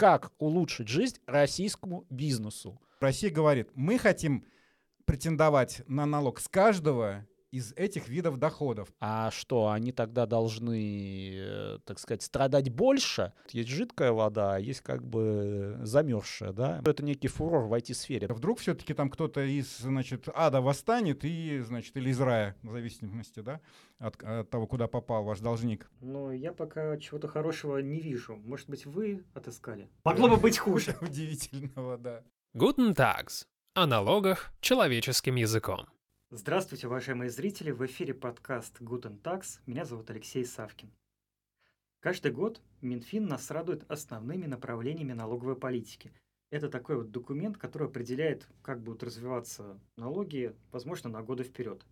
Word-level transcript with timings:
как 0.00 0.32
улучшить 0.38 0.88
жизнь 0.88 1.18
российскому 1.26 2.06
бизнесу. 2.08 2.80
Россия 3.00 3.30
говорит, 3.30 3.68
мы 3.74 3.98
хотим 3.98 4.46
претендовать 5.04 5.82
на 5.88 6.06
налог 6.06 6.40
с 6.40 6.48
каждого 6.48 7.26
из 7.50 7.72
этих 7.72 8.08
видов 8.08 8.38
доходов. 8.38 8.88
А 9.00 9.30
что, 9.30 9.70
они 9.70 9.92
тогда 9.92 10.26
должны, 10.26 11.34
э, 11.34 11.78
так 11.84 11.98
сказать, 11.98 12.22
страдать 12.22 12.70
больше? 12.70 13.32
Есть 13.50 13.68
жидкая 13.68 14.12
вода, 14.12 14.54
а 14.54 14.58
есть 14.58 14.80
как 14.80 15.04
бы 15.04 15.78
замерзшая, 15.82 16.52
да? 16.52 16.82
Это 16.84 17.04
некий 17.04 17.28
фурор 17.28 17.66
в 17.66 17.74
IT-сфере. 17.74 18.28
Вдруг 18.28 18.60
все-таки 18.60 18.94
там 18.94 19.10
кто-то 19.10 19.42
из, 19.42 19.78
значит, 19.78 20.28
ада 20.34 20.60
восстанет 20.60 21.24
и, 21.24 21.60
значит, 21.60 21.96
или 21.96 22.10
из 22.10 22.20
рая, 22.20 22.56
в 22.62 22.70
зависимости, 22.70 23.40
да, 23.40 23.60
от, 23.98 24.22
от 24.22 24.48
того, 24.50 24.66
куда 24.66 24.86
попал 24.86 25.24
ваш 25.24 25.40
должник. 25.40 25.90
Но 26.00 26.32
я 26.32 26.52
пока 26.52 26.96
чего-то 26.98 27.28
хорошего 27.28 27.78
не 27.78 28.00
вижу. 28.00 28.36
Может 28.36 28.68
быть, 28.68 28.86
вы 28.86 29.24
отыскали? 29.34 29.90
Могло 30.04 30.28
бы 30.28 30.36
быть 30.36 30.58
хуже. 30.58 30.96
Удивительного, 31.00 31.98
да. 31.98 32.22
Guten 32.54 32.94
Tags. 32.94 33.46
О 33.74 33.86
налогах 33.86 34.52
человеческим 34.60 35.36
языком. 35.36 35.86
Здравствуйте, 36.32 36.86
уважаемые 36.86 37.28
зрители! 37.28 37.72
В 37.72 37.84
эфире 37.86 38.14
подкаст 38.14 38.80
Guten 38.80 39.20
Tax. 39.20 39.58
Меня 39.66 39.84
зовут 39.84 40.10
Алексей 40.10 40.44
Савкин. 40.44 40.88
Каждый 41.98 42.30
год 42.30 42.62
Минфин 42.80 43.26
нас 43.26 43.50
радует 43.50 43.84
основными 43.90 44.46
направлениями 44.46 45.12
налоговой 45.12 45.56
политики. 45.56 46.12
Это 46.52 46.68
такой 46.68 46.98
вот 46.98 47.10
документ, 47.10 47.56
который 47.58 47.88
определяет, 47.88 48.46
как 48.62 48.80
будут 48.80 49.02
развиваться 49.02 49.80
налоги, 49.96 50.54
возможно, 50.70 51.10
на 51.10 51.20
годы 51.20 51.42
вперед. 51.42 51.84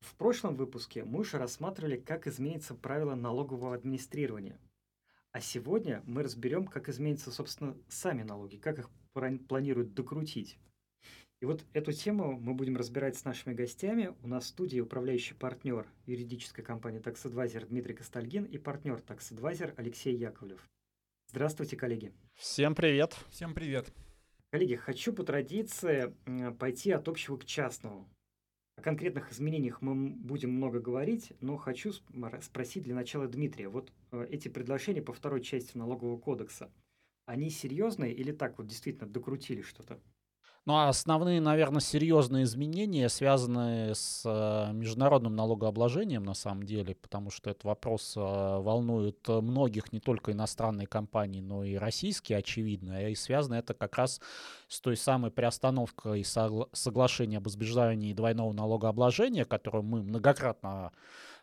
В 0.00 0.14
прошлом 0.14 0.56
выпуске 0.56 1.04
мы 1.04 1.20
уже 1.20 1.36
рассматривали, 1.36 1.98
как 1.98 2.26
изменится 2.26 2.74
правила 2.74 3.16
налогового 3.16 3.74
администрирования. 3.74 4.58
А 5.32 5.42
сегодня 5.42 6.02
мы 6.06 6.22
разберем, 6.22 6.66
как 6.66 6.88
изменятся, 6.88 7.30
собственно, 7.30 7.76
сами 7.90 8.22
налоги, 8.22 8.56
как 8.56 8.78
их 8.78 8.88
планируют 9.12 9.92
докрутить. 9.92 10.58
И 11.40 11.44
вот 11.44 11.64
эту 11.72 11.92
тему 11.92 12.32
мы 12.32 12.54
будем 12.54 12.76
разбирать 12.76 13.16
с 13.16 13.24
нашими 13.24 13.54
гостями. 13.54 14.12
У 14.24 14.28
нас 14.28 14.44
в 14.44 14.48
студии 14.48 14.80
управляющий 14.80 15.34
партнер 15.34 15.86
юридической 16.04 16.62
компании 16.64 17.00
Advisor 17.00 17.64
Дмитрий 17.66 17.94
Костальгин 17.94 18.42
и 18.42 18.58
партнер 18.58 19.00
Advisor 19.06 19.72
Алексей 19.76 20.16
Яковлев. 20.16 20.68
Здравствуйте, 21.28 21.76
коллеги. 21.76 22.12
Всем 22.34 22.74
привет. 22.74 23.16
Всем 23.30 23.54
привет. 23.54 23.92
Коллеги, 24.50 24.74
хочу 24.74 25.12
по 25.12 25.22
традиции 25.22 26.12
пойти 26.58 26.90
от 26.90 27.06
общего 27.06 27.36
к 27.36 27.44
частному. 27.44 28.08
О 28.74 28.82
конкретных 28.82 29.30
изменениях 29.30 29.80
мы 29.80 30.10
будем 30.10 30.50
много 30.50 30.80
говорить, 30.80 31.32
но 31.40 31.56
хочу 31.56 31.92
спросить 32.40 32.82
для 32.82 32.96
начала 32.96 33.28
Дмитрия. 33.28 33.68
Вот 33.68 33.92
э, 34.12 34.26
эти 34.30 34.48
предложения 34.48 35.02
по 35.02 35.12
второй 35.12 35.40
части 35.40 35.76
налогового 35.76 36.16
кодекса, 36.16 36.72
они 37.26 37.50
серьезные 37.50 38.12
или 38.12 38.32
так 38.32 38.58
вот 38.58 38.66
действительно 38.66 39.08
докрутили 39.08 39.62
что-то? 39.62 40.00
Ну, 40.66 40.74
а 40.74 40.88
основные, 40.88 41.40
наверное, 41.40 41.80
серьезные 41.80 42.44
изменения 42.44 43.08
связаны 43.08 43.94
с 43.94 44.22
э, 44.26 44.72
международным 44.72 45.34
налогообложением, 45.34 46.24
на 46.24 46.34
самом 46.34 46.64
деле, 46.64 46.94
потому 46.94 47.30
что 47.30 47.48
этот 47.48 47.64
вопрос 47.64 48.14
э, 48.16 48.20
волнует 48.20 49.26
многих, 49.28 49.92
не 49.92 50.00
только 50.00 50.32
иностранные 50.32 50.86
компании, 50.86 51.40
но 51.40 51.64
и 51.64 51.76
российские, 51.76 52.38
очевидно. 52.38 53.08
И 53.08 53.14
связано 53.14 53.54
это 53.54 53.72
как 53.72 53.96
раз 53.96 54.20
с 54.68 54.80
той 54.80 54.96
самой 54.96 55.30
приостановкой 55.30 56.24
соглашения 56.24 57.38
об 57.38 57.48
избежании 57.48 58.12
двойного 58.12 58.52
налогообложения, 58.52 59.46
которую 59.46 59.84
мы 59.84 60.02
многократно 60.02 60.92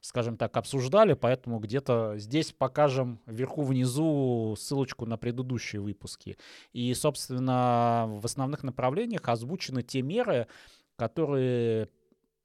скажем 0.06 0.38
так, 0.38 0.56
обсуждали, 0.56 1.14
поэтому 1.14 1.58
где-то 1.60 2.14
здесь 2.18 2.52
покажем 2.52 3.20
вверху-внизу 3.26 4.56
ссылочку 4.58 5.08
на 5.08 5.18
предыдущие 5.18 5.82
выпуски. 5.82 6.38
И, 6.74 6.94
собственно, 6.94 8.06
в 8.08 8.26
основных 8.26 8.62
направлениях 8.64 9.28
озвучены 9.28 9.82
те 9.82 10.04
меры, 10.04 10.48
которые 10.96 11.90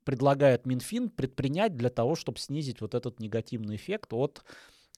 предлагает 0.04 0.64
Минфин 0.64 1.10
предпринять 1.10 1.76
для 1.76 1.90
того, 1.90 2.14
чтобы 2.14 2.38
снизить 2.38 2.80
вот 2.80 2.94
этот 2.94 3.20
негативный 3.20 3.76
эффект 3.76 4.14
от 4.14 4.42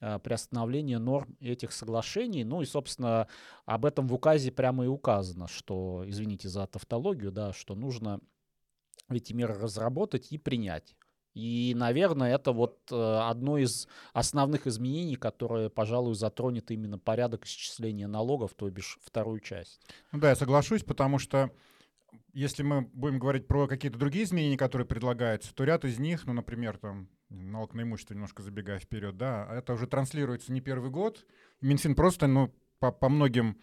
э, 0.00 0.20
приостановления 0.20 1.00
норм 1.00 1.36
этих 1.40 1.72
соглашений. 1.72 2.44
Ну 2.44 2.62
и, 2.62 2.64
собственно, 2.64 3.26
об 3.66 3.84
этом 3.84 4.06
в 4.06 4.14
указе 4.14 4.52
прямо 4.52 4.84
и 4.84 4.88
указано, 4.88 5.48
что, 5.48 6.04
извините 6.06 6.48
за 6.48 6.68
тавтологию, 6.68 7.32
да, 7.32 7.52
что 7.52 7.74
нужно 7.74 8.20
эти 9.10 9.32
меры 9.32 9.54
разработать 9.54 10.30
и 10.30 10.38
принять. 10.38 10.94
И, 11.34 11.72
наверное, 11.76 12.34
это 12.34 12.52
вот 12.52 12.78
э, 12.90 12.94
одно 12.94 13.56
из 13.56 13.88
основных 14.12 14.66
изменений, 14.66 15.16
которое, 15.16 15.70
пожалуй, 15.70 16.14
затронет 16.14 16.70
именно 16.70 16.98
порядок 16.98 17.46
исчисления 17.46 18.06
налогов, 18.06 18.52
то 18.54 18.68
бишь 18.68 18.98
вторую 19.02 19.40
часть. 19.40 19.80
Ну 20.12 20.18
да, 20.18 20.30
я 20.30 20.36
соглашусь, 20.36 20.82
потому 20.82 21.18
что 21.18 21.50
если 22.34 22.62
мы 22.62 22.82
будем 22.92 23.18
говорить 23.18 23.46
про 23.46 23.66
какие-то 23.66 23.98
другие 23.98 24.24
изменения, 24.24 24.56
которые 24.56 24.86
предлагаются, 24.86 25.54
то 25.54 25.64
ряд 25.64 25.84
из 25.84 25.98
них, 25.98 26.26
ну, 26.26 26.32
например, 26.32 26.76
там, 26.78 27.08
налог 27.30 27.74
на 27.74 27.82
имущество, 27.82 28.14
немножко 28.14 28.42
забегая 28.42 28.78
вперед, 28.78 29.16
да, 29.16 29.48
это 29.50 29.72
уже 29.72 29.86
транслируется 29.86 30.52
не 30.52 30.60
первый 30.60 30.90
год. 30.90 31.24
Минфин 31.60 31.94
просто, 31.94 32.26
ну, 32.26 32.54
по, 32.78 32.92
по 32.92 33.08
многим 33.08 33.58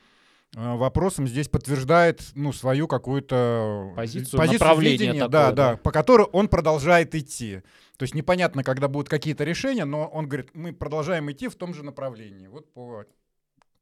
вопросом 0.53 1.27
здесь 1.27 1.47
подтверждает 1.47 2.21
ну, 2.35 2.51
свою 2.53 2.87
какую-то 2.87 3.93
позицию, 3.95 4.37
позицию 4.37 4.59
направление 4.59 4.97
видения, 4.97 5.19
такое, 5.19 5.29
да, 5.29 5.51
да, 5.51 5.71
да, 5.71 5.77
по 5.77 5.91
которой 5.91 6.27
он 6.27 6.47
продолжает 6.47 7.15
идти. 7.15 7.61
То 7.97 8.03
есть 8.03 8.15
непонятно, 8.15 8.63
когда 8.63 8.87
будут 8.87 9.09
какие-то 9.09 9.43
решения, 9.43 9.85
но 9.85 10.07
он 10.07 10.27
говорит, 10.27 10.51
мы 10.53 10.73
продолжаем 10.73 11.31
идти 11.31 11.47
в 11.47 11.55
том 11.55 11.73
же 11.73 11.83
направлении, 11.83 12.47
вот 12.47 12.71
по 12.73 13.05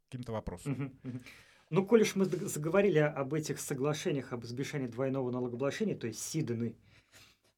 каким-то 0.09 0.31
вопросам. 0.31 0.94
Ну, 1.69 1.85
коль 1.85 2.03
уж 2.03 2.16
мы 2.16 2.25
заговорили 2.25 2.99
об 2.99 3.34
этих 3.34 3.59
соглашениях 3.59 4.31
об 4.31 4.45
избежании 4.45 4.88
двойного 4.88 5.31
налогообложения, 5.31 5.95
то 5.95 6.07
есть 6.07 6.22
СИДаны, 6.22 6.78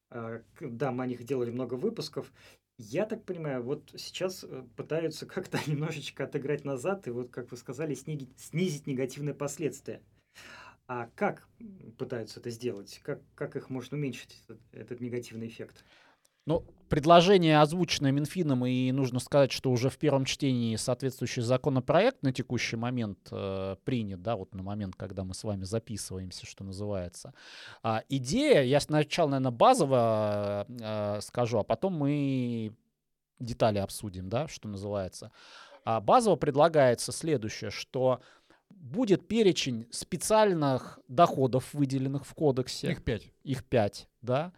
э, 0.09 0.41
да, 0.59 0.91
мы 0.91 1.03
о 1.03 1.07
них 1.07 1.23
делали 1.23 1.51
много 1.51 1.75
выпусков, 1.75 2.31
я 2.79 3.05
так 3.05 3.25
понимаю, 3.25 3.61
вот 3.61 3.93
сейчас 3.97 4.45
э, 4.45 4.63
пытаются 4.77 5.25
как-то 5.27 5.59
немножечко 5.67 6.23
отыграть 6.23 6.63
назад 6.63 7.07
и 7.07 7.11
вот, 7.11 7.29
как 7.29 7.51
вы 7.51 7.57
сказали, 7.57 7.93
снизить, 7.93 8.29
снизить 8.37 8.87
негативные 8.87 9.35
последствия. 9.35 10.01
А 10.87 11.09
как 11.15 11.47
пытаются 11.97 12.39
это 12.39 12.49
сделать? 12.49 12.99
Как, 13.03 13.21
как 13.35 13.55
их 13.55 13.69
можно 13.69 13.97
уменьшить, 13.97 14.41
этот, 14.45 14.59
этот 14.71 15.01
негативный 15.01 15.47
эффект? 15.47 15.83
Ну, 16.45 16.65
предложение 16.89 17.61
озвученное 17.61 18.11
Минфином, 18.11 18.65
и 18.65 18.91
нужно 18.91 19.19
сказать, 19.19 19.51
что 19.51 19.71
уже 19.71 19.89
в 19.89 19.97
первом 19.97 20.25
чтении 20.25 20.75
соответствующий 20.75 21.41
законопроект 21.41 22.21
на 22.23 22.33
текущий 22.33 22.75
момент 22.75 23.19
э, 23.31 23.75
принят, 23.85 24.21
да, 24.21 24.35
вот 24.35 24.53
на 24.53 24.63
момент, 24.63 24.95
когда 24.95 25.23
мы 25.23 25.33
с 25.33 25.43
вами 25.43 25.63
записываемся, 25.63 26.45
что 26.45 26.63
называется. 26.63 27.33
А, 27.83 28.03
идея, 28.09 28.63
я 28.63 28.79
сначала, 28.79 29.29
наверное, 29.29 29.51
базово 29.51 30.65
э, 30.67 31.19
скажу, 31.21 31.59
а 31.59 31.63
потом 31.63 31.93
мы 31.93 32.75
детали 33.39 33.77
обсудим, 33.77 34.29
да, 34.29 34.47
что 34.47 34.67
называется. 34.67 35.31
А 35.85 36.01
базово 36.01 36.35
предлагается 36.35 37.11
следующее, 37.11 37.69
что 37.69 38.21
будет 38.69 39.27
перечень 39.27 39.87
специальных 39.91 40.99
доходов, 41.07 41.73
выделенных 41.73 42.25
в 42.25 42.33
кодексе. 42.33 42.91
Их 42.91 43.03
пять. 43.03 43.31
Их 43.43 43.63
пять, 43.63 44.07
да 44.21 44.51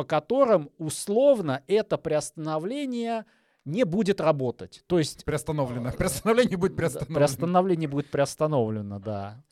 по 0.00 0.04
которым 0.04 0.70
условно 0.78 1.62
это 1.66 1.98
приостановление 1.98 3.26
не 3.66 3.84
будет 3.84 4.18
работать. 4.18 4.82
То 4.86 4.98
есть... 4.98 5.26
Приостановлено. 5.26 5.92
Приостановление 5.92 6.56
будет 6.56 6.74
приостановлено. 6.74 7.18
Приостановление 7.18 7.88
будет 7.90 8.10
приостановлено, 8.10 8.98
да. 8.98 9.44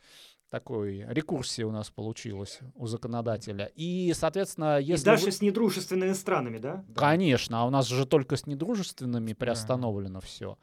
Такой 0.48 1.04
рекурсия 1.10 1.66
у 1.66 1.70
нас 1.70 1.90
получилась 1.90 2.60
у 2.74 2.86
законодателя. 2.86 3.70
И, 3.74 4.10
соответственно, 4.14 4.78
если... 4.78 5.02
И 5.02 5.04
даже 5.04 5.26
вы... 5.26 5.32
с 5.32 5.42
недружественными 5.42 6.14
странами, 6.14 6.56
да? 6.56 6.82
Конечно, 6.96 7.60
а 7.60 7.66
у 7.66 7.70
нас 7.70 7.86
же 7.86 8.06
только 8.06 8.36
с 8.36 8.46
недружественными 8.46 9.34
приостановлено 9.34 10.20
да. 10.20 10.26
все. 10.26 10.58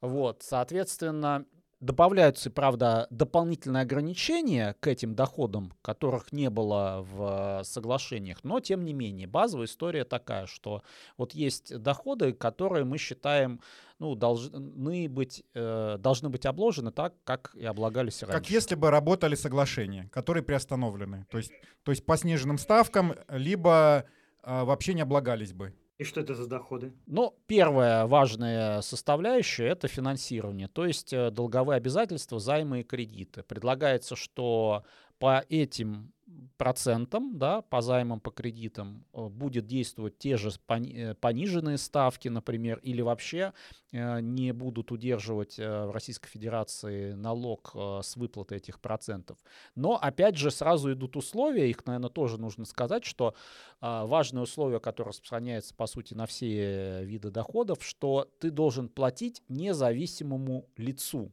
Вот, 0.00 0.42
соответственно, 0.42 1.44
Добавляются, 1.80 2.50
правда, 2.50 3.06
дополнительные 3.10 3.82
ограничения 3.82 4.74
к 4.80 4.86
этим 4.86 5.14
доходам, 5.14 5.74
которых 5.82 6.32
не 6.32 6.48
было 6.48 7.06
в 7.10 7.62
соглашениях, 7.64 8.38
но 8.44 8.60
тем 8.60 8.84
не 8.84 8.94
менее 8.94 9.26
базовая 9.26 9.66
история 9.66 10.04
такая, 10.04 10.46
что 10.46 10.82
вот 11.18 11.32
есть 11.32 11.76
доходы, 11.78 12.32
которые 12.32 12.84
мы 12.84 12.96
считаем 12.96 13.60
ну, 13.98 14.14
должны 14.14 15.08
быть, 15.08 15.42
э, 15.54 15.96
должны 15.98 16.28
быть 16.28 16.46
обложены 16.46 16.92
так, 16.92 17.14
как 17.24 17.54
и 17.54 17.64
облагались 17.64 18.22
раньше. 18.22 18.38
Как 18.38 18.50
если 18.50 18.74
бы 18.74 18.90
работали 18.90 19.34
соглашения, 19.34 20.08
которые 20.12 20.42
приостановлены. 20.42 21.26
То 21.30 21.38
есть, 21.38 21.52
то 21.82 21.92
есть 21.92 22.04
по 22.04 22.16
сниженным 22.16 22.58
ставкам, 22.58 23.14
либо 23.28 24.04
э, 24.42 24.64
вообще 24.64 24.94
не 24.94 25.02
облагались 25.02 25.52
бы. 25.52 25.74
И 25.98 26.04
что 26.04 26.20
это 26.20 26.34
за 26.34 26.46
доходы? 26.46 26.92
Ну, 27.06 27.34
первая 27.46 28.06
важная 28.06 28.82
составляющая– 28.82 29.66
это 29.68 29.88
финансирование, 29.88 30.68
то 30.68 30.84
есть 30.84 31.12
э, 31.12 31.30
долговые 31.30 31.78
обязательства, 31.78 32.38
займы 32.38 32.80
и 32.80 32.84
кредиты. 32.84 33.42
Предлагается, 33.42 34.14
что 34.14 34.84
по 35.18 35.42
этим 35.48 36.12
процентам, 36.56 37.38
да, 37.38 37.62
по 37.62 37.80
займам, 37.80 38.20
по 38.20 38.30
кредитам 38.30 39.04
э, 39.12 39.26
будет 39.28 39.66
действовать 39.66 40.18
те 40.18 40.36
же 40.36 40.50
э, 40.68 41.14
пониженные 41.14 41.78
ставки, 41.78 42.28
например, 42.28 42.78
или 42.82 43.02
вообще 43.02 43.52
э, 43.92 44.20
не 44.20 44.52
будут 44.52 44.92
удерживать 44.92 45.58
в 45.58 45.90
Российской 45.92 46.28
Федерации 46.28 47.12
налог 47.12 47.72
с 47.74 48.16
выплаты 48.16 48.56
этих 48.56 48.80
процентов. 48.80 49.38
Но, 49.74 49.96
опять 49.96 50.36
же, 50.36 50.50
сразу 50.50 50.92
идут 50.92 51.16
условия, 51.16 51.68
их, 51.68 51.84
наверное, 51.86 52.10
тоже 52.10 52.40
нужно 52.40 52.64
сказать, 52.64 53.04
что 53.04 53.34
важное 53.80 54.42
условие, 54.42 54.80
которое 54.80 55.10
распространяется, 55.10 55.74
по 55.74 55.86
сути, 55.86 56.14
на 56.14 56.26
все 56.26 57.04
виды 57.04 57.30
доходов, 57.30 57.78
что 57.84 58.28
ты 58.40 58.50
должен 58.50 58.88
платить 58.88 59.42
независимому 59.48 60.68
лицу. 60.76 61.32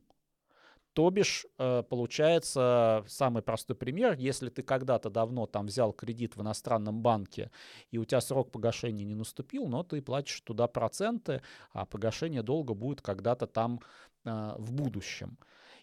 То 0.93 1.09
бишь, 1.09 1.45
э, 1.57 1.83
получается, 1.89 3.03
самый 3.07 3.41
простой 3.41 3.75
пример, 3.75 4.15
если 4.17 4.49
ты 4.49 4.61
когда-то 4.61 5.09
давно 5.09 5.47
там 5.47 5.65
взял 5.65 5.91
кредит 5.91 6.35
в 6.35 6.41
иностранном 6.41 7.01
банке, 7.01 7.51
и 7.89 7.97
у 7.97 8.05
тебя 8.05 8.21
срок 8.21 8.51
погашения 8.51 9.03
не 9.03 9.15
наступил, 9.15 9.67
но 9.67 9.83
ты 9.83 10.01
платишь 10.01 10.39
туда 10.41 10.67
проценты, 10.67 11.41
а 11.71 11.85
погашение 11.85 12.43
долга 12.43 12.75
будет 12.75 13.01
когда-то 13.01 13.47
там 13.47 13.81
э, 14.23 14.55
в 14.57 14.71
будущем. 14.71 15.39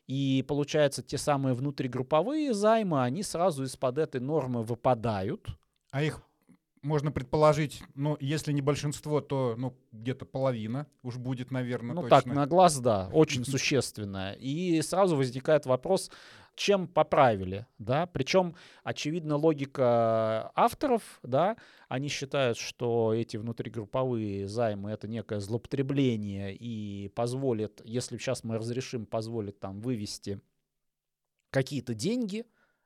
И 0.07 0.45
получается, 0.47 1.03
те 1.03 1.19
самые 1.19 1.55
внутригрупповые 1.55 2.55
займы, 2.55 3.03
они 3.03 3.23
сразу 3.23 3.65
из-под 3.65 3.99
этой 3.99 4.21
нормы 4.21 4.63
выпадают. 4.63 5.47
А 5.91 6.03
их 6.03 6.23
можно 6.83 7.13
предположить, 7.13 7.83
ну, 7.95 8.17
если 8.21 8.53
не 8.53 8.63
большинство, 8.63 9.21
то, 9.21 9.55
ну, 9.57 9.77
где-то 9.93 10.25
половина 10.25 10.87
уж 11.03 11.17
будет, 11.17 11.51
наверное, 11.51 11.95
Ну, 11.95 12.03
точно. 12.03 12.17
так, 12.17 12.27
на 12.27 12.47
глаз, 12.47 12.79
да, 12.79 13.11
очень 13.13 13.45
существенная. 13.45 14.33
И 14.35 14.81
сразу 14.83 15.17
возникает 15.17 15.67
вопрос, 15.67 16.11
чем 16.55 16.89
поправили, 16.89 17.67
да, 17.79 18.07
причем, 18.07 18.55
очевидно, 18.83 19.37
логика 19.37 20.51
авторов, 20.55 21.21
да, 21.23 21.57
они 21.89 22.09
считают, 22.09 22.59
что 22.59 23.15
эти 23.15 23.37
внутригрупповые 23.37 24.49
займы— 24.49 24.91
это 24.93 25.09
некое 25.09 25.41
злоупотребление 25.41 26.55
и 26.55 27.09
позволит, 27.09 27.81
если 27.85 28.17
сейчас 28.19 28.45
мы 28.45 28.59
разрешим, 28.59 29.07
позволит 29.07 29.59
там 29.61 29.81
вывести 29.81 30.41
какие-то 31.51 31.95
деньги, 31.95 32.45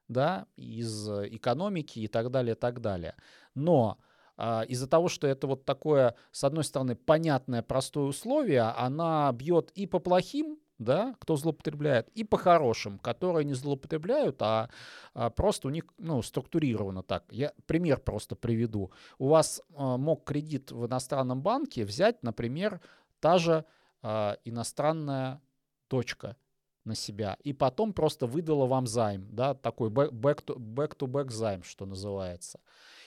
да, 0.09 0.47
из 0.57 1.09
экономики 1.09 2.01
и 2.01 2.09
так 2.09 2.31
далее, 2.31 2.55
и 2.55 2.59
так 2.59 2.81
далее. 2.81 3.15
Но 3.55 3.99
а, 4.37 4.63
из-за 4.63 4.89
того, 4.89 5.09
что 5.09 5.27
это 5.27 5.47
вот 5.47 5.65
такое, 5.65 6.15
с 6.33 6.45
одной 6.45 6.65
стороны, 6.65 6.97
понятное, 6.97 7.63
простое 7.63 8.05
условие, 8.05 8.63
она 8.63 9.31
бьет 9.33 9.71
и 9.73 9.87
по 9.87 9.99
плохим, 9.99 10.59
да, 10.79 11.15
кто 11.21 11.37
злоупотребляет, 11.37 12.09
и 12.11 12.25
по 12.25 12.37
хорошим, 12.37 12.99
которые 12.99 13.45
не 13.45 13.55
злоупотребляют, 13.55 14.43
а, 14.43 14.71
а 15.15 15.31
просто 15.31 15.69
у 15.69 15.71
них 15.71 15.85
ну, 15.99 16.21
структурировано 16.23 17.03
так. 17.03 17.25
Я 17.31 17.53
пример 17.67 18.01
просто 18.01 18.35
приведу. 18.35 18.93
У 19.19 19.29
вас 19.29 19.63
а, 19.77 19.97
мог 19.97 20.25
кредит 20.25 20.73
в 20.73 20.87
иностранном 20.87 21.43
банке 21.43 21.85
взять, 21.85 22.23
например, 22.23 22.81
та 23.21 23.39
же 23.39 23.65
а, 24.03 24.37
иностранная 24.45 25.41
точка 25.89 26.37
на 26.85 26.95
себя, 26.95 27.37
и 27.43 27.53
потом 27.53 27.93
просто 27.93 28.27
выдала 28.27 28.67
вам 28.67 28.87
займ, 28.87 29.29
да, 29.31 29.55
такой 29.55 29.91
back-to-back 29.91 31.31
займ, 31.31 31.63
что 31.63 31.87
называется. 31.87 32.61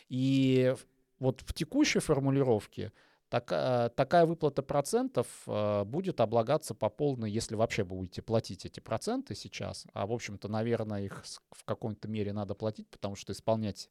И 0.10 0.76
вот 1.20 1.42
в 1.42 1.54
текущей 1.54 2.00
формулировке 2.00 2.92
так, 3.30 3.50
такая 3.96 4.26
выплата 4.26 4.64
процентов 4.64 5.28
э, 5.48 5.84
будет 5.84 6.22
облагаться 6.22 6.74
по 6.74 6.90
полной, 6.90 7.30
если 7.30 7.56
вообще 7.56 7.84
будете 7.84 8.22
платить 8.22 8.66
эти 8.66 8.80
проценты 8.80 9.36
сейчас. 9.36 9.86
А, 9.94 10.08
в 10.08 10.14
общем-то, 10.14 10.48
наверное, 10.48 11.04
их 11.04 11.26
в 11.52 11.66
какой-то 11.66 12.08
мере 12.08 12.32
надо 12.32 12.56
платить, 12.56 12.90
потому 12.90 13.16
что 13.16 13.34
исполнять 13.34 13.90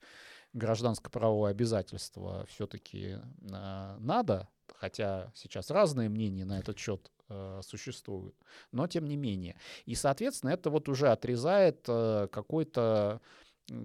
гражданско-правовое 0.54 1.50
обязательство 1.50 2.46
все-таки 2.48 3.18
э, 3.52 3.96
надо, 3.98 4.48
хотя 4.78 5.32
сейчас 5.34 5.70
разные 5.70 6.08
мнения 6.08 6.44
на 6.44 6.58
этот 6.58 6.78
счет 6.78 7.10
э, 7.28 7.60
существуют, 7.62 8.34
но 8.72 8.86
тем 8.86 9.06
не 9.06 9.16
менее. 9.16 9.56
И, 9.84 9.94
соответственно, 9.94 10.50
это 10.50 10.70
вот 10.70 10.88
уже 10.88 11.08
отрезает 11.08 11.82
какой-то 11.86 13.20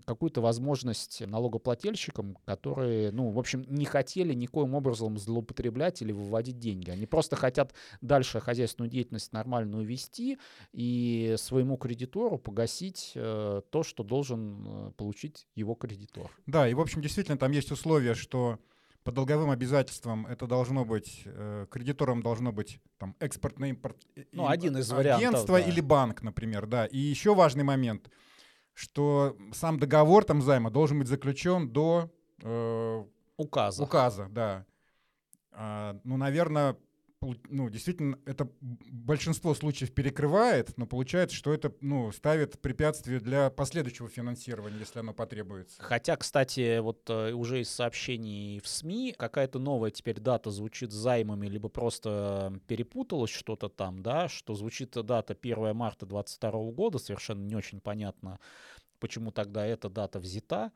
какую-то 0.05 0.41
возможность 0.41 1.25
налогоплательщикам, 1.25 2.37
которые, 2.45 3.11
ну, 3.11 3.29
в 3.29 3.39
общем, 3.39 3.65
не 3.67 3.85
хотели 3.85 4.33
никоим 4.33 4.75
образом 4.75 5.17
злоупотреблять 5.17 6.01
или 6.01 6.11
выводить 6.11 6.59
деньги. 6.59 6.91
Они 6.91 7.05
просто 7.05 7.35
хотят 7.35 7.73
дальше 8.01 8.39
хозяйственную 8.39 8.89
деятельность 8.89 9.33
нормальную 9.33 9.85
вести 9.85 10.37
и 10.71 11.35
своему 11.37 11.77
кредитору 11.77 12.37
погасить 12.37 13.13
э, 13.15 13.61
то, 13.69 13.83
что 13.83 14.03
должен 14.03 14.65
э, 14.65 14.91
получить 14.97 15.47
его 15.55 15.73
кредитор. 15.73 16.31
Да, 16.45 16.67
и, 16.67 16.73
в 16.73 16.79
общем, 16.79 17.01
действительно, 17.01 17.37
там 17.37 17.51
есть 17.51 17.71
условия, 17.71 18.13
что 18.13 18.59
по 19.03 19.11
долговым 19.11 19.49
обязательствам 19.49 20.27
это 20.27 20.47
должно 20.47 20.85
быть, 20.85 21.23
э, 21.25 21.65
кредитором 21.69 22.21
должно 22.21 22.51
быть 22.51 22.79
там 22.97 23.15
экспортное 23.19 23.69
импорт, 23.69 23.97
ну, 24.31 24.47
один 24.47 24.77
из 24.77 24.91
вариантов, 24.91 25.27
агентство 25.27 25.59
да. 25.59 25.65
или 25.65 25.81
банк, 25.81 26.21
например, 26.21 26.67
да. 26.67 26.85
И 26.85 26.97
еще 26.97 27.33
важный 27.35 27.63
момент— 27.63 28.09
что 28.73 29.37
сам 29.53 29.79
договор 29.79 30.23
там 30.23 30.41
займа 30.41 30.69
должен 30.69 30.99
быть 30.99 31.07
заключен 31.07 31.69
до 31.69 32.09
э, 32.41 33.03
указа. 33.37 33.83
Указа, 33.83 34.27
да. 34.29 34.65
А, 35.51 35.99
ну, 36.03 36.17
наверное, 36.17 36.77
ну, 37.49 37.69
действительно, 37.69 38.17
это 38.25 38.49
большинство 38.59 39.53
случаев 39.53 39.93
перекрывает, 39.93 40.75
но 40.77 40.87
получается, 40.87 41.35
что 41.35 41.53
это 41.53 41.73
ну, 41.81 42.11
ставит 42.11 42.59
препятствие 42.59 43.19
для 43.19 43.49
последующего 43.49 44.09
финансирования, 44.09 44.79
если 44.79 44.99
оно 44.99 45.13
потребуется. 45.13 45.81
Хотя, 45.81 46.15
кстати, 46.15 46.79
вот 46.79 47.07
э, 47.09 47.31
уже 47.33 47.61
из 47.61 47.69
сообщений 47.69 48.59
в 48.59 48.67
СМИ 48.67 49.13
какая-то 49.17 49.59
новая 49.59 49.91
теперь 49.91 50.19
дата 50.19 50.49
звучит 50.49 50.91
займами, 50.91 51.47
либо 51.47 51.69
просто 51.69 52.59
перепуталось 52.67 53.31
что-то 53.31 53.69
там, 53.69 54.01
да, 54.01 54.27
что 54.27 54.55
звучит 54.55 54.91
дата 54.91 55.37
1 55.39 55.75
марта 55.75 56.05
2022 56.05 56.71
года, 56.71 56.97
совершенно 56.97 57.45
не 57.45 57.55
очень 57.55 57.81
понятно, 57.81 58.39
почему 58.99 59.31
тогда 59.31 59.65
эта 59.65 59.89
дата 59.89 60.19
взята 60.19 60.71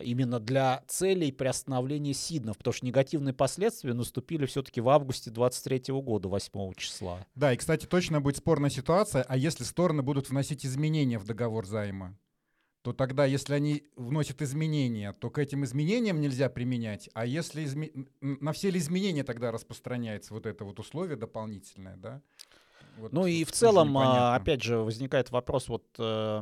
именно 0.00 0.40
для 0.40 0.82
целей 0.88 1.32
приостановления 1.32 2.12
СИДНов, 2.12 2.58
потому 2.58 2.72
что 2.72 2.86
негативные 2.86 3.34
последствия 3.34 3.94
наступили 3.94 4.46
все-таки 4.46 4.80
в 4.80 4.88
августе 4.88 5.30
23 5.30 5.94
года, 5.94 6.28
8 6.28 6.74
числа. 6.76 7.26
Да, 7.34 7.52
и, 7.52 7.56
кстати, 7.56 7.86
точно 7.86 8.20
будет 8.20 8.36
спорная 8.36 8.70
ситуация, 8.70 9.22
а 9.22 9.36
если 9.36 9.64
стороны 9.64 10.02
будут 10.02 10.30
вносить 10.30 10.64
изменения 10.64 11.18
в 11.18 11.24
договор 11.24 11.66
займа, 11.66 12.16
то 12.86 12.92
тогда, 12.92 13.24
если 13.24 13.54
они 13.54 13.82
вносят 13.96 14.42
изменения, 14.42 15.12
то 15.12 15.28
к 15.28 15.38
этим 15.38 15.64
изменениям 15.64 16.20
нельзя 16.20 16.48
применять, 16.48 17.10
а 17.14 17.26
если 17.26 17.64
изме... 17.64 17.90
на 18.20 18.52
все 18.52 18.70
ли 18.70 18.78
изменения 18.78 19.24
тогда 19.24 19.50
распространяется 19.50 20.32
вот 20.32 20.46
это 20.46 20.64
вот 20.64 20.78
условие 20.78 21.16
дополнительное, 21.16 21.96
да? 21.96 22.22
Вот 22.96 23.12
ну 23.12 23.26
и 23.26 23.44
в 23.44 23.52
целом, 23.52 23.96
а, 23.98 24.34
опять 24.34 24.62
же, 24.62 24.78
возникает 24.78 25.30
вопрос, 25.30 25.68
вот 25.68 25.84
э, 25.98 26.40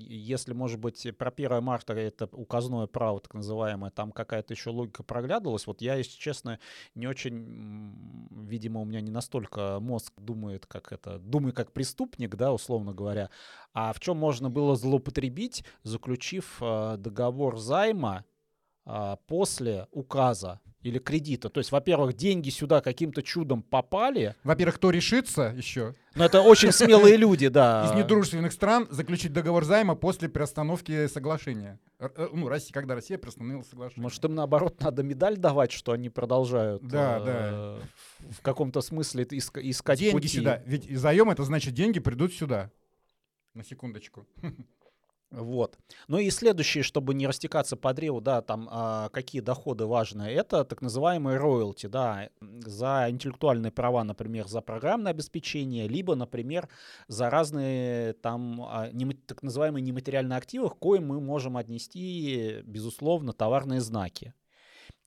если, 0.00 0.52
может 0.52 0.80
быть, 0.80 1.06
про 1.16 1.30
1 1.30 1.62
марта 1.62 1.92
это 1.94 2.28
указное 2.32 2.86
право, 2.86 3.20
так 3.20 3.34
называемое, 3.34 3.90
там 3.90 4.10
какая-то 4.10 4.52
еще 4.52 4.70
логика 4.70 5.02
проглядывалась, 5.04 5.66
вот 5.66 5.80
я, 5.80 5.94
если 5.94 6.18
честно, 6.18 6.58
не 6.94 7.06
очень, 7.06 8.28
видимо, 8.30 8.80
у 8.80 8.84
меня 8.84 9.00
не 9.00 9.10
настолько 9.10 9.78
мозг 9.80 10.12
думает, 10.18 10.66
как 10.66 10.92
это, 10.92 11.18
думаю, 11.18 11.52
как 11.52 11.72
преступник, 11.72 12.34
да, 12.34 12.52
условно 12.52 12.92
говоря, 12.92 13.30
а 13.72 13.92
в 13.92 14.00
чем 14.00 14.16
можно 14.16 14.50
было 14.50 14.74
злоупотребить, 14.74 15.64
заключив 15.84 16.58
э, 16.60 16.96
договор 16.98 17.58
займа 17.58 18.24
после 19.26 19.86
указа 19.90 20.60
или 20.82 20.98
кредита. 20.98 21.48
То 21.48 21.58
есть, 21.58 21.70
во-первых, 21.70 22.14
деньги 22.14 22.50
сюда 22.50 22.80
каким-то 22.80 23.22
чудом 23.22 23.62
попали. 23.62 24.34
Во-первых, 24.42 24.76
кто 24.76 24.90
решится 24.90 25.54
еще? 25.56 25.94
Ну, 26.14 26.24
это 26.24 26.42
очень 26.42 26.72
смелые 26.72 27.16
люди, 27.18 27.48
да. 27.48 27.86
Из 27.86 27.96
недружественных 27.96 28.52
стран 28.52 28.86
заключить 28.90 29.32
договор 29.32 29.64
займа 29.64 29.94
после 29.94 30.28
приостановки 30.28 31.06
соглашения. 31.06 31.78
Э, 31.98 32.28
ну, 32.32 32.48
Россия, 32.48 32.72
когда 32.72 32.94
Россия 32.94 33.16
приостановила 33.16 33.62
соглашение. 33.62 34.02
Может, 34.02 34.24
им 34.24 34.34
наоборот 34.34 34.80
надо 34.80 35.02
медаль 35.02 35.36
давать, 35.36 35.72
что 35.72 35.92
они 35.92 36.10
продолжают 36.10 36.82
да, 36.82 37.18
э, 37.18 37.24
да. 37.24 38.30
в 38.32 38.42
каком-то 38.42 38.80
смысле 38.80 39.26
искать 39.30 39.98
деньги 39.98 40.12
пути. 40.12 40.28
сюда. 40.28 40.62
Ведь 40.66 40.90
заем 40.98 41.30
это 41.30 41.44
значит 41.44 41.74
деньги 41.74 42.00
придут 42.00 42.34
сюда. 42.34 42.70
На 43.54 43.62
секундочку. 43.62 44.26
Вот. 45.32 45.78
Ну 46.08 46.18
и 46.18 46.28
следующее, 46.28 46.84
чтобы 46.84 47.14
не 47.14 47.26
растекаться 47.26 47.74
по 47.74 47.94
древу, 47.94 48.20
да, 48.20 48.42
там 48.42 48.68
а, 48.70 49.08
какие 49.08 49.40
доходы 49.40 49.86
важные, 49.86 50.34
это 50.34 50.62
так 50.64 50.82
называемые 50.82 51.38
роялти, 51.38 51.86
да, 51.86 52.28
за 52.40 53.06
интеллектуальные 53.08 53.72
права, 53.72 54.04
например, 54.04 54.46
за 54.46 54.60
программное 54.60 55.12
обеспечение, 55.12 55.88
либо, 55.88 56.14
например, 56.16 56.68
за 57.08 57.30
разные 57.30 58.12
там 58.12 58.60
а, 58.60 58.90
так 59.26 59.42
называемые 59.42 59.82
нематериальные 59.82 60.36
активы, 60.36 60.68
к 60.68 60.74
коим 60.74 61.06
мы 61.06 61.20
можем 61.20 61.56
отнести, 61.56 62.60
безусловно, 62.64 63.32
товарные 63.32 63.80
знаки. 63.80 64.34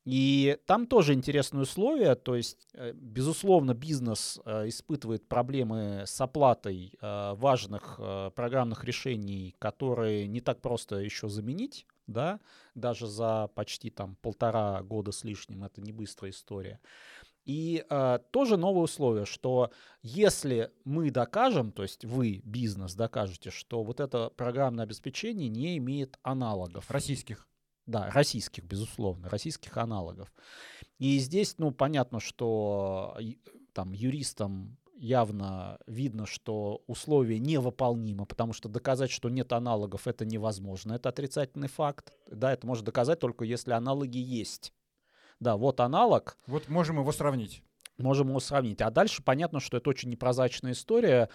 И 0.05 0.59
там 0.67 0.85
тоже 0.85 1.13
интересные 1.13 1.63
условия, 1.63 2.13
то 2.13 2.35
есть, 2.35 2.67
э, 2.74 2.93
безусловно, 2.93 3.74
бизнес 3.74 4.39
э, 4.45 4.67
испытывает 4.67 5.27
проблемы 5.27 6.03
с 6.05 6.21
оплатой 6.21 6.93
э, 7.01 7.33
важных 7.35 8.00
программных 8.35 8.83
решений, 8.83 9.55
которые 9.57 10.27
не 10.27 10.41
так 10.41 10.62
просто 10.62 10.97
еще 10.97 11.27
заменить, 11.27 11.88
да, 12.05 12.39
даже 12.75 13.07
за 13.07 13.50
почти 13.55 13.89
там 13.89 14.15
полтора 14.21 14.83
года 14.83 15.12
с 15.12 15.24
лишним, 15.24 15.63
это 15.63 15.81
не 15.81 15.91
быстрая 15.91 16.31
история. 16.31 16.79
И 17.45 17.85
э, 17.88 18.19
тоже 18.31 18.57
новое 18.57 18.83
условие, 18.83 19.25
что 19.25 19.71
если 20.01 20.71
мы 20.83 21.12
докажем, 21.12 21.71
то 21.71 21.83
есть 21.83 22.03
вы, 22.03 22.41
бизнес, 22.43 22.95
докажете, 22.95 23.51
что 23.51 23.83
вот 23.83 24.00
это 24.00 24.31
программное 24.35 24.83
обеспечение 24.83 25.50
не 25.50 25.77
имеет 25.77 26.17
аналогов. 26.24 26.89
Российских. 26.89 27.47
Да, 27.85 28.09
российских, 28.11 28.63
безусловно, 28.63 29.29
российских 29.29 29.77
аналогов. 29.77 30.31
И 30.97 31.19
здесь, 31.19 31.55
ну, 31.57 31.71
понятно, 31.71 32.19
что 32.19 33.17
там 33.73 33.91
юристам 33.91 34.77
явно 34.95 35.77
видно, 35.87 36.25
что 36.25 36.81
условие 36.87 37.39
невыполнимо, 37.39 38.25
потому 38.25 38.53
что 38.53 38.69
доказать, 38.69 39.11
что 39.11 39.29
нет 39.29 39.51
аналогов, 39.53 40.07
это 40.07 40.25
невозможно. 40.25 40.93
Это 40.93 41.09
отрицательный 41.09 41.67
факт. 41.67 42.13
Да, 42.31 42.53
это 42.53 42.65
может 42.65 42.85
доказать 42.85 43.19
только 43.19 43.45
если 43.45 43.71
аналоги 43.71 44.17
есть. 44.17 44.73
Да, 45.39 45.57
вот 45.57 45.79
аналог. 45.79 46.37
Вот 46.47 46.69
можем 46.69 46.99
его 46.99 47.11
сравнить. 47.11 47.61
Можем 47.97 48.29
его 48.29 48.39
сравнить. 48.39 48.81
А 48.81 48.89
дальше 48.89 49.21
понятно, 49.21 49.59
что 49.59 49.77
это 49.77 49.89
очень 49.89 50.09
непрозрачная 50.09 50.71
история. 50.71 51.29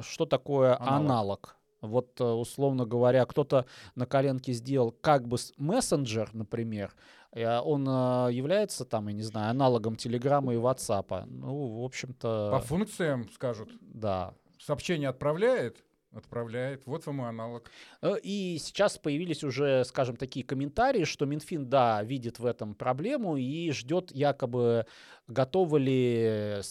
Что 0.00 0.26
такое 0.26 0.76
аналог? 0.76 1.00
аналог? 1.00 1.56
Вот, 1.80 2.20
э, 2.20 2.24
условно 2.24 2.86
говоря, 2.86 3.24
кто-то 3.26 3.66
на 3.94 4.06
коленке 4.06 4.52
сделал 4.52 4.92
как 4.92 5.26
бы 5.28 5.36
мессенджер, 5.58 6.30
например, 6.32 6.94
он 7.34 7.86
э, 7.86 8.32
является 8.32 8.86
там, 8.86 9.08
я 9.08 9.12
не 9.12 9.22
знаю, 9.22 9.50
аналогом 9.50 9.96
Телеграма 9.96 10.54
и 10.54 10.56
WhatsApp. 10.56 11.24
Ну, 11.26 11.82
в 11.82 11.84
общем-то... 11.84 12.50
По 12.50 12.60
функциям 12.60 13.28
скажут. 13.30 13.68
Да. 13.80 14.32
Сообщение 14.58 15.10
отправляет, 15.10 15.84
Отправляет. 16.12 16.86
Вот 16.86 17.04
вам 17.04 17.20
и 17.20 17.24
аналог. 17.24 17.70
Э, 18.00 18.14
и 18.22 18.56
сейчас 18.58 18.96
появились 18.96 19.44
уже, 19.44 19.84
скажем, 19.84 20.16
такие 20.16 20.46
комментарии, 20.46 21.04
что 21.04 21.26
Минфин, 21.26 21.68
да, 21.68 22.02
видит 22.02 22.38
в 22.38 22.46
этом 22.46 22.74
проблему 22.74 23.36
и 23.36 23.70
ждет 23.72 24.12
якобы, 24.12 24.86
готовы 25.28 25.78
ли 25.78 26.62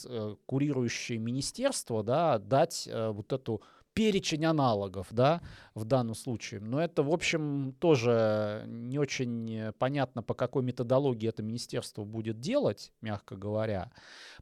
курирующее 0.47 1.19
министерство 1.19 2.03
да, 2.03 2.39
дать 2.39 2.89
вот 2.91 3.33
эту 3.33 3.61
перечень 3.95 4.45
аналогов, 4.45 5.07
да, 5.09 5.41
в 5.73 5.85
данном 5.85 6.13
случае. 6.13 6.59
Но 6.59 6.79
это, 6.79 7.01
в 7.01 7.11
общем, 7.11 7.73
тоже 7.79 8.65
не 8.67 8.99
очень 8.99 9.71
понятно, 9.79 10.21
по 10.21 10.35
какой 10.35 10.63
методологии 10.63 11.29
это 11.29 11.41
министерство 11.41 12.03
будет 12.03 12.39
делать, 12.39 12.91
мягко 13.01 13.35
говоря. 13.35 13.91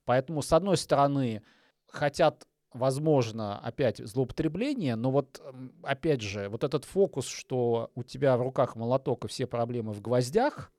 Поэтому, 0.03 0.41
с 0.41 0.51
одной 0.51 0.75
стороны, 0.75 1.43
хотят 1.87 2.47
возможно, 2.73 3.59
опять 3.59 3.99
злоупотребление, 3.99 4.95
но 4.95 5.11
вот, 5.11 5.39
опять 5.83 6.21
же, 6.21 6.49
вот 6.49 6.63
этот 6.63 6.85
фокус, 6.85 7.27
что 7.27 7.91
у 7.93 8.01
тебя 8.01 8.35
в 8.35 8.41
руках 8.41 8.75
молоток 8.75 9.25
и 9.25 9.27
все 9.27 9.45
проблемы 9.45 9.93
в 9.93 10.01
гвоздях, 10.01 10.71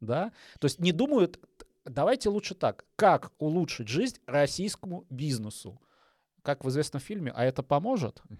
да, 0.00 0.32
то 0.58 0.64
есть 0.64 0.80
не 0.80 0.92
думают, 0.92 1.38
давайте 1.84 2.30
лучше 2.30 2.54
так, 2.54 2.86
как 2.96 3.32
улучшить 3.38 3.88
жизнь 3.88 4.16
российскому 4.26 5.04
бизнесу, 5.10 5.78
как 6.44 6.64
в 6.64 6.68
известном 6.68 7.00
фильме, 7.00 7.32
а 7.34 7.44
это 7.44 7.62
поможет? 7.62 8.22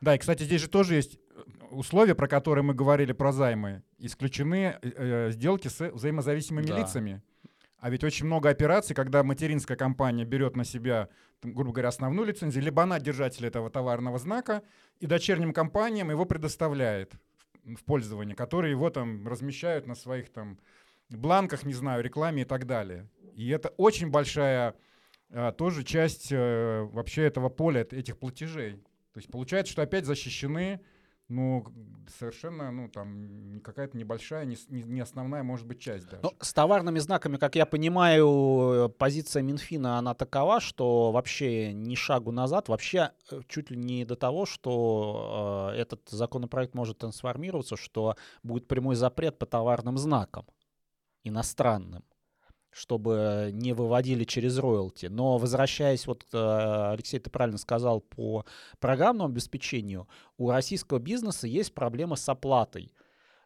Да, 0.00 0.14
и, 0.14 0.18
кстати, 0.18 0.42
здесь 0.42 0.60
же 0.60 0.68
тоже 0.68 0.96
есть 0.96 1.16
э, 1.16 1.42
условия, 1.70 2.14
про 2.14 2.28
которые 2.28 2.62
мы 2.62 2.74
говорили 2.74 3.12
про 3.12 3.32
займы. 3.32 3.82
Исключены 3.96 4.76
э, 4.82 4.90
э 4.96 5.30
сделки 5.30 5.68
с 5.68 5.80
взаимозависимыми 5.92 6.66
да. 6.66 6.78
лицами. 6.78 7.22
А 7.78 7.88
ведь 7.88 8.04
очень 8.04 8.26
много 8.26 8.50
операций, 8.50 8.94
когда 8.94 9.22
материнская 9.22 9.78
компания 9.78 10.26
берет 10.26 10.56
на 10.56 10.64
себя, 10.64 11.08
там, 11.40 11.54
грубо 11.54 11.72
говоря, 11.72 11.88
основную 11.88 12.28
лицензию, 12.28 12.64
либо 12.64 12.82
она 12.82 13.00
держатель 13.00 13.46
этого 13.46 13.70
товарного 13.70 14.18
знака, 14.18 14.62
и 15.00 15.06
дочерним 15.06 15.54
компаниям 15.54 16.10
его 16.10 16.26
предоставляет 16.26 17.14
в 17.64 17.82
пользование, 17.84 18.36
которые 18.36 18.72
его 18.72 18.90
там 18.90 19.26
размещают 19.26 19.86
на 19.86 19.94
своих 19.94 20.30
там 20.32 20.58
бланках, 21.08 21.64
не 21.64 21.74
знаю, 21.74 22.02
рекламе 22.02 22.42
и 22.42 22.44
так 22.44 22.66
далее. 22.66 23.08
И 23.34 23.48
это 23.48 23.68
очень 23.76 24.10
большая 24.10 24.74
а, 25.34 25.52
тоже 25.52 25.84
часть 25.84 26.28
а, 26.32 26.84
вообще 26.84 27.24
этого 27.24 27.48
поля, 27.48 27.82
этих 27.82 28.18
платежей. 28.18 28.76
То 29.12 29.18
есть 29.18 29.30
получается, 29.30 29.72
что 29.72 29.82
опять 29.82 30.06
защищены 30.06 30.80
ну, 31.28 31.64
совершенно, 32.18 32.70
ну, 32.70 32.88
там, 32.88 33.60
какая-то 33.64 33.96
небольшая, 33.96 34.44
не, 34.44 34.56
не 34.68 35.00
основная, 35.00 35.42
может 35.42 35.66
быть, 35.66 35.80
часть 35.80 36.06
даже. 36.06 36.22
Ну, 36.22 36.32
с 36.38 36.52
товарными 36.52 36.98
знаками, 36.98 37.38
как 37.38 37.56
я 37.56 37.64
понимаю, 37.64 38.94
позиция 38.98 39.42
Минфина, 39.42 39.98
она 39.98 40.14
такова, 40.14 40.60
что 40.60 41.12
вообще 41.12 41.72
ни 41.72 41.94
шагу 41.94 42.30
назад, 42.30 42.68
вообще 42.68 43.12
э, 43.30 43.40
чуть 43.48 43.70
ли 43.70 43.76
не 43.76 44.04
до 44.04 44.16
того, 44.16 44.44
что 44.44 45.70
э, 45.72 45.78
этот 45.78 46.08
законопроект 46.10 46.74
может 46.74 46.98
трансформироваться, 46.98 47.76
что 47.76 48.16
будет 48.42 48.68
прямой 48.68 48.94
запрет 48.94 49.38
по 49.38 49.46
товарным 49.46 49.96
знакам 49.96 50.46
иностранным 51.24 52.04
чтобы 52.74 53.50
не 53.52 53.72
выводили 53.72 54.24
через 54.24 54.58
роялти. 54.58 55.06
Но 55.06 55.38
возвращаясь, 55.38 56.08
вот 56.08 56.26
э, 56.32 56.90
Алексей, 56.92 57.20
ты 57.20 57.30
правильно 57.30 57.58
сказал, 57.58 58.00
по 58.00 58.44
программному 58.80 59.30
обеспечению, 59.30 60.08
у 60.38 60.50
российского 60.50 60.98
бизнеса 60.98 61.46
есть 61.46 61.72
проблема 61.72 62.16
с 62.16 62.28
оплатой. 62.28 62.92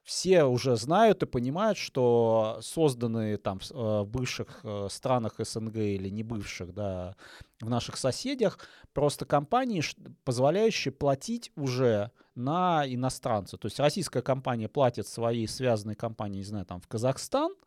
Все 0.02 0.44
уже 0.44 0.76
знают 0.76 1.22
и 1.22 1.26
понимают, 1.26 1.76
что 1.76 2.58
созданные 2.62 3.36
там 3.36 3.58
в 3.58 3.70
э, 3.70 4.04
бывших 4.04 4.60
э, 4.64 4.88
странах 4.90 5.34
СНГ 5.38 5.76
или 5.76 6.08
не 6.08 6.22
бывших, 6.22 6.72
да, 6.72 7.14
в 7.60 7.68
наших 7.68 7.98
соседях, 7.98 8.58
просто 8.94 9.26
компании, 9.26 9.84
позволяющие 10.24 10.90
платить 10.90 11.52
уже 11.54 12.12
на 12.34 12.82
иностранца. 12.86 13.58
То 13.58 13.66
есть 13.66 13.78
российская 13.78 14.22
компания 14.22 14.68
платит 14.68 15.06
своей 15.06 15.46
связанной 15.46 15.96
компании, 15.96 16.38
не 16.38 16.44
знаю, 16.44 16.64
там 16.64 16.80
в 16.80 16.88
Казахстан– 16.88 17.52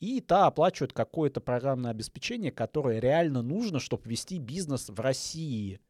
и 0.00 0.20
та 0.20 0.46
оплачивает 0.46 0.92
какое-то 0.92 1.40
программное 1.40 1.90
обеспечение, 1.90 2.52
которое 2.52 3.00
реально 3.00 3.42
нужно, 3.42 3.80
чтобы 3.80 4.08
вести 4.08 4.38
бизнес 4.38 4.88
в 4.88 5.00
России. 5.00 5.80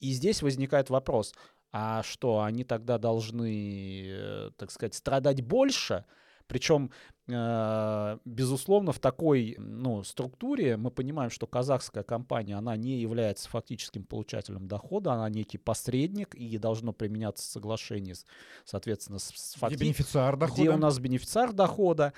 И 0.00 0.12
здесь 0.12 0.42
возникает 0.42 0.90
вопрос, 0.90 1.34
а 1.72 2.02
что, 2.02 2.42
они 2.42 2.64
тогда 2.64 2.98
должны, 2.98 4.04
э, 4.06 4.50
так 4.56 4.70
сказать, 4.70 4.94
страдать 4.94 5.40
больше? 5.40 6.04
Причем, 6.46 6.90
э, 7.28 8.18
безусловно, 8.26 8.92
в 8.92 8.98
такой 8.98 9.54
ну, 9.58 10.02
структуре 10.02 10.76
мы 10.76 10.90
понимаем, 10.90 11.30
что 11.30 11.46
казахская 11.46 12.02
компания, 12.02 12.56
она 12.56 12.76
не 12.76 13.00
является 13.00 13.48
фактическим 13.48 14.04
получателем 14.04 14.68
дохода, 14.68 15.12
она 15.12 15.30
некий 15.30 15.56
посредник, 15.56 16.34
и 16.34 16.58
должно 16.58 16.92
применяться 16.92 17.50
соглашение, 17.50 18.16
соответственно, 18.64 19.18
с 19.18 19.54
факти... 19.56 19.76
где 19.76 19.84
бенефициар 19.84 20.36
дохода. 20.36 20.60
Где 20.60 20.70
у 20.70 20.76
нас 20.76 20.98
бенефициар 20.98 21.52
дохода. 21.52 22.12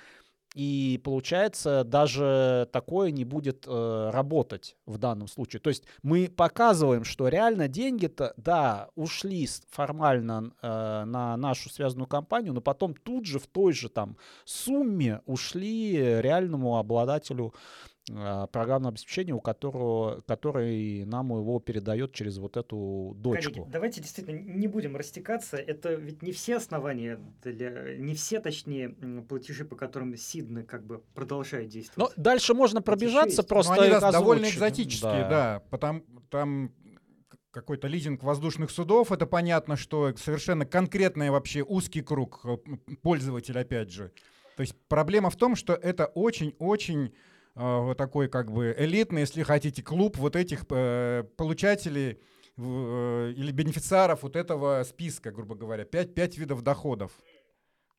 И 0.54 1.00
получается, 1.02 1.82
даже 1.82 2.68
такое 2.72 3.10
не 3.10 3.24
будет 3.24 3.64
э, 3.66 4.10
работать 4.12 4.76
в 4.86 4.98
данном 4.98 5.26
случае. 5.26 5.58
То 5.58 5.68
есть 5.68 5.82
мы 6.02 6.28
показываем, 6.28 7.02
что 7.02 7.26
реально 7.26 7.66
деньги-то, 7.66 8.34
да, 8.36 8.88
ушли 8.94 9.48
формально 9.70 10.52
э, 10.62 11.04
на 11.04 11.36
нашу 11.36 11.70
связанную 11.70 12.06
компанию, 12.06 12.52
но 12.52 12.60
потом 12.60 12.94
тут 12.94 13.26
же 13.26 13.40
в 13.40 13.48
той 13.48 13.72
же 13.72 13.88
там 13.88 14.16
сумме 14.44 15.20
ушли 15.26 16.20
реальному 16.20 16.78
обладателю 16.78 17.52
а, 18.10 18.46
программного 18.48 18.90
обеспечения, 18.90 19.32
у 19.32 19.40
которого, 19.40 20.20
который 20.22 21.04
нам 21.06 21.30
его 21.30 21.58
передает 21.58 22.12
через 22.12 22.36
вот 22.38 22.56
эту 22.56 23.14
дочку. 23.16 23.52
Коллеги, 23.52 23.70
давайте 23.70 24.00
действительно 24.02 24.38
не 24.38 24.68
будем 24.68 24.96
растекаться. 24.96 25.56
Это 25.56 25.94
ведь 25.94 26.22
не 26.22 26.32
все 26.32 26.56
основания, 26.56 27.18
для, 27.42 27.96
не 27.96 28.14
все, 28.14 28.40
точнее, 28.40 28.90
платежи, 29.28 29.64
по 29.64 29.74
которым 29.74 30.14
Сидны 30.16 30.64
как 30.64 30.84
бы 30.84 31.02
продолжает 31.14 31.68
действовать. 31.68 32.14
Но 32.16 32.22
дальше 32.22 32.54
можно 32.54 32.82
пробежаться 32.82 33.42
просто. 33.42 33.74
Но 33.74 33.82
они 33.82 33.92
раз, 33.92 34.12
довольно 34.12 34.46
экзотические, 34.46 35.22
да. 35.22 35.28
да 35.28 35.62
потому, 35.70 36.02
там 36.30 36.72
какой-то 37.50 37.86
лизинг 37.86 38.22
воздушных 38.22 38.70
судов, 38.70 39.12
это 39.12 39.26
понятно, 39.26 39.76
что 39.76 40.14
совершенно 40.16 40.66
конкретный 40.66 41.30
вообще 41.30 41.62
узкий 41.62 42.02
круг 42.02 42.40
э, 42.44 42.56
пользователя, 43.00 43.60
опять 43.60 43.90
же. 43.90 44.12
То 44.56 44.60
есть 44.60 44.74
проблема 44.88 45.30
в 45.30 45.36
том, 45.36 45.56
что 45.56 45.72
это 45.72 46.06
очень-очень 46.06 47.14
вот 47.54 47.96
такой 47.96 48.28
как 48.28 48.50
бы 48.50 48.74
элитный, 48.76 49.22
если 49.22 49.42
хотите, 49.42 49.82
клуб 49.82 50.16
вот 50.16 50.34
этих 50.34 50.64
э, 50.70 51.24
получателей 51.36 52.18
э, 52.56 53.32
или 53.36 53.52
бенефициаров 53.52 54.22
вот 54.22 54.36
этого 54.36 54.82
списка, 54.84 55.30
грубо 55.30 55.54
говоря, 55.54 55.84
5, 55.84 56.14
5 56.14 56.38
видов 56.38 56.62
доходов. 56.62 57.12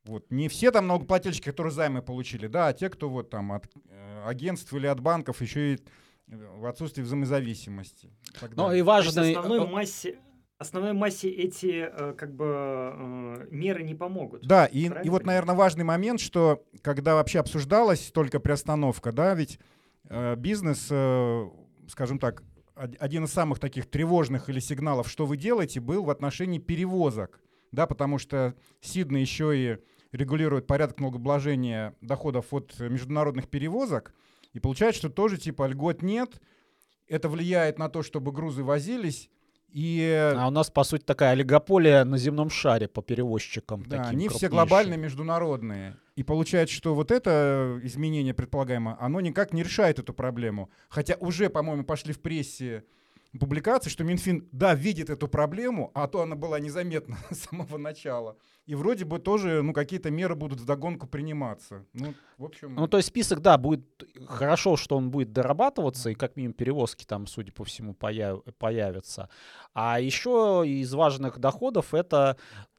Вот. 0.03 0.29
Не 0.29 0.49
все 0.49 0.71
там 0.71 0.87
налогоплательщики, 0.87 1.45
которые 1.45 1.71
займы 1.71 2.01
получили, 2.01 2.47
да, 2.47 2.67
а 2.67 2.73
те, 2.73 2.89
кто 2.89 3.09
вот 3.09 3.29
там 3.29 3.53
от 3.53 3.65
э, 3.89 4.23
агентств 4.25 4.73
или 4.73 4.87
от 4.87 4.99
банков 4.99 5.41
еще 5.41 5.75
и 5.75 5.79
в 6.27 6.65
отсутствии 6.65 7.01
взаимозависимости. 7.01 8.11
Ну 8.55 8.71
и 8.71 8.81
важно... 8.81 9.21
Основной 9.21 9.67
массе 9.67 10.19
основной 10.57 10.93
массе 10.93 11.29
эти 11.29 11.89
э, 11.91 12.13
как 12.13 12.33
бы 12.33 12.45
э, 12.45 13.47
меры 13.51 13.83
не 13.83 13.95
помогут. 13.95 14.45
Да, 14.47 14.65
и, 14.65 14.89
и 15.03 15.09
вот, 15.09 15.25
наверное, 15.25 15.55
важный 15.55 15.83
момент, 15.83 16.19
что 16.19 16.63
когда 16.81 17.15
вообще 17.15 17.39
обсуждалась 17.39 18.11
только 18.11 18.39
приостановка, 18.39 19.11
да, 19.11 19.33
ведь 19.33 19.59
э, 20.09 20.35
бизнес, 20.35 20.87
э, 20.89 21.49
скажем 21.89 22.19
так, 22.19 22.43
один 22.75 23.23
из 23.23 23.31
самых 23.31 23.59
таких 23.59 23.89
тревожных 23.89 24.49
или 24.49 24.59
сигналов, 24.59 25.09
что 25.09 25.25
вы 25.25 25.37
делаете, 25.37 25.79
был 25.79 26.03
в 26.03 26.09
отношении 26.09 26.59
перевозок, 26.59 27.39
да, 27.71 27.87
потому 27.87 28.17
что 28.17 28.55
Сиднey 28.81 29.19
еще 29.19 29.57
и 29.57 29.77
регулирует 30.11 30.67
порядок 30.67 30.99
налогообложения 30.99 31.95
доходов 32.01 32.53
от 32.53 32.77
международных 32.79 33.49
перевозок, 33.49 34.13
и 34.53 34.59
получается, 34.59 34.99
что 34.99 35.09
тоже 35.09 35.37
типа 35.37 35.67
льгот 35.67 36.01
нет, 36.01 36.41
это 37.07 37.29
влияет 37.29 37.77
на 37.77 37.89
то, 37.89 38.03
чтобы 38.03 38.31
грузы 38.31 38.63
возились, 38.63 39.29
и... 39.69 40.33
А 40.35 40.47
у 40.47 40.51
нас, 40.51 40.69
по 40.69 40.83
сути, 40.83 41.03
такая 41.03 41.31
олигополия 41.31 42.03
на 42.05 42.17
земном 42.17 42.49
шаре 42.49 42.87
по 42.87 43.01
перевозчикам. 43.01 43.83
Да, 43.83 43.97
таким 43.97 44.11
они 44.11 44.29
все 44.29 44.47
глобальные, 44.47 44.97
международные. 44.97 45.97
И 46.15 46.23
получается, 46.23 46.73
что 46.73 46.95
вот 46.95 47.11
это 47.11 47.79
изменение 47.83 48.33
предполагаемое, 48.33 48.97
оно 48.99 49.19
никак 49.19 49.51
не 49.53 49.63
решает 49.63 49.99
эту 49.99 50.13
проблему. 50.13 50.69
Хотя 50.87 51.15
уже, 51.19 51.49
по-моему, 51.49 51.83
пошли 51.83 52.13
в 52.13 52.21
прессе 52.21 52.85
публикации, 53.39 53.89
что 53.89 54.03
Минфин, 54.03 54.47
да, 54.51 54.73
видит 54.75 55.09
эту 55.09 55.27
проблему, 55.27 55.91
а 55.93 56.07
то 56.07 56.21
она 56.21 56.35
была 56.35 56.59
незаметна 56.59 57.17
с 57.31 57.39
самого 57.39 57.77
начала. 57.77 58.37
И 58.65 58.73
вроде 58.73 59.05
бы 59.05 59.19
тоже, 59.19 59.61
ну, 59.61 59.73
какие-то 59.73 60.09
меры 60.09 60.35
будут 60.35 60.59
вдогонку 60.59 61.05
приниматься. 61.05 61.85
Ну, 61.93 62.15
в 62.37 62.45
общем... 62.45 62.73
Ну, 62.75 62.87
то 62.87 62.97
есть 62.97 63.09
список, 63.09 63.41
да, 63.41 63.57
будет 63.57 63.85
хорошо, 64.27 64.75
что 64.75 64.97
он 64.97 65.11
будет 65.11 65.33
дорабатываться, 65.33 66.09
и 66.09 66.15
как 66.15 66.35
минимум 66.35 66.53
перевозки 66.53 67.05
там, 67.05 67.27
судя 67.27 67.51
по 67.51 67.63
всему, 67.63 67.93
появ, 67.93 68.41
появятся. 68.57 69.29
А 69.73 69.99
еще 69.99 70.63
из 70.65 70.91
важных 70.93 71.37
доходов 71.37 71.93
это 71.93 72.37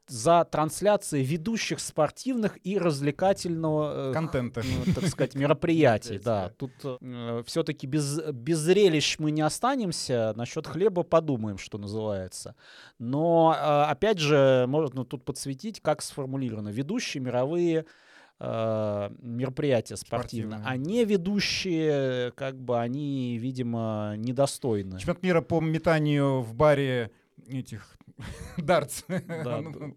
за 0.09 0.45
трансляции 0.45 1.23
ведущих 1.25 1.81
спортивных 1.81 2.59
и 2.65 2.79
развлекательного 2.79 4.11
э, 4.11 4.13
Контента. 4.13 4.63
ну, 4.65 4.93
так 4.95 5.07
сказать, 5.09 5.35
мероприятий. 5.35 6.19
Да, 6.19 6.51
тут 6.57 6.73
э, 6.85 7.43
все-таки 7.47 7.87
без, 7.87 8.21
без 8.33 8.59
зрелищ 8.59 9.19
мы 9.19 9.31
не 9.31 9.43
останемся. 9.43 10.33
Насчет 10.37 10.67
хлеба 10.67 11.03
подумаем, 11.03 11.59
что 11.59 11.79
называется. 11.79 12.55
Но, 12.99 13.57
э, 13.59 13.91
опять 13.91 14.19
же, 14.19 14.67
можно 14.69 15.05
тут 15.05 15.25
подсветить, 15.25 15.81
как 15.81 16.03
сформулировано. 16.03 16.69
Ведущие 16.69 17.23
мировые 17.23 17.85
э, 18.39 19.11
мероприятия 19.21 19.97
спортивные, 19.97 20.59
Спортивные. 20.59 20.73
а 20.73 20.77
не 20.77 21.05
ведущие, 21.05 22.33
как 22.33 22.61
бы 22.61 22.79
они, 22.79 23.39
видимо, 23.39 24.15
недостойны. 24.19 24.99
Чемпионат 24.99 25.23
мира 25.23 25.41
по 25.41 25.61
метанию 25.61 26.43
в 26.43 26.55
баре 26.55 27.11
этих 27.49 27.97
дартс 28.57 29.05
Да, 29.09 29.61
Ну, 29.61 29.95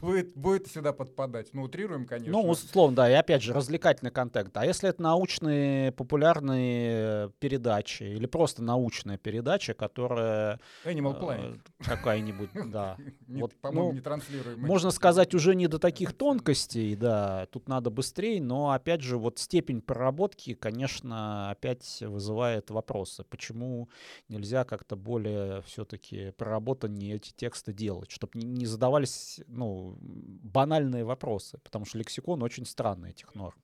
будет, 0.00 0.36
будет 0.36 0.66
сюда 0.68 0.92
подпадать. 0.92 1.52
Ну, 1.52 1.62
утрируем, 1.62 2.06
конечно. 2.06 2.32
Ну, 2.32 2.48
условно, 2.48 2.96
да, 2.96 3.10
и 3.10 3.14
опять 3.14 3.42
же, 3.42 3.52
развлекательный 3.52 4.10
контент. 4.10 4.56
А 4.56 4.66
если 4.66 4.88
это 4.88 5.02
научные 5.02 5.92
популярные 5.92 7.30
передачи 7.38 8.02
или 8.02 8.26
просто 8.26 8.62
научная 8.62 9.16
передача, 9.16 9.74
которая 9.74 10.60
Animal 10.84 11.16
э, 11.16 11.20
Planet. 11.20 11.60
какая-нибудь, 11.78 12.50
да. 12.70 12.96
Вот, 13.26 13.54
По-моему, 13.60 13.88
ну, 13.88 13.94
не 13.94 14.00
транслируем. 14.00 14.60
Можно 14.60 14.90
сказать, 14.90 15.34
уже 15.34 15.54
не 15.54 15.66
до 15.66 15.78
таких 15.78 16.12
тонкостей, 16.12 16.94
да, 16.96 17.46
тут 17.50 17.68
надо 17.68 17.90
быстрее, 17.90 18.40
но 18.42 18.70
опять 18.72 19.00
же, 19.00 19.16
вот 19.16 19.38
степень 19.38 19.80
проработки, 19.80 20.54
конечно, 20.54 21.50
опять 21.50 22.02
вызывает 22.02 22.70
вопросы. 22.70 23.24
Почему 23.24 23.88
нельзя 24.28 24.64
как-то 24.64 24.96
более 24.96 25.62
все-таки 25.62 26.32
проработаннее 26.74 27.16
эти 27.16 27.32
тексты 27.32 27.72
делать, 27.72 28.10
чтобы 28.10 28.38
не 28.38 28.66
задавались, 28.66 29.40
ну, 29.46 29.96
банальные 30.00 31.04
вопросы, 31.04 31.58
потому 31.58 31.84
что 31.84 31.98
лексикон 31.98 32.42
очень 32.42 32.66
странный 32.66 33.10
этих 33.10 33.34
норм. 33.34 33.58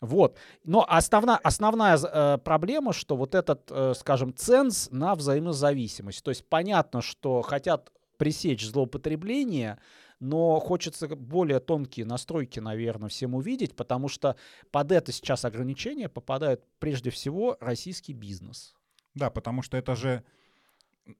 Вот. 0.00 0.36
Но 0.64 0.84
основна, 0.86 1.38
основная 1.42 1.96
э, 1.96 2.38
проблема, 2.38 2.92
что 2.92 3.16
вот 3.16 3.34
этот, 3.34 3.70
э, 3.70 3.94
скажем, 3.94 4.34
ценз 4.34 4.90
на 4.90 5.14
взаимозависимость. 5.14 6.22
То 6.22 6.30
есть 6.30 6.46
понятно, 6.48 7.00
что 7.00 7.42
хотят 7.42 7.90
пресечь 8.18 8.66
злоупотребление, 8.66 9.78
но 10.20 10.60
хочется 10.60 11.08
более 11.08 11.60
тонкие 11.60 12.06
настройки, 12.06 12.60
наверное, 12.60 13.08
всем 13.08 13.34
увидеть, 13.34 13.74
потому 13.76 14.08
что 14.08 14.36
под 14.70 14.92
это 14.92 15.12
сейчас 15.12 15.44
ограничение 15.44 16.08
попадает 16.08 16.62
прежде 16.78 17.10
всего 17.10 17.56
российский 17.60 18.12
бизнес. 18.12 18.74
Да, 19.14 19.30
потому 19.30 19.62
что 19.62 19.76
это 19.76 19.94
же 19.94 20.22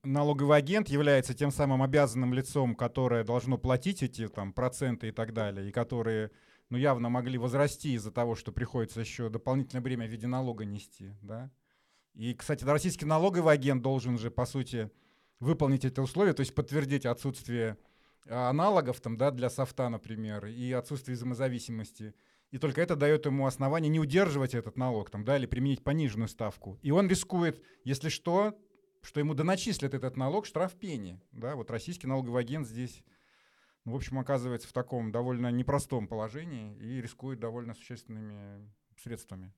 налоговый 0.03 0.57
агент 0.57 0.89
является 0.89 1.35
тем 1.35 1.51
самым 1.51 1.83
обязанным 1.83 2.33
лицом, 2.33 2.75
которое 2.75 3.25
должно 3.25 3.59
платить 3.59 4.03
эти 4.03 4.29
там 4.29 4.53
проценты 4.53 5.09
и 5.09 5.13
так 5.13 5.33
далее, 5.33 5.69
и 5.69 5.73
которые 5.73 6.31
ну, 6.71 6.79
явно 6.79 7.09
могли 7.09 7.39
возрасти 7.39 7.95
из-за 7.95 8.11
того, 8.11 8.35
что 8.35 8.53
приходится 8.53 9.01
еще 9.01 9.29
дополнительное 9.29 9.83
бремя 9.83 10.07
в 10.07 10.11
виде 10.11 10.27
налога 10.27 10.65
нести, 10.65 11.13
да. 11.23 11.51
И, 12.15 12.33
кстати, 12.35 12.65
российский 12.65 13.07
налоговый 13.07 13.53
агент 13.53 13.83
должен 13.83 14.19
же, 14.19 14.31
по 14.31 14.47
сути, 14.47 14.91
выполнить 15.41 15.85
это 15.85 16.01
условие, 16.01 16.33
то 16.33 16.41
есть 16.41 16.55
подтвердить 16.55 17.07
отсутствие 17.07 17.77
а, 18.29 18.51
аналогов 18.51 19.01
там, 19.01 19.17
да, 19.17 19.31
для 19.33 19.51
софта, 19.51 19.89
например, 19.89 20.47
и 20.47 20.73
отсутствие 20.73 21.17
взаимозависимости. 21.17 22.15
И 22.53 22.59
только 22.59 22.81
это 22.81 22.95
дает 22.95 23.27
ему 23.27 23.47
основание 23.47 23.91
не 23.91 23.99
удерживать 23.99 24.55
этот 24.55 24.77
налог 24.77 25.11
там, 25.11 25.25
да, 25.25 25.37
или 25.37 25.47
применить 25.47 25.83
пониженную 25.83 26.29
ставку. 26.29 26.79
И 26.83 26.93
он 26.93 27.09
рискует, 27.09 27.61
если 27.83 28.09
что, 28.09 28.57
что 29.05 29.21
ему 29.21 29.35
доначислят 29.35 29.95
этот 29.95 30.17
налог 30.17 30.47
штраф 30.47 30.75
пени. 30.75 31.21
Да, 31.33 31.57
вот 31.57 31.71
российский 31.71 32.07
налоговый 32.07 32.41
агент 32.41 32.67
здесь, 32.67 33.05
ну, 33.85 33.93
в 33.93 33.97
общем, 33.97 34.19
оказывается 34.19 34.69
в 34.69 34.73
таком 34.73 35.13
довольно 35.13 35.51
непростом 35.51 36.09
положении 36.09 36.77
и 36.79 37.01
рискует 37.01 37.39
довольно 37.39 37.75
существенными 37.75 38.71
средствами. 38.97 39.53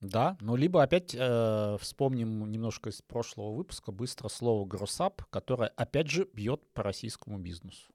Да, 0.00 0.38
ну 0.40 0.56
либо 0.56 0.82
опять 0.82 1.14
э, 1.14 1.76
вспомним 1.78 2.50
немножко 2.50 2.88
из 2.88 3.02
прошлого 3.02 3.54
выпуска 3.54 3.92
быстро 3.92 4.28
слово 4.28 4.66
«гроссап», 4.66 5.22
которое 5.26 5.68
опять 5.68 6.08
же 6.08 6.26
бьет 6.32 6.66
по 6.72 6.82
российскому 6.82 7.38
бизнесу. 7.38 7.92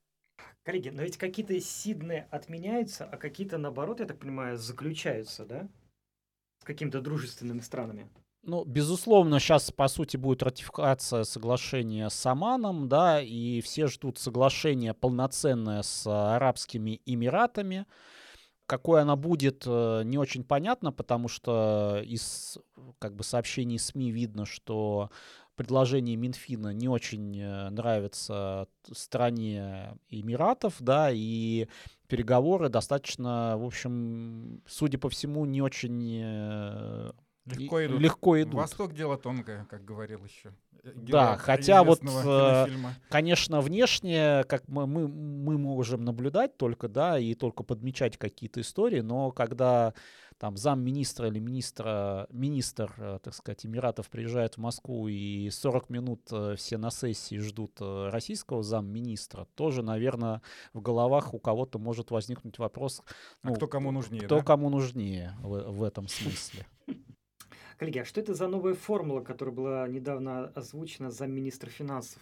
Коллеги, 0.62 0.90
но 0.90 1.02
ведь 1.02 1.18
какие-то 1.18 1.60
сидны 1.60 2.28
отменяются, 2.30 3.06
а 3.06 3.18
какие-то, 3.18 3.58
наоборот, 3.58 4.02
я 4.02 4.06
так 4.06 4.20
понимаю, 4.20 4.58
заключаются, 4.58 5.46
да? 5.46 5.68
С 6.60 6.66
какими-то 6.66 7.02
дружественными 7.02 7.62
странами. 7.62 8.08
Ну, 8.48 8.64
безусловно, 8.64 9.40
сейчас, 9.40 9.72
по 9.72 9.88
сути, 9.88 10.18
будет 10.18 10.44
ратификация 10.44 11.24
соглашения 11.24 12.08
с 12.12 12.26
Оманом, 12.28 12.88
да, 12.88 13.20
и 13.20 13.60
все 13.62 13.88
ждут 13.88 14.20
соглашение 14.20 14.94
полноценное 14.94 15.82
с 15.82 16.06
Арабскими 16.06 17.02
Эмиратами. 17.08 17.88
Какой 18.68 19.02
она 19.02 19.16
будет, 19.16 19.64
э, 19.66 20.04
не 20.06 20.20
очень 20.20 20.44
понятно, 20.44 20.92
потому 20.92 21.28
что 21.28 22.00
из 22.06 22.60
как 23.00 23.16
бы, 23.16 23.24
сообщений 23.24 23.80
СМИ 23.80 24.12
видно, 24.12 24.46
что 24.46 25.10
предложение 25.56 26.16
Минфина 26.16 26.72
не 26.72 26.88
очень 26.88 27.40
э, 27.40 27.70
нравится 27.72 28.68
стране 28.92 29.98
Эмиратов, 30.10 30.76
да, 30.80 31.10
и 31.12 31.68
переговоры 32.08 32.70
достаточно, 32.70 33.56
в 33.58 33.66
общем, 33.66 34.62
судя 34.68 35.00
по 35.00 35.10
всему, 35.10 35.46
не 35.46 35.64
очень 35.64 36.22
э, 36.24 37.12
Легко 37.46 37.86
идут. 37.86 38.02
легко 38.02 38.42
идут. 38.42 38.54
Восток 38.56 38.94
дело 38.94 39.18
тонкое, 39.18 39.66
как 39.70 39.86
говорил 39.86 40.26
еще. 40.26 40.50
э, 40.84 40.92
Да, 40.96 41.34
герой 41.34 41.38
хотя 41.38 41.84
вот, 41.84 42.00
э, 42.04 42.06
кинофильма. 42.06 42.96
Конечно, 43.10 43.62
внешне, 43.62 44.44
как 44.46 44.68
мы, 44.68 44.88
мы, 44.88 45.08
мы 45.08 45.58
можем 45.58 46.04
наблюдать 46.04 46.58
только, 46.58 46.88
да, 46.88 47.20
и 47.20 47.36
только 47.36 47.64
подмечать 47.64 48.18
какие-то 48.18 48.62
истории, 48.62 49.02
но 49.02 49.32
когда 49.32 49.94
там 50.40 50.58
замминистра 50.58 51.28
или 51.28 51.38
министра, 51.40 52.28
министр, 52.32 52.94
э, 52.98 53.20
так 53.22 53.36
сказать, 53.36 53.64
Эмиратов 53.64 54.10
приезжает 54.10 54.56
в 54.56 54.58
Москву 54.58 55.08
и 55.08 55.50
40 55.52 55.90
минут 55.92 56.22
э, 56.32 56.56
все 56.58 56.78
на 56.78 56.90
сессии 56.90 57.38
ждут 57.38 57.80
российского 57.80 58.64
замминистра, 58.64 59.48
тоже, 59.54 59.84
наверное, 59.84 60.42
в 60.74 60.82
головах 60.82 61.36
у 61.36 61.40
кого-то 61.40 61.78
может 61.78 62.10
возникнуть 62.10 62.58
вопрос, 62.58 63.04
А 63.44 63.50
ну, 63.50 63.54
кто 63.54 63.68
кому 63.68 63.92
нужнее, 63.92 64.24
кто 64.24 64.38
да? 64.38 64.44
кому 64.44 64.70
нужнее 64.72 65.36
в, 65.42 65.72
в 65.72 65.84
этом 65.84 66.08
смысле. 66.08 66.66
Коллеги, 67.78 68.00
а 68.00 68.06
что 68.06 68.22
это 68.22 68.34
за 68.34 68.48
новая 68.48 68.74
формула, 68.74 69.22
которая 69.22 69.54
была 69.54 69.88
недавно 69.88 70.48
озвучена 70.56 71.12
замминистра 71.12 71.70
финансов? 71.70 72.22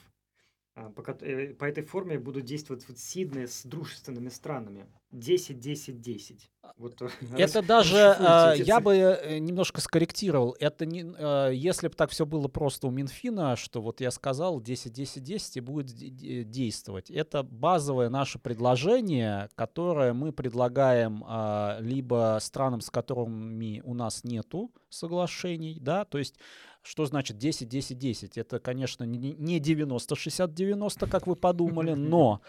А, 0.76 0.90
По, 0.90 1.04
э, 1.22 1.54
по 1.54 1.66
этой 1.66 1.84
форме 1.84 2.18
будут 2.18 2.46
действовать 2.46 2.88
вот 2.88 2.98
Сидны 2.98 3.48
с 3.48 3.64
дружественными 3.64 4.30
странами. 4.30 4.88
10-10-10. 5.14 6.40
Вот, 6.78 7.00
э, 7.02 7.08
Это 7.38 7.62
даже, 7.62 7.96
расшифруйте 8.20 8.64
э, 8.64 8.66
я 8.66 8.80
бы 8.80 8.96
э, 8.96 9.38
немножко 9.38 9.82
скорректировал. 9.82 10.56
Это 10.60 10.88
не, 10.88 11.06
э, 11.16 11.52
если 11.54 11.90
бы 11.90 11.94
так 11.94 12.10
все 12.10 12.26
было 12.26 12.48
просто 12.48 12.88
у 12.88 12.92
Минфина, 12.92 13.56
что 13.56 13.82
вот 13.84 14.02
я 14.02 14.10
сказал 14.10 14.60
10-10-10 14.60 15.52
и 15.56 15.60
будет 15.60 15.88
де- 15.88 16.10
де- 16.10 16.44
действовать. 16.44 17.12
Это 17.12 17.44
базовое 17.44 18.10
наше 18.10 18.40
предложение, 18.40 19.50
которое 19.54 20.14
мы 20.14 20.32
предлагаем 20.32 21.24
а, 21.28 21.78
либо 21.82 22.40
странам, 22.42 22.82
с 22.82 22.90
которыми 22.90 23.82
у 23.86 23.94
нас 23.94 24.24
нету 24.24 24.72
соглашений, 24.90 25.78
да, 25.80 26.06
то 26.06 26.18
есть 26.18 26.36
Что 26.84 27.06
значит 27.06 27.38
10-10-10? 27.38 28.34
Это, 28.36 28.60
конечно, 28.60 29.06
не 29.06 29.60
90-60-90, 29.60 31.10
как 31.10 31.28
вы 31.28 31.38
подумали, 31.38 31.94
но 31.94 32.42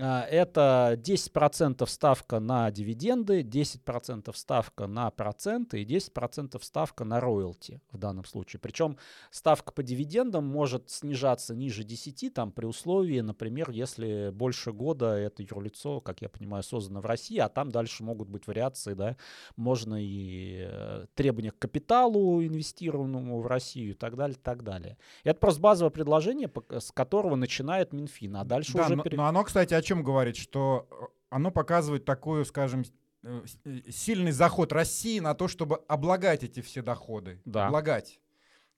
а, 0.00 0.22
это 0.22 0.96
10% 0.96 1.86
ставка 1.86 2.38
на 2.38 2.70
дивиденды, 2.70 3.42
10% 3.42 4.32
ставка 4.34 4.86
на 4.86 5.10
проценты 5.10 5.82
и 5.82 5.84
10% 5.84 6.62
ставка 6.62 7.04
на 7.04 7.18
роялти 7.18 7.80
в 7.90 7.98
данном 7.98 8.24
случае. 8.24 8.60
Причем 8.60 8.96
ставка 9.32 9.72
по 9.72 9.82
дивидендам 9.82 10.46
может 10.46 10.88
снижаться 10.90 11.54
ниже 11.54 11.82
10, 11.82 12.32
там, 12.32 12.52
при 12.52 12.66
условии, 12.66 13.20
например, 13.20 13.70
если 13.70 14.30
больше 14.32 14.72
года 14.72 15.16
это 15.16 15.42
юрлицо, 15.42 16.00
как 16.00 16.22
я 16.22 16.28
понимаю, 16.28 16.62
создано 16.62 17.00
в 17.00 17.06
России, 17.06 17.38
а 17.38 17.48
там 17.48 17.70
дальше 17.70 18.04
могут 18.04 18.28
быть 18.28 18.46
вариации, 18.46 18.94
да, 18.94 19.16
можно 19.56 19.96
и 20.00 20.66
э, 20.68 21.06
требования 21.14 21.50
к 21.50 21.58
капиталу 21.58 22.42
инвестированному 22.44 23.40
в 23.40 23.46
Россию 23.72 23.90
и 23.92 23.94
так 23.94 24.16
далее, 24.16 24.36
и 24.36 24.40
так 24.40 24.62
далее. 24.62 24.96
И 25.24 25.28
это 25.28 25.40
просто 25.40 25.60
базовое 25.60 25.90
предложение, 25.90 26.50
с 26.70 26.92
которого 26.92 27.36
начинает 27.36 27.92
Минфин, 27.92 28.36
а 28.36 28.44
дальше 28.44 28.74
да, 28.74 28.86
уже... 28.86 28.96
Но, 28.96 29.04
но 29.10 29.26
оно, 29.26 29.44
кстати, 29.44 29.74
о 29.74 29.82
чем 29.82 30.02
говорит? 30.02 30.36
Что 30.36 30.86
э, 30.90 30.94
оно 31.30 31.50
показывает 31.50 32.04
такую, 32.04 32.44
скажем, 32.44 32.84
э, 33.24 33.42
сильный 33.90 34.32
заход 34.32 34.72
России 34.72 35.20
на 35.20 35.34
то, 35.34 35.48
чтобы 35.48 35.76
облагать 35.88 36.44
эти 36.44 36.60
все 36.60 36.82
доходы. 36.82 37.40
Да. 37.44 37.68
Облагать. 37.68 38.20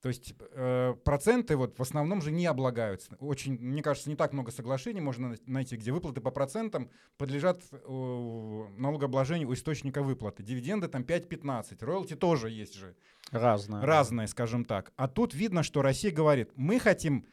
То 0.05 0.09
есть 0.09 0.35
э, 0.51 0.93
проценты 1.03 1.57
вот 1.57 1.79
в 1.79 1.81
основном 1.81 2.21
же 2.21 2.29
не 2.29 2.45
облагаются. 2.45 3.15
Очень, 3.19 3.57
мне 3.57 3.81
кажется, 3.81 4.07
не 4.07 4.15
так 4.15 4.33
много 4.33 4.51
соглашений 4.51 5.01
можно 5.01 5.35
найти, 5.47 5.77
где 5.77 5.91
выплаты 5.91 6.21
по 6.21 6.29
процентам 6.29 6.91
подлежат 7.17 7.63
э, 7.71 8.67
налогообложению 8.77 9.49
у 9.49 9.53
источника 9.55 10.03
выплаты. 10.03 10.43
Дивиденды 10.43 10.89
там 10.89 11.01
5-15, 11.01 11.83
роялти 11.83 12.15
тоже 12.15 12.51
есть 12.51 12.75
же. 12.75 12.95
Разные. 13.31 13.83
Разные, 13.83 14.27
скажем 14.27 14.63
так. 14.63 14.93
А 14.95 15.07
тут 15.07 15.33
видно, 15.33 15.63
что 15.63 15.81
Россия 15.81 16.11
говорит, 16.11 16.51
мы 16.55 16.77
хотим 16.77 17.25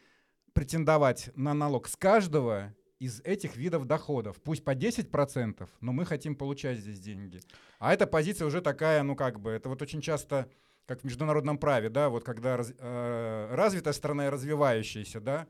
претендовать 0.54 1.28
на 1.34 1.52
налог 1.52 1.88
с 1.88 1.96
каждого 1.96 2.74
из 2.98 3.20
этих 3.20 3.54
видов 3.54 3.84
доходов. 3.84 4.40
Пусть 4.42 4.64
по 4.64 4.74
10%, 4.74 5.68
но 5.82 5.92
мы 5.92 6.06
хотим 6.06 6.36
получать 6.36 6.78
здесь 6.78 7.00
деньги. 7.00 7.42
А 7.78 7.92
эта 7.92 8.06
позиция 8.06 8.46
уже 8.46 8.62
такая, 8.62 9.02
ну 9.02 9.14
как 9.14 9.40
бы, 9.40 9.50
это 9.50 9.68
вот 9.68 9.82
очень 9.82 10.00
часто 10.00 10.48
как 10.86 11.00
в 11.00 11.04
международном 11.04 11.58
праве, 11.58 11.88
да, 11.88 12.08
вот 12.08 12.24
когда 12.24 12.56
раз, 12.56 12.72
э, 12.78 13.54
развитая 13.54 13.92
страна 13.92 14.26
и 14.26 14.30
развивающаяся, 14.30 15.20
да, 15.20 15.46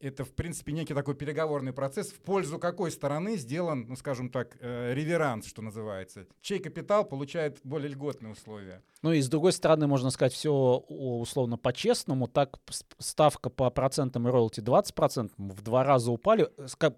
это, 0.00 0.24
в 0.24 0.32
принципе, 0.32 0.72
некий 0.72 0.94
такой 0.94 1.14
переговорный 1.14 1.72
процесс, 1.72 2.08
в 2.08 2.20
пользу 2.20 2.58
какой 2.58 2.90
стороны 2.90 3.36
сделан, 3.36 3.86
ну, 3.88 3.96
скажем 3.96 4.28
так, 4.28 4.56
э, 4.60 4.92
реверанс, 4.94 5.46
что 5.46 5.62
называется. 5.62 6.26
Чей 6.40 6.58
капитал 6.58 7.04
получает 7.04 7.58
более 7.64 7.88
льготные 7.90 8.32
условия. 8.32 8.82
Ну 9.02 9.12
и 9.12 9.20
с 9.20 9.28
другой 9.28 9.52
стороны, 9.52 9.86
можно 9.86 10.10
сказать, 10.10 10.32
все 10.32 10.52
условно 10.88 11.58
по-честному. 11.58 12.26
Так 12.26 12.58
ставка 12.98 13.50
по 13.50 13.68
процентам 13.70 14.26
роялти 14.26 14.60
20%, 14.60 15.30
в 15.36 15.62
два 15.62 15.84
раза 15.84 16.10
упали, 16.10 16.48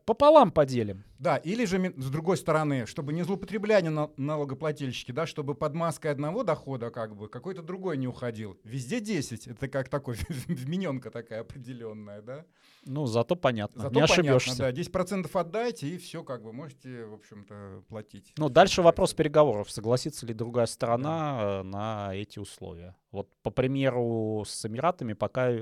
пополам 0.04 0.50
поделим. 0.52 1.04
Да, 1.18 1.36
или 1.38 1.64
же 1.64 1.94
с 1.96 2.10
другой 2.10 2.36
стороны, 2.36 2.86
чтобы 2.86 3.12
не 3.12 3.22
злоупотребляли 3.22 3.88
налогоплательщики, 4.16 5.12
да, 5.12 5.26
чтобы 5.26 5.54
под 5.54 5.74
маской 5.74 6.08
одного 6.08 6.42
дохода 6.42 6.90
как 6.90 7.16
бы 7.16 7.28
какой-то 7.28 7.62
другой 7.62 7.96
не 7.96 8.06
уходил. 8.06 8.58
Везде 8.64 9.00
10, 9.00 9.46
это 9.46 9.68
как 9.68 9.88
такой 9.88 10.16
вмененка 10.46 11.10
такая 11.10 11.40
определенная, 11.40 12.22
да? 12.22 12.44
Ну, 12.86 13.06
зато 13.06 13.36
понятно, 13.36 13.82
зато 13.82 13.94
не 13.94 14.00
ошибешься. 14.00 14.56
Понятно, 14.56 14.84
да, 14.84 15.00
10% 15.00 15.30
отдайте, 15.32 15.88
и 15.88 15.98
все, 15.98 16.22
как 16.22 16.42
бы, 16.42 16.52
можете, 16.52 17.04
в 17.06 17.14
общем-то, 17.14 17.82
платить. 17.88 18.32
Ну, 18.38 18.48
дальше 18.48 18.82
вопрос 18.82 19.12
переговоров, 19.12 19.70
согласится 19.70 20.24
ли 20.24 20.32
другая 20.34 20.66
сторона 20.66 21.38
да. 21.38 21.60
Э, 21.60 21.62
на 21.62 22.14
эти 22.14 22.38
условия. 22.38 22.94
Вот, 23.10 23.28
по 23.42 23.50
примеру, 23.50 24.44
с 24.46 24.64
Эмиратами 24.66 25.14
пока 25.14 25.52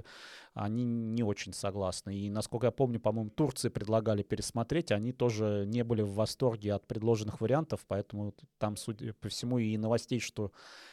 они 0.55 0.85
не 0.85 1.23
очень 1.23 1.53
согласны. 1.53 2.15
И, 2.15 2.31
насколько 2.31 2.67
я 2.67 2.71
помню, 2.71 3.01
по-моему, 3.01 3.31
Турции 3.31 3.71
предлагали 3.71 4.23
пересмотреть, 4.23 4.93
они 4.93 5.13
тоже 5.13 5.65
не 5.67 5.83
были 5.83 6.03
в 6.03 6.15
восторге 6.15 6.75
от 6.75 6.87
предложенных 6.87 7.41
вариантов, 7.41 7.85
поэтому 7.89 8.35
там, 8.59 8.77
судя 8.77 9.15
по 9.15 9.29
всему, 9.29 9.59
и 9.59 9.77
новостей, 9.79 10.21
что 10.21 10.53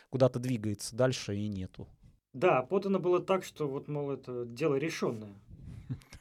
куда-то 0.10 0.40
двигается 0.40 0.96
дальше, 0.96 1.36
и 1.36 1.48
нету. 1.48 1.88
Да, 2.34 2.62
подано 2.62 3.00
было 3.00 3.20
так, 3.20 3.44
что 3.44 3.68
вот, 3.68 3.88
мол, 3.88 4.12
это 4.12 4.46
дело 4.46 4.76
решенное. 4.76 5.34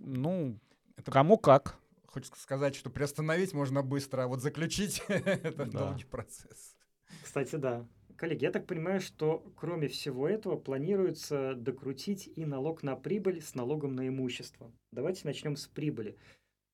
Ну, 0.00 0.58
это 0.96 1.10
кому 1.10 1.38
как. 1.38 1.78
Хочется 2.06 2.40
сказать, 2.40 2.74
что 2.74 2.90
приостановить 2.90 3.52
можно 3.52 3.82
быстро, 3.82 4.24
а 4.24 4.26
вот 4.26 4.40
заключить 4.40 5.02
это 5.08 5.66
да. 5.66 5.86
долгий 5.86 6.04
процесс. 6.04 6.76
Кстати, 7.22 7.56
да. 7.56 7.86
Коллеги, 8.16 8.44
я 8.44 8.50
так 8.50 8.66
понимаю, 8.66 9.00
что 9.00 9.44
кроме 9.56 9.86
всего 9.86 10.28
этого 10.28 10.56
планируется 10.56 11.54
докрутить 11.54 12.28
и 12.34 12.44
налог 12.44 12.82
на 12.82 12.96
прибыль 12.96 13.42
с 13.42 13.54
налогом 13.54 13.94
на 13.94 14.08
имущество. 14.08 14.72
Давайте 14.90 15.22
начнем 15.24 15.56
с 15.56 15.68
прибыли. 15.68 16.18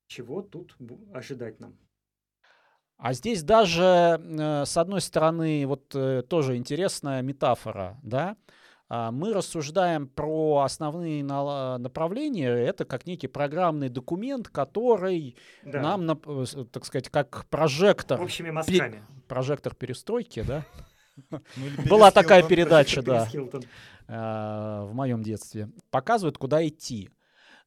Чего 0.07 0.41
тут 0.41 0.77
ожидать 1.13 1.61
нам? 1.61 1.77
А 2.97 3.13
здесь 3.13 3.43
даже, 3.43 4.21
э, 4.23 4.65
с 4.65 4.77
одной 4.77 5.01
стороны, 5.01 5.67
вот 5.67 5.95
э, 5.95 6.23
тоже 6.23 6.57
интересная 6.57 7.21
метафора, 7.23 7.99
да, 8.03 8.37
мы 8.89 9.33
рассуждаем 9.33 10.09
про 10.09 10.61
основные 10.61 11.25
направления. 11.25 12.49
Это 12.51 12.85
как 12.85 13.07
некий 13.07 13.29
программный 13.29 13.89
документ, 13.89 14.49
который 14.49 15.37
да. 15.65 15.81
нам, 15.81 16.11
э, 16.11 16.45
так 16.71 16.85
сказать, 16.85 17.09
как 17.09 17.47
прожектор... 17.47 18.21
Общими 18.21 18.51
мазками. 18.51 19.03
Прожектор 19.27 19.75
перестройки, 19.75 20.43
да? 20.43 20.65
Ну, 21.31 21.41
Была 21.89 22.11
такая 22.11 22.43
передача, 22.43 23.01
да, 23.01 23.29
а, 24.09 24.85
в 24.85 24.95
моем 24.95 25.23
детстве. 25.23 25.71
Показывает, 25.91 26.39
куда 26.39 26.67
идти. 26.67 27.09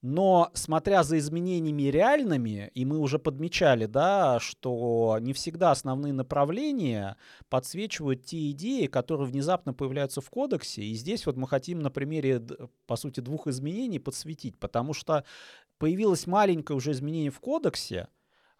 Но 0.03 0.51
смотря 0.53 1.03
за 1.03 1.17
изменениями 1.17 1.83
реальными, 1.83 2.69
и 2.75 2.85
мы 2.85 2.99
уже 2.99 3.17
подмечали, 3.17 3.87
да, 3.87 4.39
что 4.39 5.17
не 5.19 5.33
всегда 5.33 5.71
основные 5.71 6.13
направления 6.13 7.17
подсвечивают 7.49 8.23
те 8.23 8.51
идеи, 8.51 8.85
которые 8.85 9.27
внезапно 9.27 9.73
появляются 9.73 10.21
в 10.21 10.29
кодексе. 10.29 10.83
И 10.83 10.93
здесь 10.93 11.25
вот 11.25 11.35
мы 11.35 11.47
хотим 11.47 11.79
на 11.79 11.89
примере, 11.89 12.45
по 12.85 12.95
сути, 12.95 13.21
двух 13.21 13.47
изменений 13.47 13.97
подсветить, 13.97 14.59
потому 14.59 14.93
что 14.93 15.23
появилось 15.79 16.27
маленькое 16.27 16.77
уже 16.77 16.91
изменение 16.91 17.31
в 17.31 17.39
кодексе, 17.39 18.07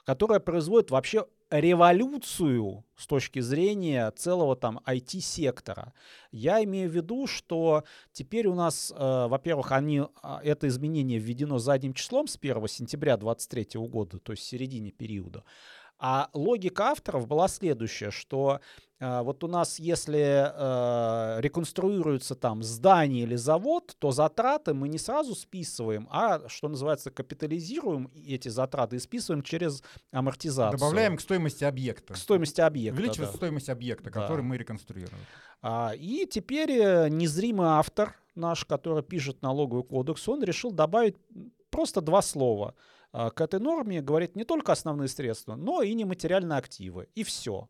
которое 0.05 0.39
производит 0.39 0.89
вообще 0.89 1.27
революцию 1.49 2.83
с 2.95 3.07
точки 3.07 3.39
зрения 3.39 4.11
целого 4.11 4.55
там 4.55 4.79
IT-сектора. 4.85 5.93
Я 6.31 6.63
имею 6.63 6.89
в 6.89 6.93
виду, 6.93 7.27
что 7.27 7.83
теперь 8.11 8.47
у 8.47 8.55
нас, 8.55 8.91
э, 8.95 9.27
во-первых, 9.27 9.71
они, 9.71 10.03
а, 10.21 10.41
это 10.43 10.67
изменение 10.67 11.19
введено 11.19 11.59
задним 11.59 11.93
числом 11.93 12.27
с 12.27 12.37
1 12.37 12.67
сентября 12.67 13.17
2023 13.17 13.87
года, 13.87 14.19
то 14.19 14.33
есть 14.33 14.43
в 14.43 14.47
середине 14.47 14.91
периода. 14.91 15.43
А 15.99 16.29
логика 16.33 16.89
авторов 16.89 17.27
была 17.27 17.47
следующая, 17.47 18.11
что 18.11 18.59
вот 18.99 19.43
у 19.43 19.47
нас, 19.47 19.79
если 19.79 20.19
э, 20.19 21.41
реконструируется 21.41 22.35
там 22.35 22.63
здание 22.63 23.23
или 23.23 23.35
завод, 23.35 23.95
то 23.99 24.11
затраты 24.11 24.73
мы 24.73 24.87
не 24.87 24.97
сразу 24.97 25.35
списываем, 25.35 26.07
а, 26.09 26.47
что 26.49 26.67
называется, 26.67 27.11
капитализируем 27.11 28.09
эти 28.15 28.49
затраты 28.49 28.95
и 28.95 28.99
списываем 28.99 29.43
через 29.43 29.83
амортизацию. 30.11 30.79
Добавляем 30.79 31.17
к 31.17 31.21
стоимости 31.21 31.63
объекта. 31.63 32.15
К 32.15 32.17
стоимости 32.17 32.61
объекта, 32.61 32.99
Увеличивается 32.99 33.33
да. 33.33 33.37
стоимость 33.37 33.69
объекта, 33.69 34.05
да. 34.05 34.21
который 34.21 34.43
мы 34.43 34.57
реконструируем. 34.57 35.19
А, 35.61 35.93
и 35.95 36.25
теперь 36.25 36.71
э, 36.71 37.09
незримый 37.09 37.67
автор 37.67 38.15
наш, 38.33 38.65
который 38.65 39.03
пишет 39.03 39.41
налоговый 39.43 39.83
кодекс, 39.83 40.27
он 40.27 40.43
решил 40.43 40.71
добавить 40.71 41.15
просто 41.69 42.01
два 42.01 42.21
слова– 42.21 42.73
а, 43.11 43.29
к 43.29 43.41
этой 43.41 43.59
норме 43.59 44.01
говорит 44.01 44.35
не 44.35 44.43
только 44.43 44.71
основные 44.71 45.07
средства, 45.07 45.55
но 45.55 45.81
и 45.81 45.93
нематериальные 45.93 46.57
активы. 46.57 47.07
И 47.15 47.23
все. 47.23 47.69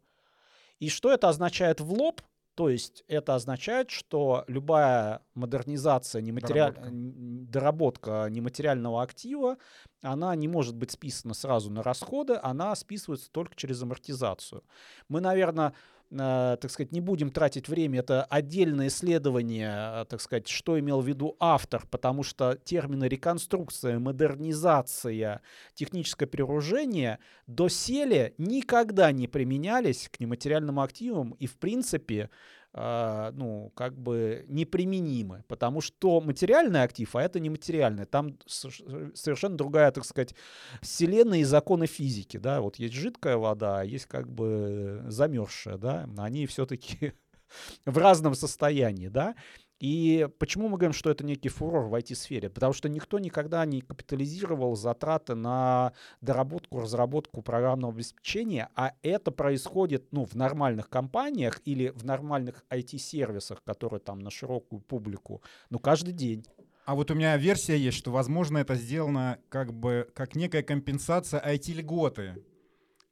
И 0.79 0.89
что 0.89 1.11
это 1.11 1.29
означает 1.29 1.81
в 1.81 1.91
лоб? 1.91 2.21
То 2.55 2.69
есть 2.69 3.03
это 3.07 3.35
означает, 3.35 3.91
что 3.91 4.43
любая 4.47 5.21
модернизация, 5.35 6.23
нематериаль... 6.23 6.73
доработка. 6.73 7.51
доработка 7.51 8.27
нематериального 8.31 9.03
актива, 9.03 9.57
она 10.01 10.35
не 10.35 10.47
может 10.47 10.75
быть 10.75 10.89
списана 10.89 11.35
сразу 11.35 11.69
на 11.69 11.83
расходы, 11.83 12.39
она 12.41 12.75
списывается 12.75 13.29
только 13.31 13.55
через 13.55 13.83
амортизацию. 13.83 14.63
Мы, 15.07 15.21
наверное, 15.21 15.73
так 16.09 16.71
сказать, 16.71 16.91
не 16.91 17.01
будем 17.01 17.31
тратить 17.31 17.67
время, 17.67 17.99
это 17.99 18.23
отдельное 18.23 18.87
исследование, 18.87 20.01
э, 20.01 20.05
так 20.05 20.21
сказать, 20.21 20.47
что 20.47 20.79
имел 20.79 21.01
в 21.01 21.07
виду 21.07 21.35
автор, 21.39 21.85
потому 21.91 22.23
что 22.23 22.55
термины 22.55 23.05
реконструкция, 23.05 23.99
модернизация, 23.99 25.41
техническое 25.73 26.25
переоружение 26.25 27.19
доселе 27.45 28.33
никогда 28.37 29.11
не 29.11 29.27
применялись 29.27 30.09
к 30.09 30.19
нематериальным 30.19 30.79
активам. 30.79 31.31
И, 31.39 31.47
в 31.47 31.57
принципе, 31.57 32.29
а, 32.29 32.29
ну, 32.77 33.71
как 33.75 33.97
бы 33.97 34.45
неприменимы, 34.47 35.43
потому 35.47 35.81
что 35.81 36.21
материальный 36.21 36.83
актив, 36.83 37.15
а 37.15 37.23
это 37.23 37.39
нематериальный, 37.39 38.05
там 38.05 38.37
совершенно 38.45 39.57
другая, 39.57 39.91
так 39.91 40.05
сказать, 40.05 40.35
вселенная 40.81 41.39
и 41.39 41.43
законы 41.43 41.87
физики, 41.87 42.37
да, 42.37 42.61
вот 42.61 42.77
есть 42.77 42.93
жидкая 42.93 43.37
вода, 43.37 43.79
а 43.79 43.83
есть 43.83 44.05
как 44.05 44.29
бы 44.29 45.03
замерзшая, 45.07 45.77
да, 45.77 46.07
они 46.17 46.45
все-таки 46.45 47.13
в 47.85 47.97
разном 47.97 48.35
состоянии, 48.35 49.07
да, 49.07 49.35
И 49.79 50.27
почему 50.39 50.69
мы 50.69 50.77
говорим, 50.77 50.93
что 50.93 51.11
это 51.11 51.23
некий 51.23 51.49
фурор 51.49 51.85
в 51.85 51.93
IT-сфере? 51.93 52.49
Потому 52.49 52.73
что 52.73 52.89
никто 52.89 53.19
никогда 53.19 53.63
не 53.65 53.81
капитализировал 53.81 54.75
затраты 54.75 55.35
на 55.35 55.93
доработку, 56.21 56.79
разработку 56.79 57.43
программного 57.43 57.93
обеспечения, 57.93 58.69
а 58.75 58.93
это 59.03 59.31
происходит 59.31 60.11
ну, 60.11 60.25
в 60.25 60.33
нормальных 60.33 60.89
компаниях 60.89 61.61
или 61.65 61.89
в 61.89 62.03
нормальных 62.03 62.63
IT-сервисах, 62.71 63.61
которые 63.63 63.99
там 63.99 64.19
на 64.19 64.31
широкую 64.31 64.81
публику, 64.81 65.43
ну, 65.69 65.77
каждый 65.77 66.13
день. 66.13 66.43
А 66.85 66.95
вот 66.95 67.11
у 67.11 67.15
меня 67.15 67.37
версия 67.37 67.77
есть, 67.77 67.97
что, 67.97 68.11
возможно, 68.11 68.57
это 68.57 68.73
сделано 68.73 69.37
как 69.49 69.73
бы 69.73 70.09
как 70.15 70.35
некая 70.35 70.63
компенсация 70.63 71.39
IT-льготы. 71.45 72.43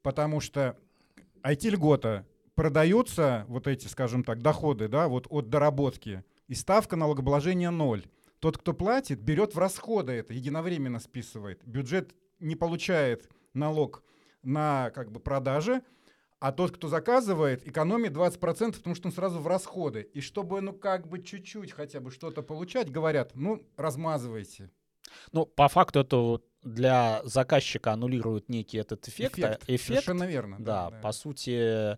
Потому 0.01 0.39
что 0.39 0.77
IT-льгота 1.43 2.25
продаются, 2.55 3.45
вот 3.49 3.67
эти, 3.67 3.87
скажем 3.87 4.23
так, 4.23 4.41
доходы, 4.41 4.87
да, 4.87 5.07
вот 5.07 5.27
от 5.29 5.49
доработки– 5.49 6.23
и 6.47 6.55
ставка 6.55 6.95
налогообложения 6.95 7.71
ноль. 7.71 8.05
Тот, 8.39 8.57
кто 8.57 8.73
платит, 8.73 9.21
берет 9.21 9.55
в 9.55 9.59
расходы 9.59 10.13
это, 10.13 10.33
единовременно 10.33 10.99
списывает. 10.99 11.63
Бюджет 11.65 12.13
не 12.39 12.55
получает 12.55 13.29
налог 13.53 14.03
на 14.43 14.91
как 14.91 15.11
бы 15.11 15.19
продажи, 15.19 15.81
а 16.39 16.51
тот, 16.51 16.71
кто 16.75 16.87
заказывает, 16.87 17.67
экономит 17.67 18.11
20%, 18.11 18.73
потому 18.73 18.95
что 18.95 19.07
он 19.07 19.13
сразу 19.13 19.39
в 19.39 19.47
расходы. 19.47 20.01
И 20.13 20.21
чтобы, 20.21 20.61
ну, 20.61 20.73
как 20.73 21.07
бы 21.07 21.23
чуть-чуть 21.23 21.71
хотя 21.71 21.99
бы 21.99 22.11
что-то 22.11 22.43
получать, 22.43 22.91
говорят, 22.91 23.31
ну, 23.33 23.65
размазывайте. 23.77 24.69
Ну, 25.31 25.45
по 25.45 25.67
факту 25.67 26.01
это 26.01 26.41
для 26.61 27.21
заказчика 27.23 27.93
аннулирует 27.93 28.49
некий 28.49 28.77
этот 28.77 29.07
эффект. 29.07 29.39
Эффект, 29.39 29.63
эффект 29.67 29.87
совершенно 29.87 30.25
верно. 30.25 30.57
Да, 30.59 30.89
да, 30.89 30.99
по 30.99 31.11
сути, 31.13 31.97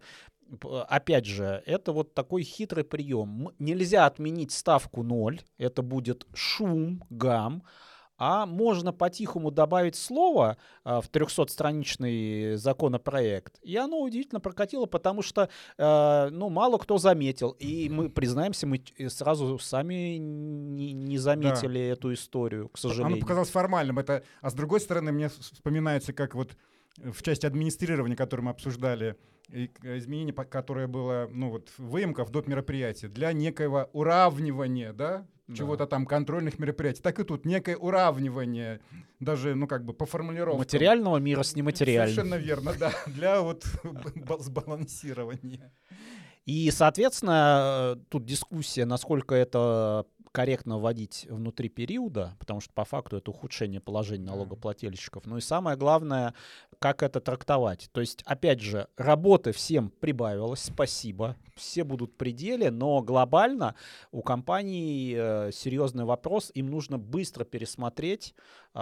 опять 0.88 1.26
же, 1.26 1.64
это 1.66 1.92
вот 1.92 2.14
такой 2.14 2.44
хитрый 2.44 2.84
прием. 2.84 3.50
Нельзя 3.60 4.06
отменить 4.06 4.52
ставку 4.52 5.04
0, 5.04 5.42
это 5.58 5.82
будет 5.82 6.26
шум, 6.34 7.04
гам, 7.10 7.64
а 8.18 8.46
можно 8.46 8.94
по-тихому 8.94 9.52
добавить 9.52 9.96
слово 9.96 10.58
э, 10.84 11.02
в 11.02 11.10
300-страничный 11.12 12.56
законопроект, 12.56 13.60
и 13.62 13.76
оно 13.78 14.02
удивительно 14.02 14.40
прокатило, 14.40 14.86
потому 14.86 15.22
что, 15.22 15.50
э, 15.78 16.30
ну, 16.32 16.50
мало 16.50 16.78
кто 16.78 16.98
заметил, 16.98 17.52
и 17.52 17.90
мы, 17.90 18.10
признаемся, 18.10 18.66
мы 18.66 18.82
сразу 19.10 19.60
сами 19.60 20.18
не, 20.18 20.94
не 20.94 21.18
заметили 21.18 21.78
да. 21.78 21.94
эту 21.94 22.14
историю, 22.14 22.70
к 22.70 22.78
сожалению. 22.78 23.18
Оно 23.18 23.22
показалось 23.22 23.50
формальным, 23.50 24.00
это, 24.00 24.24
а 24.42 24.50
с 24.50 24.54
другой 24.54 24.82
стороны, 24.82 25.12
мне 25.12 25.30
вспоминается, 25.30 26.12
как 26.12 26.34
вот 26.34 26.56
в 26.98 27.22
части 27.22 27.46
администрирования, 27.46 28.16
которую 28.16 28.46
мы 28.46 28.52
обсуждали, 28.52 29.16
изменение, 29.50 30.34
которое 30.34 30.88
было, 30.88 31.30
ну 31.32 31.50
вот, 31.50 31.72
выемка 31.78 32.26
в 32.26 32.32
доп. 32.32 32.48
мероприятии 32.48 33.08
для 33.08 33.32
некоего 33.32 33.90
уравнивания, 33.94 34.92
да, 34.92 35.26
да. 35.48 35.56
чего-то 35.56 35.88
там 35.88 36.06
контрольных 36.06 36.60
мероприятий. 36.60 37.02
Так 37.02 37.20
и 37.20 37.24
тут 37.24 37.46
некое 37.46 37.78
уравнивание, 37.78 38.82
даже, 39.20 39.56
ну 39.56 39.68
как 39.68 39.86
бы 39.86 39.94
по 39.94 40.06
формулировке. 40.06 40.58
Материального 40.58 41.18
мира 41.18 41.44
с 41.44 41.56
нематериальным. 41.56 42.16
Совершенно 42.16 42.36
верно, 42.36 42.74
да, 42.78 42.92
для 43.08 43.42
вот 43.42 43.66
сбалансирования. 44.40 45.72
И, 46.46 46.72
соответственно, 46.72 48.02
тут 48.10 48.26
дискуссия, 48.26 48.86
насколько 48.86 49.36
это 49.36 50.06
корректно 50.38 50.78
вводить 50.78 51.26
внутри 51.32 51.68
периода, 51.68 52.36
потому 52.38 52.62
что 52.62 52.72
по 52.72 52.86
факту 52.86 53.18
это 53.18 53.32
ухудшение 53.32 53.82
положения 53.82 54.28
налогоплательщиков. 54.28 55.26
Ну 55.26 55.38
и 55.38 55.42
самое 55.42 55.76
главное, 55.76 56.36
как 56.78 57.02
это 57.02 57.20
трактовать. 57.20 57.90
То 57.92 58.02
есть, 58.02 58.22
опять 58.24 58.62
же, 58.62 58.88
работы 58.98 59.52
всем 59.52 59.90
прибавилось, 59.90 60.60
спасибо, 60.60 61.38
все 61.56 61.84
будут 61.84 62.12
в 62.12 62.18
пределе, 62.18 62.70
но 62.70 63.02
глобально 63.02 63.74
у 64.12 64.22
компаний 64.22 65.16
э, 65.18 65.50
серьезный 65.52 66.06
вопрос, 66.06 66.52
им 66.54 66.68
нужно 66.68 67.00
быстро 67.00 67.44
пересмотреть 67.44 68.36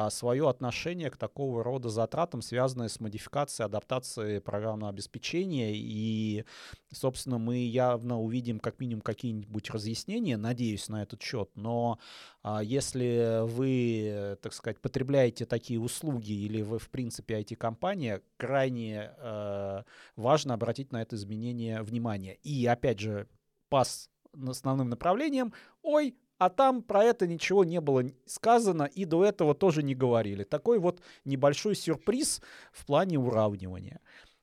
свое 0.10 0.50
отношение 0.50 1.10
к 1.10 1.18
такого 1.18 1.64
рода 1.64 1.90
затратам, 1.90 2.42
связанные 2.42 2.90
с 2.90 3.00
модификацией, 3.00 3.66
адаптацией 3.66 4.42
программного 4.42 4.90
обеспечения. 4.90 5.72
И, 5.76 6.46
собственно, 6.92 7.38
мы 7.38 7.58
явно 7.58 8.20
увидим 8.20 8.60
как 8.60 8.80
минимум 8.80 9.02
какие-нибудь 9.02 9.70
разъяснения, 9.70 10.38
надеюсь 10.38 10.90
на 10.90 11.04
этот 11.04 11.22
счет, 11.22 11.50
но 11.56 12.00
э, 12.44 12.60
если 12.64 13.42
вы, 13.44 14.38
так 14.42 14.54
сказать, 14.54 14.80
потребляете 14.80 15.46
такие 15.46 15.80
услуги 15.80 16.34
или 16.34 16.62
вы, 16.62 16.80
в 16.80 16.90
принципе, 16.90 17.40
IT-компания, 17.40 18.22
крайне 18.38 19.12
э, 19.18 19.84
важно 20.16 20.54
обратить 20.54 20.92
на 20.92 21.02
это 21.02 21.16
изменение 21.16 21.82
внимание. 21.82 22.36
И, 22.44 22.66
опять 22.66 23.00
же, 23.00 23.28
пас 23.70 24.10
основным 24.48 24.90
направлением, 24.90 25.54
ой, 25.82 26.16
а 26.38 26.50
там 26.50 26.84
про 26.84 27.04
это 27.04 27.28
ничего 27.28 27.64
не 27.64 27.80
было 27.80 28.04
сказано 28.26 28.84
и 28.84 29.06
до 29.06 29.24
этого 29.24 29.56
тоже 29.56 29.84
не 29.84 29.96
говорили. 29.96 30.44
Такой 30.44 30.80
вот 30.80 31.02
небольшой 31.24 31.76
сюрприз 31.76 32.42
в 32.72 32.86
плане 32.86 33.18
уравнивания. 33.18 34.02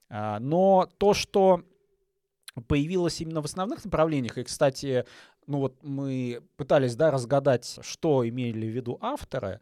А, 0.09 0.39
но 0.39 0.89
то, 0.97 1.13
что 1.13 1.63
появилось 2.67 3.21
именно 3.21 3.41
в 3.41 3.45
основных 3.45 3.83
направлениях, 3.83 4.37
и, 4.37 4.43
кстати, 4.43 5.05
ну 5.47 5.59
вот 5.59 5.83
мы 5.83 6.41
пытались, 6.55 6.95
да, 6.95 7.11
разгадать, 7.11 7.79
что 7.81 8.27
имели 8.27 8.65
в 8.65 8.75
виду 8.75 8.97
авторы. 9.01 9.59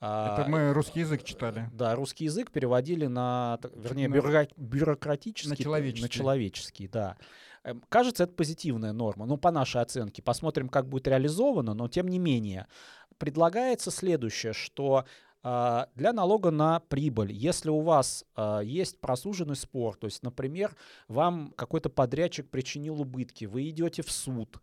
А, 0.00 0.40
Это 0.40 0.50
мы 0.50 0.72
русский 0.72 1.00
язык 1.00 1.22
читали. 1.22 1.70
Да, 1.72 1.94
русский 1.94 2.24
язык 2.24 2.50
переводили 2.50 3.06
на, 3.06 3.58
вернее, 3.74 4.08
бюро, 4.08 4.46
бюрократический. 4.56 5.50
На 5.50 5.56
человеческий. 5.56 6.02
На 6.02 6.08
человеческий, 6.08 6.88
да. 6.88 7.16
Эм, 7.64 7.82
кажется, 7.88 8.24
это 8.24 8.32
позитивная 8.34 8.92
норма, 8.92 9.26
ну, 9.26 9.36
по 9.36 9.50
нашей 9.50 9.80
оценке. 9.80 10.22
Посмотрим, 10.22 10.68
как 10.68 10.88
будет 10.88 11.08
реализовано, 11.08 11.74
но 11.74 11.88
тем 11.88 12.08
не 12.08 12.18
менее. 12.18 12.66
Предлагается 13.18 13.90
следующее, 13.90 14.52
что 14.52 15.04
а, 15.42 15.88
для 15.94 16.12
налога 16.12 16.50
на 16.50 16.80
прибыль, 16.80 17.32
если 17.32 17.68
у 17.68 17.80
вас 17.80 18.24
э, 18.34 18.60
есть 18.64 18.98
прослуженный 19.00 19.56
спор, 19.56 19.94
то 19.96 20.06
есть, 20.06 20.22
например, 20.22 20.74
вам 21.06 21.52
какой-то 21.54 21.90
подрядчик 21.90 22.48
причинил 22.48 23.00
убытки, 23.02 23.44
вы 23.44 23.68
идете 23.68 24.02
в 24.02 24.10
суд, 24.10 24.58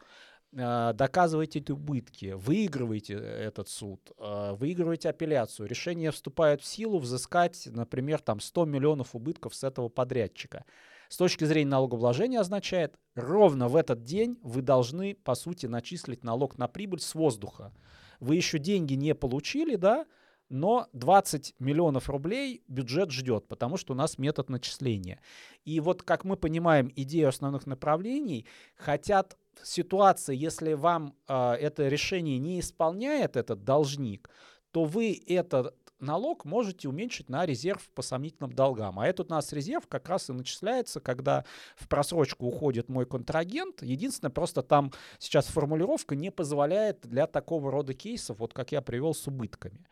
а, 0.58 0.94
доказываете 0.94 1.60
эти 1.60 1.72
убытки, 1.72 2.34
выигрываете 2.34 3.14
этот 3.14 3.70
суд, 3.70 4.12
а, 4.18 4.54
выигрываете 4.56 5.10
апелляцию, 5.10 5.68
решение 5.70 6.12
вступает 6.12 6.62
в 6.62 6.66
силу 6.66 6.98
взыскать, 6.98 7.68
например, 7.72 8.20
там 8.20 8.40
100 8.40 8.66
миллионов 8.66 9.16
убытков 9.16 9.56
с 9.56 9.64
этого 9.64 9.88
подрядчика. 9.88 10.66
С 11.12 11.18
точки 11.18 11.44
зрения 11.44 11.72
налогообложения 11.72 12.40
означает, 12.40 12.98
ровно 13.16 13.68
в 13.68 13.76
этот 13.76 14.06
день 14.06 14.40
вы 14.44 14.62
должны, 14.62 15.14
по 15.14 15.36
сути, 15.36 15.66
начислить 15.66 16.24
налог 16.24 16.58
на 16.58 16.70
прибыль 16.70 17.02
с 17.02 17.14
воздуха. 17.16 17.74
Вы 18.22 18.38
еще 18.38 18.60
деньги 18.60 18.94
не 18.94 19.14
получили, 19.14 19.76
да, 19.76 20.06
но 20.48 20.88
20 20.94 21.56
миллионов 21.60 22.10
рублей 22.10 22.64
бюджет 22.70 23.12
ждет, 23.12 23.50
потому 23.50 23.76
что 23.76 23.92
у 23.92 23.96
нас 23.98 24.18
метод 24.18 24.50
начисления. 24.50 25.20
И 25.66 25.82
вот, 25.82 26.02
как 26.02 26.24
мы 26.24 26.38
понимаем, 26.38 26.90
идею 26.96 27.28
основных 27.28 27.66
направлений 27.66 28.48
хотят 28.78 29.38
ситуации, 29.62 30.34
если 30.34 30.72
вам 30.72 31.14
э, 31.28 31.34
это 31.56 31.90
решение 31.90 32.40
не 32.40 32.62
исполняет 32.62 33.36
этот 33.36 33.66
должник, 33.66 34.30
то 34.72 34.86
вы 34.86 35.22
этот 35.28 35.76
налог 36.02 36.46
можете 36.46 36.90
уменьшить 36.90 37.30
на 37.30 37.46
резерв 37.46 37.90
по 37.96 38.02
сомнительным 38.02 38.54
долгам. 38.54 39.00
А 39.00 39.08
этот 39.08 39.32
у 39.32 39.36
нас 39.36 39.54
резерв 39.54 39.88
как 39.88 40.10
раз 40.10 40.30
и 40.30 40.34
начисляется, 40.34 41.00
когда 41.00 41.46
в 41.76 41.88
просрочку 41.88 42.46
уходит 42.46 42.90
мой 42.90 43.06
контрагент. 43.06 43.82
Единственное, 43.82 44.32
просто 44.32 44.62
там 44.62 44.92
сейчас 45.20 45.48
формулировка 45.48 46.16
не 46.16 46.32
позволяет 46.32 47.02
для 47.02 47.28
такого 47.28 47.72
рода 47.72 47.94
кейсов, 47.94 48.40
вот 48.40 48.54
как 48.54 48.72
я 48.72 48.82
привел, 48.82 49.14
с 49.14 49.28
убытками. 49.28 49.86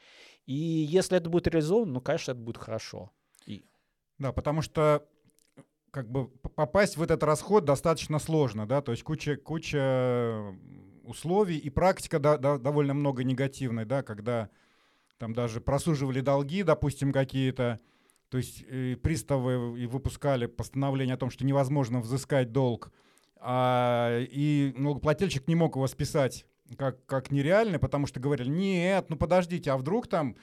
И 0.46 0.54
если 0.54 1.18
это 1.18 1.30
будет 1.30 1.48
реализовано, 1.48 1.94
ну, 1.94 2.02
конечно, 2.02 2.32
это 2.32 2.42
будет 2.42 2.58
хорошо. 2.58 3.12
И... 3.46 3.66
Да, 4.18 4.32
потому 4.32 4.62
что 4.62 5.08
как 5.92 6.10
бы 6.10 6.28
попасть 6.28 6.98
в 6.98 7.02
этот 7.02 7.24
расход 7.24 7.66
достаточно 7.66 8.20
сложно, 8.20 8.68
да, 8.68 8.82
то 8.82 8.92
есть 8.92 9.04
куча, 9.04 9.38
куча 9.38 10.56
условий 11.04 11.58
и 11.58 11.70
практика 11.70 12.20
да, 12.20 12.38
да, 12.38 12.58
довольно 12.58 12.94
много 12.94 13.24
негативной, 13.24 13.86
да, 13.86 14.04
когда 14.04 14.50
там 15.20 15.34
даже 15.34 15.62
просуживали 15.62 16.22
долги, 16.22 16.64
допустим, 16.64 17.12
какие-то, 17.12 17.80
то 18.30 18.38
есть 18.38 18.64
э, 18.68 18.96
приставы 18.96 19.80
и 19.80 19.86
выпускали 19.86 20.48
постановление 20.48 21.16
о 21.16 21.18
том, 21.18 21.30
что 21.30 21.46
невозможно 21.46 22.00
взыскать 22.00 22.52
долг, 22.52 22.92
а, 23.36 24.20
и 24.20 24.74
налогоплательщик 24.76 25.48
не 25.48 25.56
мог 25.56 25.76
его 25.76 25.88
списать 25.88 26.46
как, 26.78 27.06
как 27.06 27.32
нереальный, 27.32 27.80
потому 27.80 28.08
что 28.08 28.20
говорили, 28.20 28.50
нет, 28.50 29.06
ну 29.10 29.18
подождите, 29.18 29.72
а 29.72 29.78
вдруг 29.78 30.08
там 30.08 30.36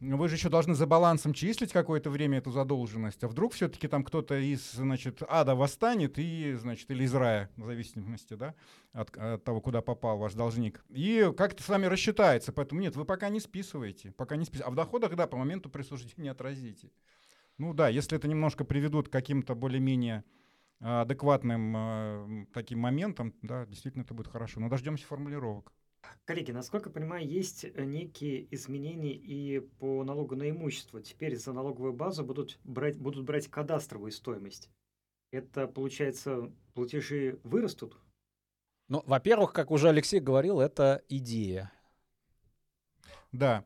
вы 0.00 0.28
же 0.28 0.36
еще 0.36 0.48
должны 0.48 0.74
за 0.74 0.86
балансом 0.86 1.34
числить 1.34 1.72
какое-то 1.72 2.10
время 2.10 2.38
эту 2.38 2.50
задолженность, 2.50 3.22
а 3.22 3.28
вдруг 3.28 3.52
все-таки 3.52 3.86
там 3.86 4.02
кто-то 4.02 4.36
из, 4.36 4.72
значит, 4.72 5.22
ада 5.28 5.54
восстанет 5.54 6.18
и, 6.18 6.54
значит, 6.54 6.90
или 6.90 7.04
из 7.04 7.14
рая, 7.14 7.50
в 7.56 7.66
зависимости, 7.66 8.34
да, 8.34 8.54
от, 8.92 9.14
от 9.16 9.44
того, 9.44 9.60
куда 9.60 9.82
попал 9.82 10.18
ваш 10.18 10.32
должник. 10.34 10.84
И 10.88 11.30
как-то 11.36 11.62
с 11.62 11.68
вами 11.68 11.86
рассчитается, 11.86 12.52
поэтому 12.52 12.80
нет, 12.80 12.96
вы 12.96 13.04
пока 13.04 13.28
не 13.28 13.40
списываете, 13.40 14.12
пока 14.12 14.36
не 14.36 14.44
списываете. 14.44 14.68
А 14.68 14.72
в 14.72 14.74
доходах, 14.74 15.14
да, 15.16 15.26
по 15.26 15.36
моменту 15.36 15.68
присуждения 15.68 16.30
отразите. 16.30 16.90
Ну 17.58 17.74
да, 17.74 17.88
если 17.88 18.16
это 18.16 18.26
немножко 18.26 18.64
приведут 18.64 19.08
к 19.08 19.12
каким-то 19.12 19.54
более-менее 19.54 20.24
адекватным 20.80 21.74
э, 21.76 22.46
таким 22.54 22.78
моментам, 22.78 23.34
да, 23.42 23.66
действительно 23.66 24.02
это 24.02 24.14
будет 24.14 24.28
хорошо. 24.28 24.60
Но 24.60 24.70
дождемся 24.70 25.06
формулировок. 25.06 25.72
Коллеги, 26.24 26.52
насколько 26.52 26.88
я 26.88 26.94
понимаю, 26.94 27.26
есть 27.28 27.64
э, 27.64 27.84
некие 27.84 28.46
изменения 28.54 29.14
и 29.14 29.60
по 29.60 30.04
налогу 30.04 30.36
на 30.36 30.48
имущество. 30.48 31.02
Теперь 31.02 31.36
за 31.36 31.52
налоговую 31.52 31.92
базу 31.92 32.24
будут 32.24 32.58
брать, 32.64 32.98
будут 32.98 33.24
брать 33.24 33.48
кадастровую 33.48 34.12
стоимость. 34.12 34.70
Это, 35.32 35.66
получается, 35.66 36.52
платежи 36.74 37.38
вырастут? 37.44 37.96
Ну, 38.88 39.02
во-первых, 39.06 39.52
как 39.52 39.70
уже 39.70 39.88
Алексей 39.88 40.20
говорил, 40.20 40.60
это 40.60 41.02
идея. 41.08 41.72
Да. 43.32 43.64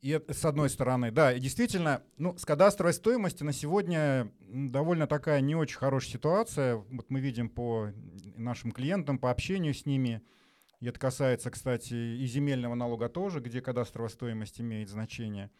И 0.00 0.10
это, 0.10 0.34
с 0.34 0.44
одной 0.44 0.68
стороны, 0.70 1.10
да, 1.10 1.32
и 1.32 1.40
действительно, 1.40 2.02
ну, 2.16 2.36
с 2.36 2.44
кадастровой 2.44 2.92
стоимостью 2.92 3.46
на 3.46 3.52
сегодня 3.52 4.30
довольно 4.40 5.06
такая 5.06 5.40
не 5.40 5.56
очень 5.56 5.78
хорошая 5.78 6.12
ситуация. 6.12 6.76
Вот 6.76 7.10
мы 7.10 7.18
видим 7.20 7.48
по 7.48 7.90
нашим 8.36 8.70
клиентам, 8.70 9.18
по 9.18 9.30
общению 9.30 9.74
с 9.74 9.86
ними. 9.86 10.22
И 10.80 10.86
это 10.86 10.98
касается, 10.98 11.50
кстати, 11.50 11.94
и 11.94 12.26
земельного 12.26 12.74
налога 12.74 13.08
тоже, 13.08 13.40
где 13.40 13.60
кадастровая 13.60 14.10
стоимость 14.10 14.60
имеет 14.60 14.88
значение. 14.88 15.50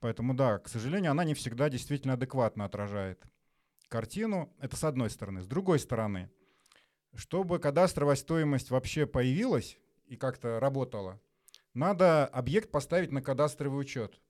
Поэтому, 0.00 0.34
да, 0.34 0.58
к 0.58 0.68
сожалению, 0.68 1.12
она 1.12 1.24
не 1.24 1.34
всегда 1.34 1.68
действительно 1.68 2.14
адекватно 2.14 2.64
отражает 2.64 3.24
картину. 3.88 4.52
Это 4.58 4.76
с 4.76 4.84
одной 4.84 5.10
стороны. 5.10 5.42
С 5.42 5.46
другой 5.46 5.78
стороны, 5.78 6.30
чтобы 7.14 7.60
кадастровая 7.60 8.16
стоимость 8.16 8.70
вообще 8.70 9.06
появилась 9.06 9.78
и 10.06 10.16
как-то 10.16 10.58
работала, 10.58 11.20
надо 11.72 12.26
объект 12.26 12.70
поставить 12.70 13.12
на 13.12 13.22
кадастровый 13.22 13.80
учет, 13.80 14.20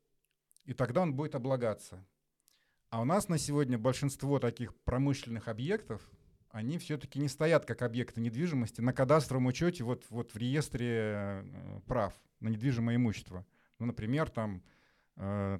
и 0.64 0.74
тогда 0.74 1.02
он 1.02 1.14
будет 1.14 1.34
облагаться. 1.34 2.06
А 2.90 3.00
у 3.00 3.04
нас 3.04 3.28
на 3.28 3.38
сегодня 3.38 3.78
большинство 3.78 4.38
таких 4.38 4.74
промышленных 4.84 5.48
объектов, 5.48 6.08
они 6.54 6.78
все-таки 6.78 7.18
не 7.18 7.26
стоят 7.26 7.66
как 7.66 7.82
объекты 7.82 8.20
недвижимости 8.20 8.80
на 8.80 8.92
кадастровом 8.92 9.46
учете 9.46 9.82
вот, 9.82 10.04
вот 10.08 10.32
в 10.32 10.36
реестре 10.36 10.88
э, 10.88 11.80
прав 11.88 12.14
на 12.38 12.48
недвижимое 12.48 12.94
имущество. 12.94 13.44
Ну, 13.80 13.86
например, 13.86 14.30
там 14.30 14.62
э, 15.16 15.58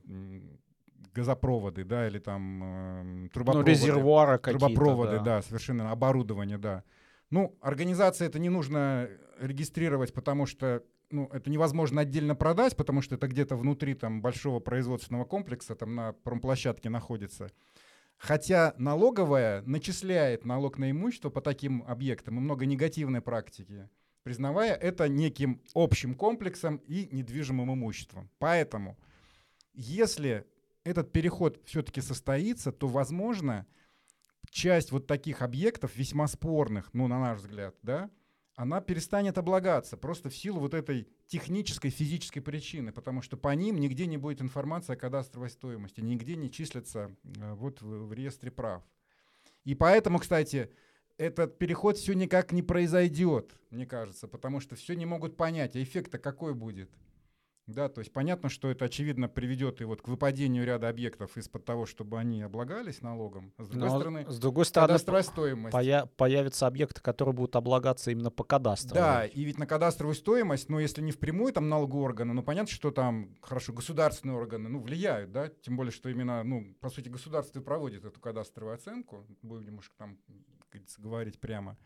газопроводы, 1.12 1.84
да, 1.84 2.06
или 2.06 2.20
там 2.20 3.24
э, 3.26 3.28
трубопроводы. 3.32 3.70
Ну, 3.72 3.76
резервуары 3.76 4.38
какие-то, 4.38 4.66
Трубопроводы, 4.66 5.16
да. 5.16 5.24
да, 5.24 5.42
совершенно, 5.42 5.90
оборудование, 5.90 6.58
да. 6.58 6.84
Ну, 7.28 7.58
организация 7.60 8.28
это 8.28 8.38
не 8.38 8.48
нужно 8.48 9.08
регистрировать, 9.40 10.14
потому 10.14 10.46
что 10.46 10.84
ну, 11.10 11.28
это 11.32 11.50
невозможно 11.50 12.02
отдельно 12.02 12.36
продать, 12.36 12.76
потому 12.76 13.02
что 13.02 13.16
это 13.16 13.26
где-то 13.26 13.56
внутри 13.56 13.94
там, 13.94 14.22
большого 14.22 14.60
производственного 14.60 15.24
комплекса, 15.24 15.74
там 15.74 15.96
на 15.96 16.12
промплощадке 16.12 16.88
находится. 16.88 17.50
Хотя 18.24 18.72
налоговая 18.78 19.60
начисляет 19.66 20.46
налог 20.46 20.78
на 20.78 20.90
имущество 20.90 21.28
по 21.28 21.42
таким 21.42 21.84
объектам 21.86 22.38
и 22.38 22.40
много 22.40 22.64
негативной 22.64 23.20
практики, 23.20 23.90
признавая 24.22 24.72
это 24.72 25.10
неким 25.10 25.60
общим 25.74 26.14
комплексом 26.14 26.78
и 26.86 27.06
недвижимым 27.12 27.74
имуществом. 27.74 28.30
Поэтому, 28.38 28.96
если 29.74 30.46
этот 30.84 31.12
переход 31.12 31.60
все-таки 31.66 32.00
состоится, 32.00 32.72
то, 32.72 32.88
возможно, 32.88 33.66
часть 34.48 34.90
вот 34.90 35.06
таких 35.06 35.42
объектов, 35.42 35.94
весьма 35.94 36.26
спорных, 36.26 36.94
ну, 36.94 37.08
на 37.08 37.20
наш 37.20 37.40
взгляд, 37.40 37.74
да, 37.82 38.08
она 38.56 38.80
перестанет 38.80 39.36
облагаться 39.36 39.96
просто 39.96 40.28
в 40.30 40.36
силу 40.36 40.60
вот 40.60 40.74
этой 40.74 41.08
технической, 41.26 41.90
физической 41.90 42.40
причины, 42.40 42.92
потому 42.92 43.20
что 43.20 43.36
по 43.36 43.54
ним 43.54 43.78
нигде 43.78 44.06
не 44.06 44.16
будет 44.16 44.40
информации 44.40 44.92
о 44.92 44.96
кадастровой 44.96 45.50
стоимости, 45.50 46.00
нигде 46.00 46.36
не 46.36 46.50
числится 46.50 47.16
э, 47.24 47.54
вот 47.54 47.82
в, 47.82 48.06
в 48.06 48.12
реестре 48.12 48.50
прав. 48.50 48.82
И 49.64 49.74
поэтому, 49.74 50.18
кстати, 50.18 50.70
этот 51.16 51.58
переход 51.58 51.96
все 51.96 52.12
никак 52.12 52.52
не 52.52 52.62
произойдет, 52.62 53.56
мне 53.70 53.86
кажется, 53.86 54.28
потому 54.28 54.60
что 54.60 54.76
все 54.76 54.94
не 54.94 55.06
могут 55.06 55.36
понять, 55.36 55.74
а 55.74 55.82
эффект-то 55.82 56.18
какой 56.18 56.54
будет. 56.54 56.90
Да, 57.66 57.88
то 57.88 58.00
есть 58.00 58.12
понятно, 58.12 58.50
что 58.50 58.70
это 58.70 58.84
очевидно 58.84 59.26
приведет 59.26 59.80
и 59.80 59.84
вот 59.84 60.02
к 60.02 60.08
выпадению 60.08 60.66
ряда 60.66 60.90
объектов 60.90 61.38
из-под 61.38 61.64
того, 61.64 61.86
чтобы 61.86 62.18
они 62.18 62.42
облагались 62.42 63.00
налогом. 63.00 63.54
А 63.56 63.64
с 63.64 63.68
другой 63.68 63.88
Но, 63.88 63.96
стороны, 63.96 64.30
с 64.30 64.38
другой 64.38 64.64
стороны 64.66 64.98
стоимость. 64.98 65.74
Поя- 65.74 66.06
появятся 66.16 66.66
объекты, 66.66 67.00
которые 67.00 67.34
будут 67.34 67.56
облагаться 67.56 68.10
именно 68.10 68.30
по 68.30 68.44
кадастровой. 68.44 69.00
Да, 69.00 69.24
и 69.24 69.44
ведь 69.44 69.58
на 69.58 69.66
кадастровую 69.66 70.14
стоимость, 70.14 70.68
ну 70.68 70.78
если 70.78 71.00
не 71.00 71.10
впрямую 71.10 71.54
там 71.54 71.70
налоговые 71.70 72.04
органы, 72.04 72.34
ну 72.34 72.42
понятно, 72.42 72.70
что 72.70 72.90
там, 72.90 73.34
хорошо, 73.40 73.72
государственные 73.72 74.36
органы, 74.36 74.68
ну 74.68 74.80
влияют, 74.80 75.32
да, 75.32 75.48
тем 75.48 75.76
более, 75.76 75.92
что 75.92 76.10
именно, 76.10 76.42
ну, 76.44 76.74
по 76.80 76.90
сути, 76.90 77.08
государство 77.08 77.62
проводит 77.62 78.04
эту 78.04 78.20
кадастровую 78.20 78.74
оценку, 78.74 79.26
будем 79.40 79.66
немножко 79.66 79.94
там, 79.96 80.18
говорить 80.98 81.38
прямо. 81.40 81.78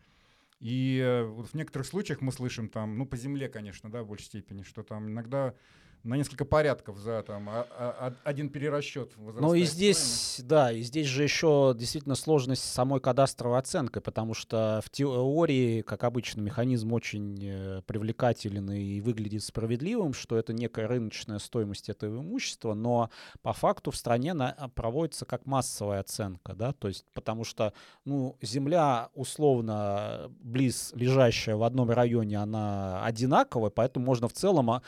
И 0.59 0.99
э, 1.01 1.23
в 1.23 1.53
некоторых 1.53 1.87
случаях 1.87 2.21
мы 2.21 2.31
слышим 2.31 2.69
там, 2.69 2.97
ну, 2.97 3.05
по 3.05 3.15
земле, 3.15 3.47
конечно, 3.47 3.89
да, 3.89 4.03
в 4.03 4.07
большей 4.07 4.25
степени, 4.25 4.63
что 4.63 4.83
там 4.83 5.07
иногда 5.09 5.55
на 6.03 6.15
несколько 6.15 6.45
порядков 6.45 6.97
за 6.97 7.21
там 7.23 7.49
а, 7.49 7.67
а, 7.71 8.13
один 8.23 8.49
перерасчет. 8.49 9.11
Ну 9.17 9.53
и 9.53 9.63
здесь, 9.63 9.97
стоимость. 9.97 10.47
да, 10.47 10.71
и 10.71 10.81
здесь 10.81 11.07
же 11.07 11.23
еще 11.23 11.75
действительно 11.77 12.15
сложность 12.15 12.63
самой 12.63 13.01
кадастровой 13.01 13.59
оценкой, 13.59 14.01
потому 14.01 14.33
что 14.33 14.81
в 14.83 14.89
теории, 14.89 15.81
как 15.81 16.03
обычно, 16.05 16.41
механизм 16.41 16.93
очень 16.93 17.37
э, 17.41 17.81
привлекательный 17.85 18.81
и 18.81 19.01
выглядит 19.01 19.43
справедливым, 19.43 20.13
что 20.13 20.37
это 20.37 20.53
некая 20.53 20.87
рыночная 20.87 21.39
стоимость 21.39 21.89
этого 21.89 22.21
имущества, 22.21 22.73
но 22.73 23.09
по 23.41 23.51
факту 23.51 23.91
в 23.91 23.97
стране 23.97 24.33
на, 24.33 24.51
а, 24.51 24.69
проводится 24.69 25.25
как 25.25 25.45
массовая 25.45 25.99
оценка, 25.99 26.53
да, 26.53 26.71
то 26.71 26.87
есть 26.87 27.05
потому 27.13 27.43
что, 27.43 27.73
ну, 28.05 28.37
земля 28.41 29.09
условно 29.13 30.31
близ 30.39 30.93
лежащая 30.95 31.57
в 31.57 31.63
одном 31.63 31.89
районе, 31.89 32.37
она 32.37 33.03
одинаковая, 33.03 33.69
поэтому 33.69 34.05
можно 34.05 34.27
в 34.27 34.33
целом 34.33 34.81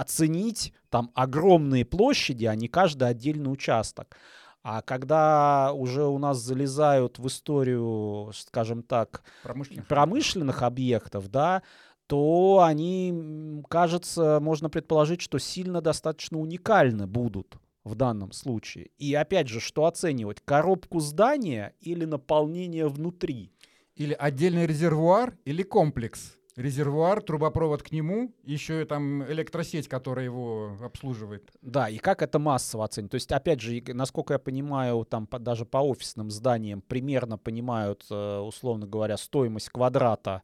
оценить 0.00 0.72
там 0.90 1.10
огромные 1.14 1.84
площади, 1.84 2.46
а 2.46 2.54
не 2.54 2.68
каждый 2.68 3.08
отдельный 3.08 3.52
участок. 3.52 4.16
А 4.62 4.80
когда 4.82 5.72
уже 5.74 6.04
у 6.04 6.18
нас 6.18 6.38
залезают 6.38 7.18
в 7.18 7.26
историю, 7.26 8.30
скажем 8.34 8.82
так, 8.82 9.22
промышленных, 9.42 9.86
промышленных 9.86 10.62
объектов, 10.62 11.28
да, 11.28 11.62
то 12.06 12.62
они, 12.66 13.62
кажется, 13.68 14.38
можно 14.40 14.70
предположить, 14.70 15.20
что 15.20 15.38
сильно 15.38 15.80
достаточно 15.80 16.38
уникальны 16.38 17.06
будут 17.06 17.58
в 17.84 17.94
данном 17.94 18.32
случае. 18.32 18.90
И 18.98 19.14
опять 19.14 19.48
же, 19.48 19.60
что 19.60 19.84
оценивать? 19.84 20.40
Коробку 20.44 21.00
здания 21.00 21.74
или 21.80 22.06
наполнение 22.06 22.88
внутри? 22.88 23.52
Или 23.94 24.14
отдельный 24.14 24.66
резервуар, 24.66 25.36
или 25.44 25.62
комплекс 25.62 26.36
резервуар, 26.56 27.22
трубопровод 27.22 27.82
к 27.82 27.90
нему, 27.90 28.34
еще 28.44 28.82
и 28.82 28.84
там 28.84 29.24
электросеть, 29.24 29.88
которая 29.88 30.24
его 30.24 30.76
обслуживает. 30.80 31.50
Да, 31.62 31.88
и 31.88 31.98
как 31.98 32.22
это 32.22 32.38
массово 32.38 32.84
оценить? 32.84 33.10
То 33.10 33.16
есть, 33.16 33.32
опять 33.32 33.60
же, 33.60 33.82
насколько 33.88 34.34
я 34.34 34.38
понимаю, 34.38 35.04
там 35.04 35.28
даже 35.40 35.64
по 35.64 35.78
офисным 35.78 36.30
зданиям 36.30 36.82
примерно 36.82 37.38
понимают, 37.38 38.04
э, 38.10 38.38
условно 38.38 38.86
говоря, 38.86 39.16
стоимость 39.16 39.70
квадрата 39.70 40.42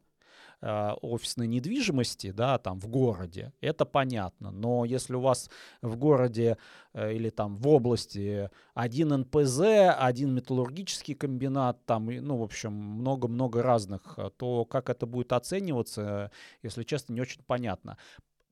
Э, 0.63 0.91
офисной 1.01 1.47
недвижимости, 1.47 2.29
да, 2.29 2.59
там 2.59 2.79
в 2.79 2.87
городе, 2.87 3.51
это 3.61 3.83
понятно. 3.83 4.51
Но 4.51 4.85
если 4.85 5.15
у 5.15 5.19
вас 5.19 5.49
в 5.81 5.95
городе 5.95 6.55
э, 6.93 7.13
или 7.13 7.31
там 7.31 7.55
в 7.55 7.67
области 7.67 8.47
один 8.75 9.09
НПЗ, 9.09 9.61
один 9.97 10.35
металлургический 10.35 11.15
комбинат, 11.15 11.83
там, 11.87 12.05
ну, 12.05 12.37
в 12.37 12.43
общем, 12.43 12.73
много-много 12.73 13.63
разных, 13.63 14.13
э, 14.17 14.29
то 14.37 14.65
как 14.65 14.91
это 14.91 15.07
будет 15.07 15.33
оцениваться, 15.33 16.29
если 16.61 16.83
честно, 16.83 17.13
не 17.13 17.21
очень 17.21 17.41
понятно. 17.41 17.97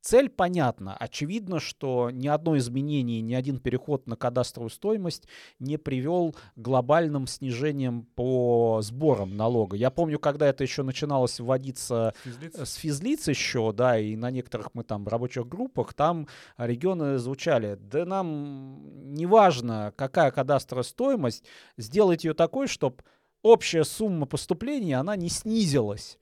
Цель 0.02 0.30
понятна. 0.30 0.96
Очевидно, 0.98 1.60
что 1.60 2.10
ни 2.10 2.28
одно 2.28 2.58
изменение, 2.58 3.22
ни 3.22 3.34
один 3.34 3.60
переход 3.60 4.08
на 4.08 4.16
кадастровую 4.16 4.70
стоимость 4.70 5.28
не 5.60 5.78
привел 5.78 6.32
к 6.32 6.38
глобальным 6.56 7.28
снижениям 7.28 8.04
по 8.16 8.80
сборам 8.82 9.36
налога. 9.36 9.76
Я 9.76 9.90
помню, 9.90 10.18
когда 10.18 10.48
это 10.48 10.64
еще 10.64 10.84
начиналось 10.84 11.40
вводиться 11.40 12.14
физлиц. 12.24 12.56
с 12.56 12.74
физлиц 12.76 13.28
еще, 13.28 13.74
да, 13.74 14.00
и 14.00 14.16
на 14.16 14.32
некоторых 14.32 14.70
мы 14.74 14.84
там 14.84 15.06
рабочих 15.08 15.48
группах, 15.48 15.94
там 15.94 16.28
регионы 16.58 17.18
звучали, 17.18 17.76
да 17.76 18.06
нам 18.06 19.14
не 19.14 19.26
важно, 19.26 19.94
какая 19.98 20.32
кадастровая 20.32 20.84
стоимость, 20.84 21.44
сделать 21.78 22.24
ее 22.24 22.34
такой, 22.34 22.68
чтобы 22.68 23.04
общая 23.42 23.84
сумма 23.84 24.26
поступления, 24.26 24.98
она 24.98 25.16
не 25.16 25.30
снизилась. 25.30 26.18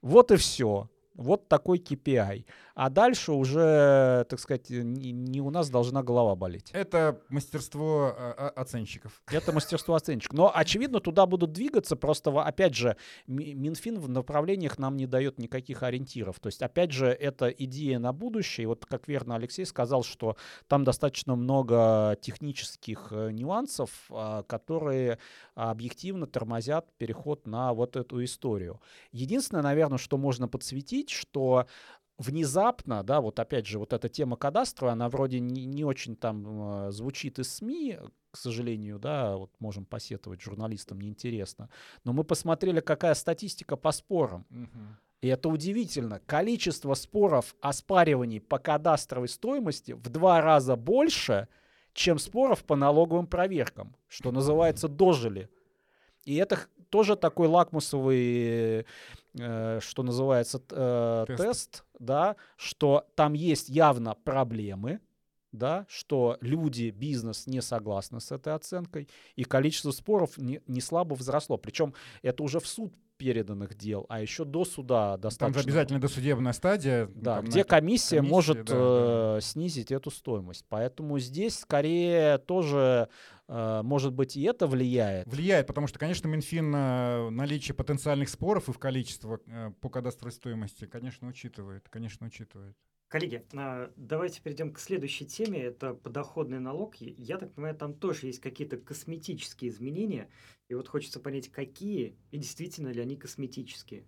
Вот 0.00 0.30
и 0.32 0.36
все. 0.36 0.88
Вот 1.18 1.48
такой 1.48 1.78
KPI. 1.78 2.44
А 2.76 2.90
дальше 2.90 3.32
уже, 3.32 4.24
так 4.30 4.38
сказать, 4.38 4.70
не, 4.70 5.40
у 5.40 5.50
нас 5.50 5.68
должна 5.68 6.04
голова 6.04 6.36
болеть. 6.36 6.70
Это 6.72 7.20
мастерство 7.28 8.14
э, 8.16 8.30
оценщиков. 8.54 9.20
Это 9.26 9.52
мастерство 9.52 9.96
оценщиков. 9.96 10.36
Но, 10.36 10.52
очевидно, 10.54 11.00
туда 11.00 11.26
будут 11.26 11.50
двигаться. 11.50 11.96
Просто, 11.96 12.30
опять 12.40 12.76
же, 12.76 12.96
Минфин 13.26 13.98
в 13.98 14.08
направлениях 14.08 14.78
нам 14.78 14.96
не 14.96 15.06
дает 15.08 15.40
никаких 15.40 15.82
ориентиров. 15.82 16.38
То 16.38 16.46
есть, 16.46 16.62
опять 16.62 16.92
же, 16.92 17.08
это 17.08 17.48
идея 17.48 17.98
на 17.98 18.12
будущее. 18.12 18.62
И 18.62 18.66
вот, 18.66 18.86
как 18.86 19.08
верно 19.08 19.34
Алексей 19.34 19.66
сказал, 19.66 20.04
что 20.04 20.36
там 20.68 20.84
достаточно 20.84 21.34
много 21.34 22.16
технических 22.20 23.08
э, 23.10 23.32
нюансов, 23.32 23.90
а, 24.10 24.44
которые 24.44 25.18
объективно 25.56 26.28
тормозят 26.28 26.86
переход 26.96 27.48
на 27.48 27.74
вот 27.74 27.96
эту 27.96 28.22
историю. 28.22 28.80
Единственное, 29.10 29.64
наверное, 29.64 29.98
что 29.98 30.16
можно 30.16 30.46
подсветить, 30.46 31.07
что 31.10 31.66
внезапно, 32.18 33.02
да, 33.02 33.20
вот 33.20 33.38
опять 33.38 33.66
же, 33.66 33.78
вот 33.78 33.92
эта 33.92 34.08
тема 34.08 34.36
кадастра, 34.36 34.90
она 34.90 35.08
вроде 35.08 35.40
не, 35.40 35.64
не 35.64 35.84
очень 35.84 36.16
там 36.16 36.88
э, 36.88 36.90
звучит 36.90 37.38
из 37.38 37.54
СМИ, 37.54 37.98
к 38.30 38.36
сожалению, 38.36 38.98
да, 38.98 39.36
вот 39.36 39.50
можем 39.60 39.84
посетовать 39.84 40.42
журналистам, 40.42 41.00
неинтересно. 41.00 41.70
Но 42.04 42.12
мы 42.12 42.24
посмотрели, 42.24 42.80
какая 42.80 43.14
статистика 43.14 43.76
по 43.76 43.92
спорам. 43.92 44.46
И 45.20 45.28
это 45.28 45.48
удивительно. 45.48 46.20
Количество 46.26 46.94
споров 46.94 47.56
оспариваний 47.60 48.40
по 48.40 48.58
кадастровой 48.58 49.28
стоимости 49.28 49.92
в 49.92 50.08
два 50.10 50.40
раза 50.40 50.76
больше, 50.76 51.48
чем 51.92 52.18
споров 52.18 52.64
по 52.64 52.76
налоговым 52.76 53.26
проверкам, 53.26 53.96
что 54.06 54.30
называется 54.30 54.86
дожили. 54.86 55.48
И 56.24 56.36
это 56.36 56.60
тоже 56.90 57.16
такой 57.16 57.48
лакмусовый, 57.48 58.86
э, 59.38 59.80
что 59.80 60.02
называется, 60.02 60.62
э, 60.70 61.24
тест. 61.26 61.42
тест, 61.42 61.84
да, 61.98 62.36
что 62.56 63.06
там 63.14 63.32
есть 63.32 63.68
явно 63.68 64.14
проблемы, 64.14 65.00
да, 65.52 65.86
что 65.88 66.36
люди, 66.40 66.90
бизнес 66.90 67.46
не 67.46 67.62
согласны 67.62 68.20
с 68.20 68.30
этой 68.30 68.54
оценкой, 68.54 69.08
и 69.36 69.44
количество 69.44 69.90
споров 69.90 70.36
не, 70.36 70.60
не 70.66 70.80
слабо 70.80 71.14
возросло. 71.14 71.56
Причем 71.56 71.94
это 72.22 72.42
уже 72.42 72.60
в 72.60 72.66
суд 72.66 72.94
переданных 73.18 73.74
дел, 73.74 74.06
а 74.08 74.20
еще 74.20 74.44
до 74.44 74.64
суда 74.64 75.16
достаточно. 75.16 75.46
Там 75.46 75.54
же 75.54 75.68
обязательно 75.68 76.00
досудебная 76.00 76.52
стадия. 76.52 77.10
Да, 77.14 77.40
где 77.40 77.64
комиссия, 77.64 78.18
комиссия 78.18 78.22
может 78.22 78.64
да, 78.64 78.74
э, 78.74 79.34
да. 79.34 79.40
снизить 79.40 79.90
эту 79.90 80.10
стоимость. 80.10 80.64
Поэтому 80.68 81.18
здесь 81.18 81.58
скорее 81.58 82.38
тоже 82.38 83.08
может 83.48 84.12
быть, 84.12 84.36
и 84.36 84.42
это 84.42 84.66
влияет? 84.66 85.26
Влияет, 85.26 85.66
потому 85.66 85.86
что, 85.86 85.98
конечно, 85.98 86.28
Минфин 86.28 86.74
э, 86.74 87.30
наличие 87.30 87.74
потенциальных 87.74 88.28
споров 88.28 88.68
и 88.68 88.72
в 88.72 88.78
количество 88.78 89.40
э, 89.46 89.70
по 89.80 89.88
кадастровой 89.88 90.32
стоимости, 90.32 90.86
конечно, 90.86 91.28
учитывает. 91.28 91.88
Конечно, 91.88 92.26
учитывает. 92.26 92.76
Коллеги, 93.08 93.42
давайте 93.96 94.42
перейдем 94.42 94.70
к 94.70 94.78
следующей 94.78 95.24
теме. 95.24 95.62
Это 95.62 95.94
подоходный 95.94 96.60
налог. 96.60 96.96
Я 96.96 97.38
так 97.38 97.54
понимаю, 97.54 97.74
там 97.74 97.94
тоже 97.94 98.26
есть 98.26 98.40
какие-то 98.40 98.76
косметические 98.76 99.70
изменения. 99.70 100.28
И 100.68 100.74
вот 100.74 100.88
хочется 100.88 101.18
понять, 101.18 101.48
какие 101.48 102.18
и 102.30 102.36
действительно 102.36 102.88
ли 102.88 103.00
они 103.00 103.16
косметические. 103.16 104.04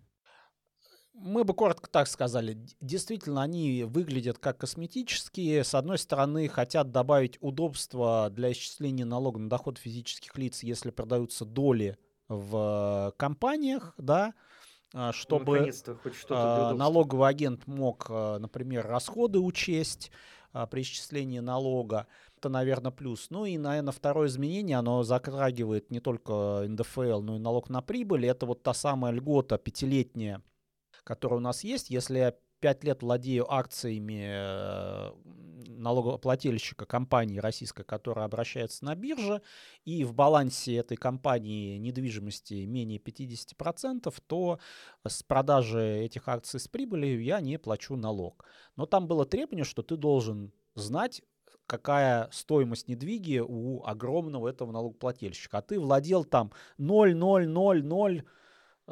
Мы 1.14 1.44
бы 1.44 1.54
коротко 1.54 1.88
так 1.90 2.08
сказали. 2.08 2.56
Действительно, 2.80 3.42
они 3.42 3.84
выглядят 3.84 4.38
как 4.38 4.58
косметические. 4.58 5.64
С 5.64 5.74
одной 5.74 5.98
стороны, 5.98 6.48
хотят 6.48 6.92
добавить 6.92 7.36
удобства 7.40 8.30
для 8.30 8.52
исчисления 8.52 9.04
налога 9.04 9.38
на 9.38 9.48
доход 9.50 9.78
физических 9.78 10.36
лиц, 10.38 10.62
если 10.62 10.90
продаются 10.90 11.44
доли 11.44 11.98
в 12.28 13.12
компаниях, 13.16 13.92
да, 13.98 14.34
а, 14.94 15.08
ну, 15.08 15.12
чтобы 15.12 15.72
ну, 16.28 16.76
налоговый 16.76 17.28
агент 17.28 17.66
мог, 17.66 18.06
а, 18.08 18.38
например, 18.38 18.86
расходы 18.86 19.38
учесть 19.38 20.11
при 20.70 20.82
исчислении 20.82 21.38
налога. 21.38 22.08
Это, 22.36 22.48
наверное, 22.48 22.90
плюс. 22.90 23.28
Ну 23.30 23.44
и, 23.44 23.56
наверное, 23.56 23.92
второе 23.92 24.26
изменение, 24.26 24.78
оно 24.78 25.04
затрагивает 25.04 25.92
не 25.92 26.00
только 26.00 26.64
НДФЛ, 26.66 27.20
но 27.20 27.36
и 27.36 27.38
налог 27.38 27.68
на 27.68 27.82
прибыль. 27.82 28.26
Это 28.26 28.46
вот 28.46 28.62
та 28.62 28.74
самая 28.74 29.12
льгота 29.12 29.58
пятилетняя, 29.58 30.42
которые 31.05 31.38
у 31.38 31.42
нас 31.42 31.64
есть, 31.64 31.90
если 31.90 32.18
я 32.18 32.34
5 32.61 32.84
лет 32.84 33.03
владею 33.03 33.53
акциями 33.53 34.26
э, 34.28 35.12
налогоплательщика 35.66 36.84
компании 36.84 37.38
российской, 37.38 37.84
которая 37.84 38.26
обращается 38.26 38.84
на 38.84 38.94
бирже, 38.94 39.42
и 39.84 40.05
в 40.05 40.12
балансе 40.14 40.76
этой 40.76 40.96
компании 40.96 41.78
недвижимости 41.78 42.66
менее 42.66 42.98
50%, 42.98 44.14
то 44.26 44.59
с 45.07 45.22
продажи 45.22 46.01
этих 46.05 46.28
акций 46.28 46.61
с 46.61 46.68
прибылью 46.68 47.22
я 47.22 47.40
не 47.40 47.59
плачу 47.59 47.96
налог. 47.96 48.44
Но 48.76 48.86
там 48.86 49.07
было 49.07 49.24
требование, 49.24 49.64
что 49.64 49.82
ты 49.82 49.96
должен 49.96 50.53
знать, 50.74 51.22
какая 51.66 52.28
стоимость 52.32 52.88
недвиги 52.88 53.38
у 53.38 53.84
огромного 53.84 54.48
этого 54.48 54.72
налогоплательщика. 54.72 55.59
А 55.59 55.62
ты 55.62 55.78
владел 55.78 56.24
там 56.24 56.53
0,000 56.78 58.24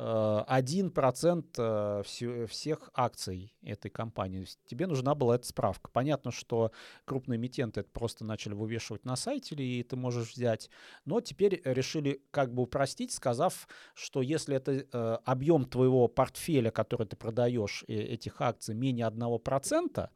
Э, 0.01 0.45
1% 0.47 1.45
э, 1.59 2.47
всех 2.47 2.91
акций 2.95 3.53
этой 3.63 3.91
компании. 3.91 4.47
Тебе 4.67 4.87
нужна 4.87 5.17
была 5.17 5.35
эта 5.35 5.47
справка. 5.47 5.91
Понятно, 5.93 6.31
что 6.31 6.71
крупные 7.05 7.37
эмитенты 7.37 7.81
это 7.81 7.91
просто 7.91 8.25
начали 8.25 8.55
вывешивать 8.55 9.05
на 9.05 9.17
сайте, 9.17 9.57
и 9.57 9.83
ты 9.83 9.97
можешь 9.97 10.35
взять. 10.35 10.71
Но 11.05 11.21
теперь 11.21 11.61
решили 11.65 12.23
как 12.31 12.55
бы 12.55 12.63
упростить, 12.63 13.11
сказав, 13.13 13.67
что 13.95 14.23
если 14.23 14.55
это 14.55 14.73
э, 14.73 15.19
объем 15.25 15.65
твоего 15.65 16.07
портфеля, 16.07 16.71
который 16.71 17.09
ты 17.09 17.17
продаешь, 17.17 17.85
этих 17.89 18.41
акций, 18.41 18.77
менее 18.77 19.09
1%, 19.09 20.11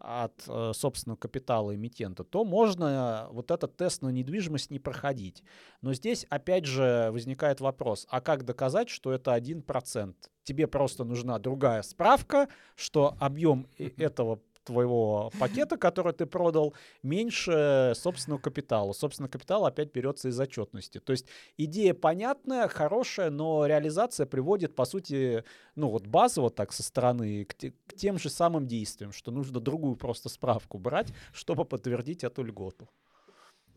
от 0.00 0.44
э, 0.48 0.72
собственного 0.74 1.18
капитала 1.18 1.74
эмитента, 1.74 2.24
то 2.24 2.44
можно 2.44 3.28
вот 3.30 3.50
этот 3.50 3.76
тест 3.76 4.02
на 4.02 4.08
недвижимость 4.08 4.70
не 4.70 4.78
проходить. 4.78 5.42
Но 5.82 5.94
здесь 5.94 6.26
опять 6.30 6.64
же 6.64 7.10
возникает 7.12 7.60
вопрос, 7.60 8.06
а 8.10 8.20
как 8.20 8.44
доказать, 8.44 8.88
что 8.88 9.12
это 9.12 9.36
1%? 9.36 10.14
Тебе 10.42 10.66
просто 10.66 11.04
нужна 11.04 11.38
другая 11.38 11.82
справка, 11.82 12.48
что 12.74 13.16
объем 13.20 13.68
этого 13.78 14.40
твоего 14.70 15.32
пакета, 15.38 15.76
который 15.76 16.12
ты 16.12 16.26
продал, 16.26 16.74
меньше 17.02 17.92
собственного 17.96 18.40
капитала. 18.40 18.92
Собственный 18.92 19.28
капитал 19.28 19.66
опять 19.66 19.92
берется 19.92 20.28
из 20.28 20.38
отчетности. 20.38 21.00
То 21.00 21.12
есть 21.12 21.26
идея 21.56 21.92
понятная, 21.92 22.68
хорошая, 22.68 23.30
но 23.30 23.66
реализация 23.66 24.26
приводит, 24.26 24.74
по 24.74 24.84
сути, 24.84 25.44
ну 25.74 25.88
вот 25.88 26.06
базово 26.06 26.50
так 26.50 26.72
со 26.72 26.82
стороны 26.82 27.44
к, 27.44 27.54
те, 27.54 27.72
к 27.86 27.94
тем 27.94 28.18
же 28.18 28.30
самым 28.30 28.66
действиям, 28.66 29.12
что 29.12 29.32
нужно 29.32 29.60
другую 29.60 29.96
просто 29.96 30.28
справку 30.28 30.78
брать, 30.78 31.08
чтобы 31.32 31.64
подтвердить 31.64 32.22
эту 32.22 32.44
льготу. 32.44 32.88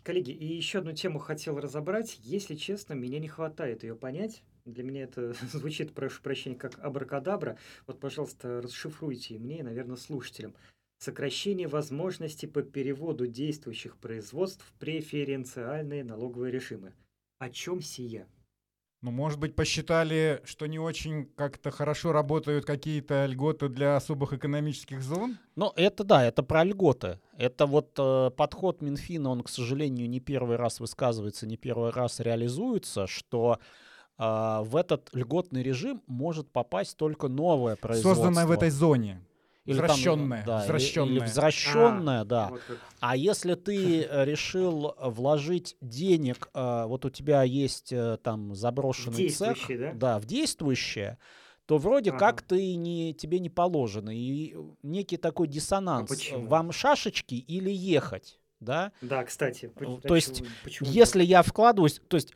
Коллеги, 0.03 0.31
и 0.31 0.45
еще 0.45 0.79
одну 0.79 0.91
тему 0.91 1.17
хотел 1.17 1.57
разобрать. 1.59 2.17
Если 2.19 2.55
честно, 2.55 2.93
меня 2.93 3.19
не 3.19 3.29
хватает 3.29 3.83
ее 3.83 3.95
понять. 3.95 4.43
Для 4.65 4.83
меня 4.83 5.03
это 5.03 5.33
звучит, 5.51 5.93
прошу 5.93 6.21
прощения, 6.21 6.57
как 6.57 6.77
абракадабра. 6.79 7.57
Вот, 7.87 7.99
пожалуйста, 7.99 8.61
расшифруйте 8.61 9.39
мне 9.39 9.59
и, 9.59 9.63
наверное, 9.63 9.95
слушателям 9.95 10.55
сокращение 11.03 11.67
возможностей 11.67 12.47
по 12.47 12.61
переводу 12.61 13.27
действующих 13.27 13.97
производств 13.97 14.65
в 14.65 14.79
преференциальные 14.79 16.03
налоговые 16.03 16.51
режимы. 16.51 16.93
О 17.39 17.49
чем 17.49 17.81
сия? 17.81 18.25
Ну, 19.01 19.11
может 19.11 19.37
быть, 19.37 19.53
посчитали, 19.53 20.41
что 20.45 20.65
не 20.65 20.79
очень 20.79 21.25
как-то 21.35 21.71
хорошо 21.71 22.13
работают 22.13 22.63
какие-то 22.63 23.25
льготы 23.25 23.67
для 23.67 23.97
особых 23.97 24.31
экономических 24.31 25.01
зон? 25.01 25.37
Ну, 25.57 25.73
это 25.75 26.05
да, 26.05 26.25
это 26.25 26.41
про 26.41 26.63
льготы. 26.63 27.19
Это 27.37 27.65
вот 27.65 27.99
э, 27.99 28.31
подход 28.37 28.81
Минфина, 28.81 29.29
он, 29.29 29.43
к 29.43 29.49
сожалению, 29.49 30.09
не 30.09 30.21
первый 30.21 30.55
раз 30.55 30.79
высказывается, 30.79 31.45
не 31.45 31.57
первый 31.57 31.91
раз 31.91 32.21
реализуется, 32.21 33.05
что 33.05 33.59
э, 34.17 34.23
в 34.63 34.77
этот 34.77 35.09
льготный 35.11 35.63
режим 35.63 36.01
может 36.07 36.49
попасть 36.49 36.95
только 36.95 37.27
новое 37.27 37.75
производство. 37.75 38.23
Созданное 38.23 38.45
в 38.45 38.51
этой 38.51 38.69
зоне. 38.69 39.19
Или 39.65 39.79
возвращенная. 39.79 40.39
Там, 40.39 40.47
да, 40.47 40.57
возвращенная. 40.59 41.07
Или, 41.07 41.15
или 41.15 41.19
возвращенная, 41.21 42.21
а, 42.21 42.25
да. 42.25 42.47
Вот 42.49 42.61
а 42.99 43.15
если 43.15 43.55
ты 43.55 44.03
э, 44.03 44.25
решил 44.25 44.95
вложить 44.99 45.77
денег, 45.81 46.49
э, 46.53 46.83
вот 46.85 47.05
у 47.05 47.09
тебя 47.09 47.43
есть 47.43 47.93
э, 47.93 48.17
там 48.23 48.55
заброшенный 48.55 49.29
цех, 49.29 49.57
да? 49.69 49.93
да, 49.93 50.19
в 50.19 50.25
действующее, 50.25 51.17
то 51.65 51.77
вроде 51.77 52.09
ага. 52.09 52.19
как 52.19 52.41
ты 52.41 52.75
не, 52.75 53.13
тебе 53.13 53.39
не 53.39 53.49
положено. 53.49 54.09
И 54.09 54.55
некий 54.81 55.17
такой 55.17 55.47
диссонанс. 55.47 56.11
А 56.33 56.37
Вам 56.37 56.71
шашечки 56.71 57.35
или 57.35 57.71
ехать? 57.71 58.39
Да? 58.59 58.91
Да, 59.01 59.23
кстати. 59.23 59.71
То 60.03 60.15
есть, 60.15 60.43
почему 60.63 60.89
если 60.89 61.23
я 61.23 61.41
вкладываюсь, 61.41 62.01
то 62.07 62.17
есть 62.17 62.33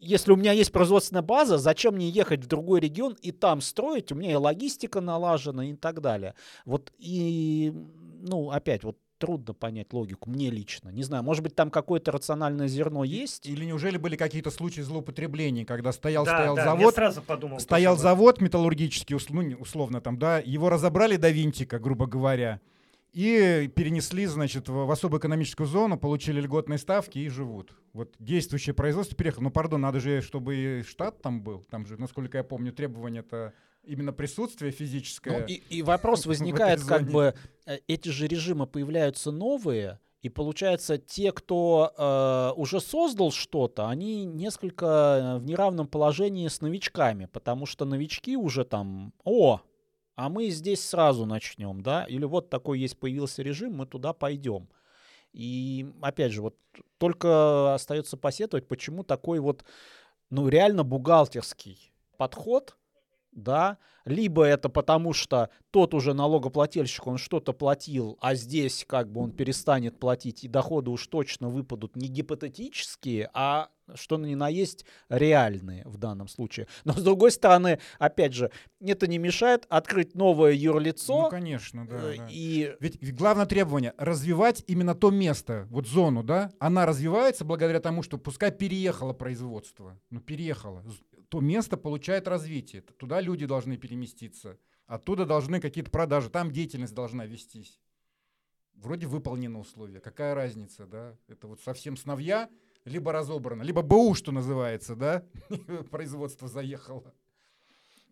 если 0.00 0.32
у 0.32 0.36
меня 0.36 0.52
есть 0.52 0.72
производственная 0.72 1.22
база, 1.22 1.58
зачем 1.58 1.94
мне 1.94 2.08
ехать 2.08 2.44
в 2.44 2.46
другой 2.46 2.80
регион 2.80 3.16
и 3.20 3.32
там 3.32 3.60
строить? 3.60 4.12
У 4.12 4.14
меня 4.14 4.32
и 4.32 4.36
логистика 4.36 5.00
налажена 5.00 5.66
и 5.66 5.74
так 5.74 6.00
далее. 6.00 6.34
Вот 6.64 6.92
и, 6.98 7.72
ну, 8.20 8.50
опять, 8.50 8.84
вот 8.84 8.98
трудно 9.18 9.52
понять 9.52 9.92
логику, 9.92 10.30
мне 10.30 10.50
лично. 10.50 10.90
Не 10.90 11.02
знаю, 11.02 11.24
может 11.24 11.42
быть, 11.42 11.54
там 11.54 11.70
какое-то 11.70 12.12
рациональное 12.12 12.68
зерно 12.68 13.04
есть? 13.04 13.46
Или 13.46 13.64
неужели 13.64 13.98
были 13.98 14.16
какие-то 14.16 14.50
случаи 14.50 14.80
злоупотребления, 14.80 15.64
когда 15.64 15.92
стоял, 15.92 16.24
да, 16.24 16.36
стоял 16.36 16.56
да, 16.56 16.64
завод, 16.64 16.80
я 16.80 16.92
сразу 16.92 17.22
подумал, 17.22 17.60
стоял 17.60 17.96
завод 17.96 18.40
металлургический, 18.40 19.16
ну, 19.30 19.56
условно 19.58 20.00
там, 20.00 20.18
да, 20.18 20.38
его 20.38 20.68
разобрали 20.68 21.16
до 21.16 21.30
винтика, 21.30 21.78
грубо 21.78 22.06
говоря, 22.06 22.60
и 23.12 23.70
перенесли, 23.74 24.26
значит, 24.26 24.68
в, 24.68 24.90
особую 24.90 25.20
экономическую 25.20 25.66
зону, 25.66 25.98
получили 25.98 26.40
льготные 26.40 26.78
ставки 26.78 27.18
и 27.18 27.28
живут. 27.28 27.72
Вот 27.92 28.14
действующее 28.18 28.74
производство 28.74 29.16
переехало. 29.16 29.44
Ну, 29.44 29.50
пардон, 29.50 29.80
надо 29.80 30.00
же, 30.00 30.20
чтобы 30.20 30.56
и 30.56 30.82
штат 30.82 31.22
там 31.22 31.42
был. 31.42 31.66
Там 31.70 31.86
же, 31.86 31.96
насколько 31.96 32.38
я 32.38 32.44
помню, 32.44 32.72
требования 32.72 33.20
это 33.20 33.54
именно 33.84 34.12
присутствие 34.12 34.70
физическое. 34.70 35.40
Ну, 35.40 35.46
и, 35.46 35.54
и 35.70 35.82
вопрос 35.82 36.26
возникает, 36.26 36.84
как 36.84 37.10
бы 37.10 37.34
э, 37.66 37.78
эти 37.88 38.10
же 38.10 38.26
режимы 38.26 38.66
появляются 38.66 39.30
новые, 39.30 39.98
и 40.20 40.28
получается, 40.28 40.98
те, 40.98 41.30
кто 41.32 41.92
э, 41.96 42.60
уже 42.60 42.80
создал 42.80 43.30
что-то, 43.30 43.88
они 43.88 44.24
несколько 44.24 44.86
э, 44.86 45.38
в 45.38 45.46
неравном 45.46 45.86
положении 45.86 46.48
с 46.48 46.60
новичками, 46.60 47.26
потому 47.26 47.66
что 47.66 47.84
новички 47.84 48.36
уже 48.36 48.64
там, 48.64 49.12
о, 49.24 49.60
а 50.18 50.28
мы 50.28 50.48
здесь 50.48 50.84
сразу 50.84 51.26
начнем, 51.26 51.80
да, 51.80 52.02
или 52.02 52.24
вот 52.24 52.50
такой 52.50 52.80
есть 52.80 52.98
появился 52.98 53.40
режим, 53.40 53.76
мы 53.76 53.86
туда 53.86 54.12
пойдем. 54.12 54.68
И 55.32 55.86
опять 56.02 56.32
же, 56.32 56.42
вот 56.42 56.56
только 56.98 57.72
остается 57.72 58.16
посетовать, 58.16 58.66
почему 58.66 59.04
такой 59.04 59.38
вот, 59.38 59.64
ну, 60.28 60.48
реально 60.48 60.82
бухгалтерский 60.82 61.92
подход, 62.16 62.76
да, 63.30 63.78
либо 64.04 64.42
это 64.42 64.68
потому, 64.68 65.12
что 65.12 65.50
тот 65.70 65.94
уже 65.94 66.14
налогоплательщик, 66.14 67.06
он 67.06 67.16
что-то 67.16 67.52
платил, 67.52 68.18
а 68.20 68.34
здесь 68.34 68.84
как 68.88 69.12
бы 69.12 69.20
он 69.20 69.30
перестанет 69.30 70.00
платить, 70.00 70.42
и 70.42 70.48
доходы 70.48 70.90
уж 70.90 71.06
точно 71.06 71.48
выпадут 71.48 71.94
не 71.94 72.08
гипотетические, 72.08 73.30
а 73.34 73.68
что 73.94 74.16
ни 74.18 74.34
на 74.34 74.48
есть 74.48 74.84
реальные 75.08 75.84
в 75.86 75.96
данном 75.96 76.28
случае. 76.28 76.68
Но 76.84 76.92
с 76.92 77.02
другой 77.02 77.30
стороны, 77.32 77.80
опять 77.98 78.34
же, 78.34 78.50
это 78.80 79.06
не 79.06 79.18
мешает 79.18 79.66
открыть 79.68 80.14
новое 80.14 80.52
юрлицо. 80.52 81.22
Ну, 81.22 81.28
конечно, 81.30 81.86
да. 81.86 82.14
э, 82.14 82.16
да. 82.16 82.28
И 82.30 82.76
Ведь 82.80 83.00
ведь 83.00 83.16
главное 83.16 83.46
требование— 83.46 83.94
развивать 83.98 84.64
именно 84.66 84.94
то 84.94 85.10
место, 85.10 85.66
вот 85.70 85.86
зону, 85.86 86.22
да? 86.22 86.52
Она 86.58 86.86
развивается 86.86 87.44
благодаря 87.44 87.80
тому, 87.80 88.02
что 88.02 88.18
пускай 88.18 88.50
переехало 88.52 89.12
производство, 89.12 89.98
ну 90.10 90.20
переехало, 90.20 90.84
то 91.28 91.40
место 91.40 91.76
получает 91.76 92.28
развитие, 92.28 92.82
туда 92.82 93.20
люди 93.20 93.46
должны 93.46 93.76
переместиться, 93.76 94.58
оттуда 94.86 95.26
должны 95.26 95.60
какие-то 95.60 95.90
продажи, 95.90 96.30
там 96.30 96.50
деятельность 96.50 96.94
должна 96.94 97.26
вестись. 97.26 97.80
Вроде 98.74 99.06
выполнено 99.06 99.58
условие, 99.58 100.00
какая 100.00 100.34
разница, 100.34 100.86
да? 100.86 101.16
Это 101.26 101.48
вот 101.48 101.60
совсем 101.60 101.96
сновья, 101.96 102.48
либо 102.88 103.12
разобрано, 103.12 103.62
либо 103.62 103.82
БУ, 103.82 104.14
что 104.14 104.32
называется, 104.32 104.96
да? 104.96 105.22
Производство 105.90 106.48
заехало. 106.48 107.14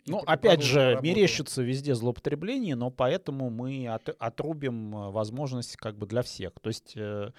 Ну, 0.07 0.19
опять 0.19 0.63
же, 0.63 0.93
работу. 0.93 1.05
мерещится 1.05 1.63
везде 1.63 1.95
злоупотребление, 1.95 2.77
но 2.77 2.91
поэтому 2.91 3.51
мы 3.51 3.89
от- 3.89 4.15
отрубим 4.21 4.97
э, 4.97 5.11
возможность 5.11 5.77
как 5.77 5.99
бы 5.99 6.07
для 6.07 6.23
всех. 6.23 6.53
То 6.61 6.69
есть 6.69 6.93
э, 6.97 7.33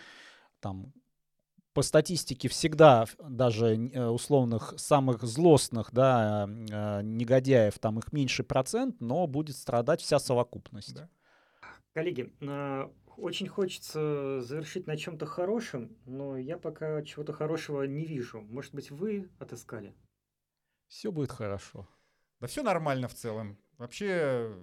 там 0.59 0.91
по 1.73 1.81
статистике 1.81 2.49
всегда 2.49 3.05
даже 3.19 3.75
э, 3.75 4.07
условных 4.07 4.73
самых 4.77 5.23
злостных 5.23 5.91
да, 5.93 6.49
э, 6.49 7.01
негодяев 7.03 7.79
там 7.79 7.99
их 7.99 8.11
меньший 8.11 8.43
процент, 8.43 8.99
но 8.99 9.27
будет 9.27 9.55
страдать 9.55 10.01
вся 10.01 10.19
совокупность. 10.19 10.93
Да. 10.93 11.09
Коллеги, 11.93 12.33
очень 13.17 13.47
хочется 13.47 14.41
завершить 14.41 14.87
на 14.87 14.95
чем-то 14.95 15.25
хорошем, 15.25 15.97
но 16.05 16.37
я 16.37 16.57
пока 16.57 17.01
чего-то 17.03 17.33
хорошего 17.33 17.83
не 17.83 18.05
вижу. 18.05 18.41
Может 18.41 18.73
быть, 18.73 18.91
вы 18.91 19.29
отыскали? 19.39 19.95
Все 20.87 21.11
будет 21.11 21.31
хорошо. 21.31 21.87
Да 22.39 22.47
все 22.47 22.63
нормально 22.63 23.07
в 23.07 23.13
целом. 23.13 23.57
Вообще 23.77 24.55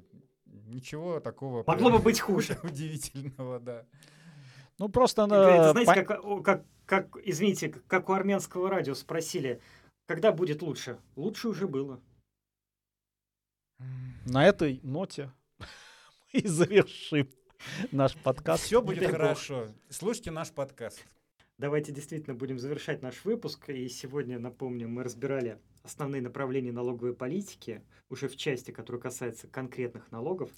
ничего 0.46 1.20
такого 1.20 1.64
Могло 1.66 1.90
бы 1.90 1.98
быть 1.98 2.20
хуже. 2.20 2.58
удивительного, 2.62 3.60
да. 3.60 3.86
Ну 4.78 4.88
просто 4.88 5.24
это, 5.24 5.34
э, 5.34 5.72
знаете, 5.72 6.02
как, 6.04 6.42
как, 6.44 6.64
как, 6.86 7.16
извините, 7.24 7.68
как- 7.68 7.86
как 7.86 8.08
у 8.08 8.12
армянского 8.12 8.70
радио 8.70 8.94
спросили, 8.94 9.60
когда 10.06 10.32
будет 10.32 10.62
лучше? 10.62 10.98
Лучше 11.16 11.48
уже 11.48 11.66
было. 11.68 12.00
на 14.26 14.46
этой 14.46 14.80
ноте 14.82 15.30
мы 15.58 15.66
и 16.40 16.46
завершим 16.46 17.28
наш 17.92 18.16
подкаст. 18.16 18.64
Все 18.64 18.82
будет 18.82 19.10
хорошо. 19.10 19.68
Слушайте 19.88 20.30
наш 20.30 20.50
подкаст. 20.50 21.04
Давайте 21.56 21.92
действительно 21.92 22.34
будем 22.34 22.58
завершать 22.58 23.02
наш 23.02 23.24
выпуск. 23.24 23.70
И 23.70 23.88
сегодня, 23.88 24.38
напомню, 24.38 24.88
мы 24.88 25.04
разбирали 25.04 25.60
основные 25.84 26.20
направления 26.20 26.72
налоговой 26.72 27.14
политики, 27.14 27.82
уже 28.08 28.28
в 28.28 28.36
части, 28.36 28.70
которая 28.70 29.00
касается 29.00 29.46
конкретных 29.46 30.10
налогов. 30.10 30.50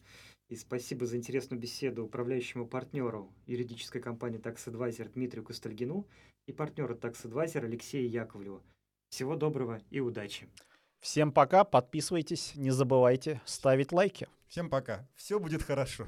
И 0.48 0.56
спасибо 0.56 1.06
за 1.06 1.16
интересную 1.16 1.60
беседу 1.60 2.04
управляющему 2.04 2.66
партнеру 2.66 3.32
юридической 3.46 4.00
компании 4.00 4.40
Tax 4.40 4.66
Advisor 4.66 5.12
Дмитрию 5.12 5.44
Костальгину 5.44 6.06
и 6.46 6.52
партнеру 6.52 6.94
Tax 6.94 7.24
Advisor 7.24 7.64
Алексею 7.64 8.08
Яковлеву. 8.08 8.62
Всего 9.08 9.36
доброго 9.36 9.82
и 9.90 10.00
удачи! 10.00 10.48
Всем 11.00 11.30
пока, 11.30 11.64
подписывайтесь, 11.64 12.54
не 12.54 12.70
забывайте 12.70 13.40
ставить 13.44 13.92
лайки. 13.92 14.28
Всем 14.48 14.70
пока. 14.70 15.06
Все 15.14 15.38
будет 15.38 15.62
хорошо. 15.62 16.06